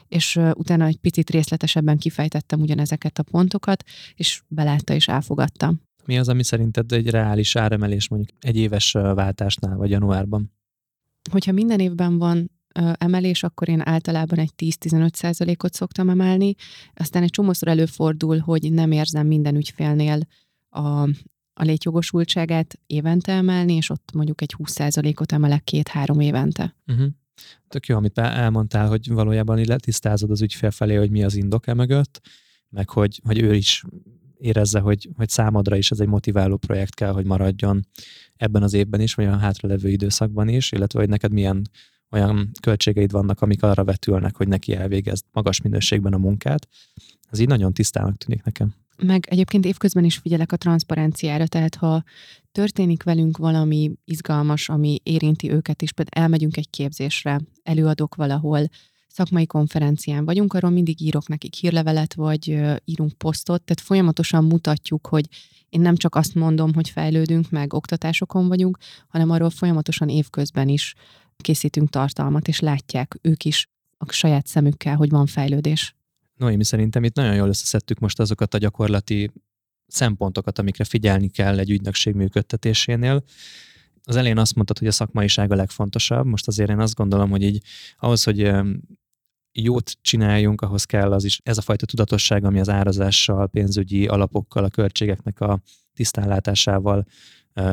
[0.08, 3.84] és utána egy picit részletesebben kifejtettem ugyanezeket a pontokat,
[4.16, 5.74] és belátta és elfogadta.
[6.06, 10.52] Mi az, ami szerinted egy reális áremelés mondjuk egy éves váltásnál, vagy januárban?
[11.32, 12.52] Hogyha minden évben van
[12.94, 16.56] emelés, akkor én általában egy 10-15 százalékot szoktam emelni.
[16.94, 20.20] Aztán egy csomószor előfordul, hogy nem érzem minden ügyfélnél
[20.70, 21.10] a,
[21.62, 26.76] a létjogosultságát évente emelni, és ott mondjuk egy 20 százalékot emelek két-három évente.
[26.88, 27.08] Uh-huh.
[27.68, 31.74] Tök jó, amit elmondtál, hogy valójában letisztázod az ügyfél felé, hogy mi az indok e
[31.74, 32.22] mögött,
[32.70, 33.84] meg hogy, hogy ő is
[34.38, 37.88] érezze, hogy, hogy számodra is ez egy motiváló projekt kell, hogy maradjon
[38.36, 41.62] ebben az évben is, vagy a hátralevő időszakban is, illetve hogy neked milyen
[42.12, 46.68] olyan költségeid vannak, amik arra vetülnek, hogy neki elvégezd magas minőségben a munkát.
[47.30, 48.74] Ez így nagyon tisztának tűnik nekem.
[49.04, 52.04] Meg egyébként évközben is figyelek a transzparenciára, tehát ha
[52.52, 58.70] történik velünk valami izgalmas, ami érinti őket is, például elmegyünk egy képzésre, előadok valahol,
[59.08, 62.48] szakmai konferencián vagyunk, arról mindig írok nekik hírlevelet, vagy
[62.86, 65.28] írunk posztot, tehát folyamatosan mutatjuk, hogy
[65.70, 70.94] én nem csak azt mondom, hogy fejlődünk, meg oktatásokon vagyunk, hanem arról folyamatosan évközben is
[71.38, 75.96] készítünk tartalmat, és látják ők is a saját szemükkel, hogy van fejlődés.
[76.42, 79.32] Noémi, szerintem itt nagyon jól összeszedtük most azokat a gyakorlati
[79.88, 83.24] szempontokat, amikre figyelni kell egy ügynökség működtetésénél.
[84.04, 86.26] Az elején azt mondtad, hogy a szakmaiság a legfontosabb.
[86.26, 87.64] Most azért én azt gondolom, hogy így
[87.98, 88.52] ahhoz, hogy
[89.52, 94.64] jót csináljunk, ahhoz kell az is ez a fajta tudatosság, ami az árazással, pénzügyi alapokkal,
[94.64, 95.62] a költségeknek a
[95.94, 97.06] tisztánlátásával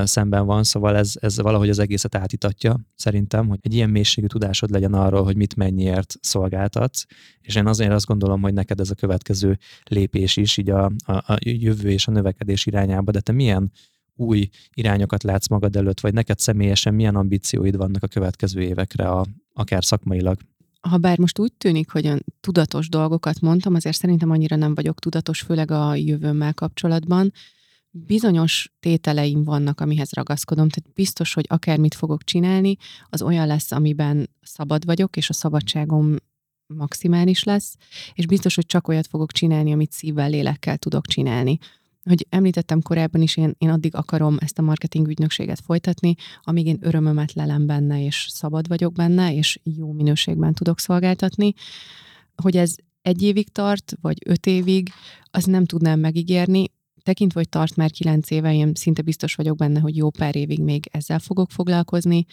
[0.05, 4.71] szemben van, szóval ez, ez valahogy az egészet átitatja szerintem, hogy egy ilyen mélységű tudásod
[4.71, 7.05] legyen arról, hogy mit mennyiért szolgáltatsz,
[7.41, 11.13] és én azért azt gondolom, hogy neked ez a következő lépés is, így a, a,
[11.13, 13.73] a jövő és a növekedés irányába, de te milyen
[14.15, 19.27] új irányokat látsz magad előtt, vagy neked személyesen milyen ambícióid vannak a következő évekre, a,
[19.53, 20.39] akár szakmailag?
[20.81, 24.99] ha bár most úgy tűnik, hogy olyan tudatos dolgokat mondtam, azért szerintem annyira nem vagyok
[24.99, 27.33] tudatos, főleg a jövőmmel kapcsolatban
[28.07, 32.77] bizonyos tételeim vannak, amihez ragaszkodom, tehát biztos, hogy akármit fogok csinálni,
[33.09, 36.17] az olyan lesz, amiben szabad vagyok, és a szabadságom
[36.67, 37.77] maximális lesz,
[38.15, 41.59] és biztos, hogy csak olyat fogok csinálni, amit szívvel, lélekkel tudok csinálni.
[42.05, 46.79] Hogy említettem korábban is, én, én addig akarom ezt a marketing ügynökséget folytatni, amíg én
[46.81, 51.53] örömömet lelem benne, és szabad vagyok benne, és jó minőségben tudok szolgáltatni.
[52.43, 54.91] Hogy ez egy évig tart, vagy öt évig,
[55.31, 56.65] az nem tudnám megígérni,
[57.09, 60.61] tekintve, hogy tart már kilenc éve, én szinte biztos vagyok benne, hogy jó pár évig
[60.61, 62.25] még ezzel fogok foglalkozni.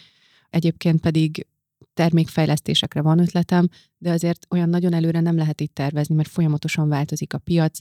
[0.50, 1.46] Egyébként pedig
[1.94, 7.34] termékfejlesztésekre van ötletem, de azért olyan nagyon előre nem lehet itt tervezni, mert folyamatosan változik
[7.34, 7.78] a piac,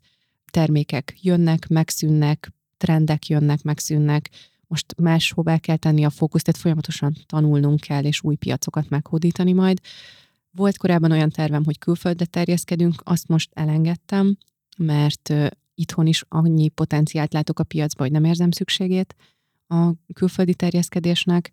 [0.52, 4.30] termékek jönnek, megszűnnek, trendek jönnek, megszűnnek,
[4.68, 9.80] most máshová kell tenni a fókuszt, tehát folyamatosan tanulnunk kell, és új piacokat meghódítani majd.
[10.52, 14.38] Volt korábban olyan tervem, hogy külföldre terjeszkedünk, azt most elengedtem,
[14.78, 15.34] mert
[15.76, 19.16] itthon is annyi potenciált látok a piacba, hogy nem érzem szükségét
[19.68, 21.52] a külföldi terjeszkedésnek,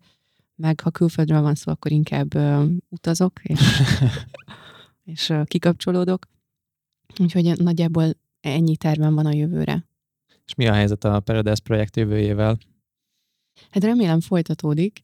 [0.55, 3.59] meg ha külföldről van szó, akkor inkább ö, utazok, és,
[5.13, 6.27] és ö, kikapcsolódok.
[7.19, 9.85] Úgyhogy nagyjából ennyi tervem van a jövőre.
[10.45, 12.57] És mi a helyzet a Paradise projekt jövőjével?
[13.69, 15.01] Hát remélem folytatódik.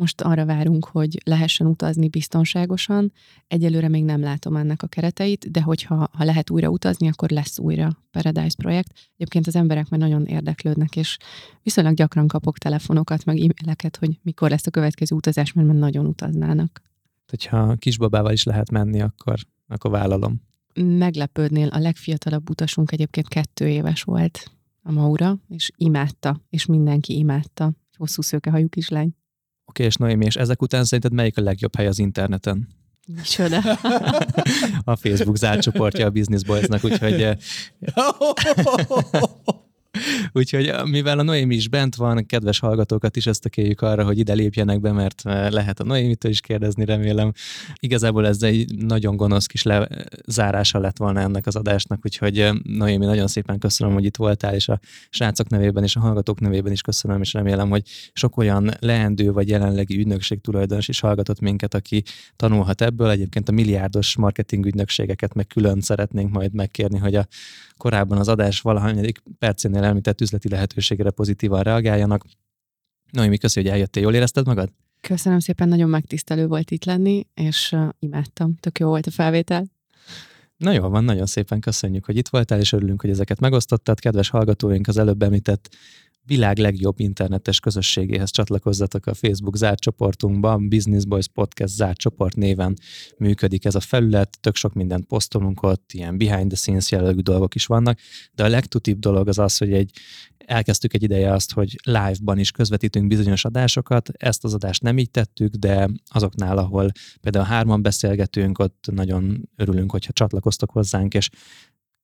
[0.00, 3.12] Most arra várunk, hogy lehessen utazni biztonságosan.
[3.46, 7.58] Egyelőre még nem látom ennek a kereteit, de hogyha ha lehet újra utazni, akkor lesz
[7.58, 8.92] újra Paradise projekt.
[9.14, 11.16] Egyébként az emberek már nagyon érdeklődnek, és
[11.62, 16.06] viszonylag gyakran kapok telefonokat, meg e-maileket, hogy mikor lesz a következő utazás, mert már nagyon
[16.06, 16.82] utaznának.
[17.30, 20.42] Hogyha kisbabával is lehet menni, akkor, akkor vállalom.
[20.74, 24.50] Meglepődnél, a legfiatalabb utasunk egyébként kettő éves volt,
[24.82, 27.72] a Maura, és imádta, és mindenki imádta.
[27.96, 29.18] Hosszú szőkehajú kislány.
[29.70, 32.68] Oké, és Noémi, és ezek után szerinted melyik a legjobb hely az interneten?
[33.06, 33.56] Micsoda.
[34.92, 37.36] a Facebook zárt csoportja a Business Boysnak, úgyhogy eh,
[40.32, 44.80] Úgyhogy mivel a Noémi is bent van, kedves hallgatókat is ösztökéljük arra, hogy ide lépjenek
[44.80, 47.32] be, mert lehet a Noémitől is kérdezni, remélem.
[47.74, 53.26] Igazából ez egy nagyon gonosz kis lezárása lett volna ennek az adásnak, úgyhogy Noémi, nagyon
[53.26, 54.80] szépen köszönöm, hogy itt voltál, és a
[55.10, 59.48] srácok nevében és a hallgatók nevében is köszönöm, és remélem, hogy sok olyan leendő vagy
[59.48, 62.02] jelenlegi ügynökség tulajdonos is hallgatott minket, aki
[62.36, 63.10] tanulhat ebből.
[63.10, 67.26] Egyébként a milliárdos marketing ügynökségeket meg külön szeretnénk majd megkérni, hogy a
[67.80, 72.24] korábban az adás valahanyadik percénél említett üzleti lehetőségre pozitívan reagáljanak.
[73.10, 74.02] Noémi, köszi, hogy eljöttél.
[74.02, 74.72] Jól érezted magad?
[75.00, 78.56] Köszönöm szépen, nagyon megtisztelő volt itt lenni, és uh, imádtam.
[78.60, 79.66] Tök jó volt a felvétel.
[80.56, 84.00] Na jó van, nagyon szépen köszönjük, hogy itt voltál, és örülünk, hogy ezeket megosztottad.
[84.00, 85.68] Kedves hallgatóink, az előbb említett
[86.30, 92.76] világ legjobb internetes közösségéhez csatlakozzatok a Facebook zárt csoportunkban, Business Boys Podcast zárt csoport néven
[93.18, 97.54] működik ez a felület, tök sok mindent posztolunk ott, ilyen behind the scenes jellegű dolgok
[97.54, 97.98] is vannak,
[98.32, 99.90] de a legtutibb dolog az az, hogy egy
[100.38, 104.08] elkezdtük egy ideje azt, hogy live-ban is közvetítünk bizonyos adásokat.
[104.12, 106.90] Ezt az adást nem így tettük, de azoknál, ahol
[107.20, 111.30] például hárman beszélgetünk, ott nagyon örülünk, hogyha csatlakoztok hozzánk, és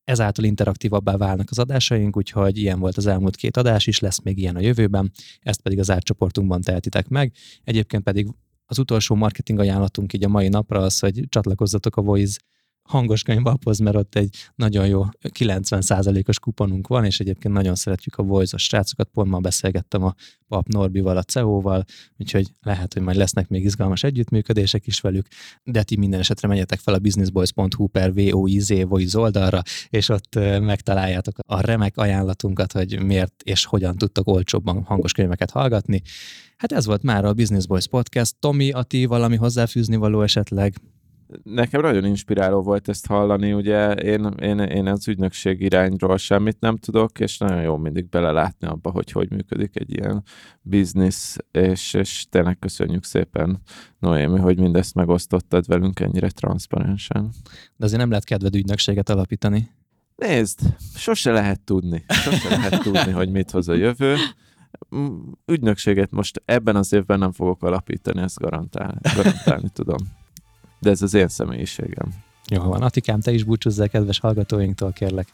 [0.07, 4.39] ezáltal interaktívabbá válnak az adásaink, úgyhogy ilyen volt az elmúlt két adás is, lesz még
[4.39, 7.33] ilyen a jövőben, ezt pedig az átcsoportunkban tehetitek meg.
[7.65, 8.29] Egyébként pedig
[8.67, 12.39] az utolsó marketing ajánlatunk így a mai napra az, hogy csatlakozzatok a Voice
[12.87, 18.23] hangos könyvaphoz, mert ott egy nagyon jó 90%-os kuponunk van, és egyébként nagyon szeretjük a
[18.23, 20.15] voice srácokat, pont ma beszélgettem a
[20.49, 21.85] Pap Norbival, a CEO-val,
[22.19, 25.27] úgyhogy lehet, hogy majd lesznek még izgalmas együttműködések is velük,
[25.65, 31.35] de ti minden esetre menjetek fel a businessboys.hu per VOIZ Voice oldalra, és ott megtaláljátok
[31.47, 36.03] a remek ajánlatunkat, hogy miért és hogyan tudtok olcsóbban hangos könyveket hallgatni.
[36.57, 38.37] Hát ez volt már a Business Boys Podcast.
[38.39, 40.75] Tomi, a ti valami hozzáfűzni való esetleg?
[41.43, 46.77] Nekem nagyon inspiráló volt ezt hallani, ugye én, én, én az ügynökség irányról semmit nem
[46.77, 50.23] tudok, és nagyon jó mindig belelátni abba, hogy hogy működik egy ilyen
[50.63, 53.61] biznisz, és, és tényleg köszönjük szépen,
[53.99, 57.31] Noémi, hogy mindezt megosztottad velünk ennyire transzparensen.
[57.77, 59.71] De azért nem lehet kedved ügynökséget alapítani.
[60.17, 60.61] Nézd,
[60.95, 62.05] sose lehet tudni.
[62.09, 64.17] Sose lehet tudni, hogy mit hoz a jövő
[65.47, 69.99] ügynökséget most ebben az évben nem fogok alapítani, ezt garantálni, garantálni tudom
[70.79, 72.09] de ez az én személyiségem.
[72.49, 72.83] Jó van.
[72.83, 75.29] Atikám, te is búcsúzzál kedves hallgatóinktól, kérlek.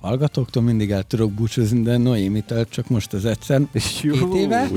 [0.00, 3.60] Hallgatóktól mindig el tudok búcsúzni, de Noémitől csak most az egyszer.
[3.72, 4.68] Két éve,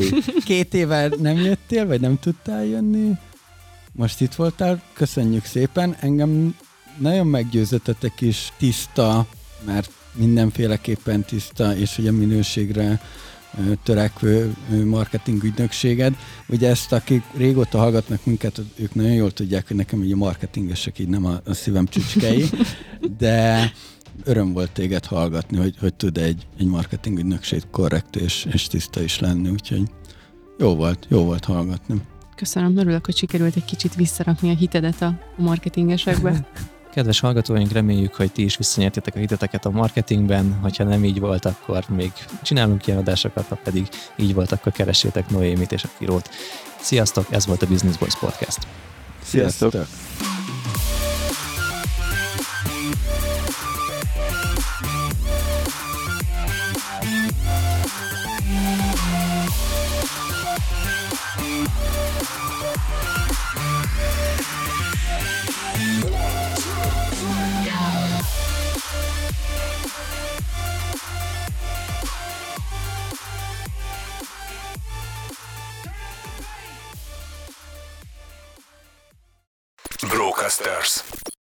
[0.45, 3.17] két éve nem jöttél, vagy nem tudtál jönni.
[3.91, 5.95] Most itt voltál, köszönjük szépen.
[5.99, 6.55] Engem
[6.97, 9.27] nagyon meggyőzöttetek is tiszta,
[9.65, 13.01] mert mindenféleképpen tiszta, és ugye minőségre
[13.83, 14.53] törekvő
[14.85, 16.13] marketing ügynökséged.
[16.47, 21.07] Ugye ezt, akik régóta hallgatnak minket, ők nagyon jól tudják, hogy nekem ugye marketingesek így
[21.07, 22.45] nem a, a szívem csücskei,
[23.17, 23.71] de
[24.23, 29.01] öröm volt téged hallgatni, hogy, hogy tud egy, egy marketing ügynökség korrekt és, és tiszta
[29.01, 29.83] is lenni, úgyhogy
[30.57, 32.01] jó volt, jó volt hallgatni.
[32.35, 36.47] Köszönöm, örülök, hogy sikerült egy kicsit visszarakni a hitedet a marketingesekbe.
[36.97, 41.45] Kedves hallgatóink, reméljük, hogy ti is visszanyertétek a hiteteket a marketingben, hogyha nem így volt,
[41.45, 42.11] akkor még
[42.41, 46.29] csinálunk ilyen adásokat, ha pedig így volt, akkor keressétek Noémit és a Kirót.
[46.79, 48.59] Sziasztok, ez volt a Business Boys Podcast.
[49.23, 49.71] Sziasztok!
[49.71, 50.56] Sziasztok.
[80.37, 81.36] Brocasters.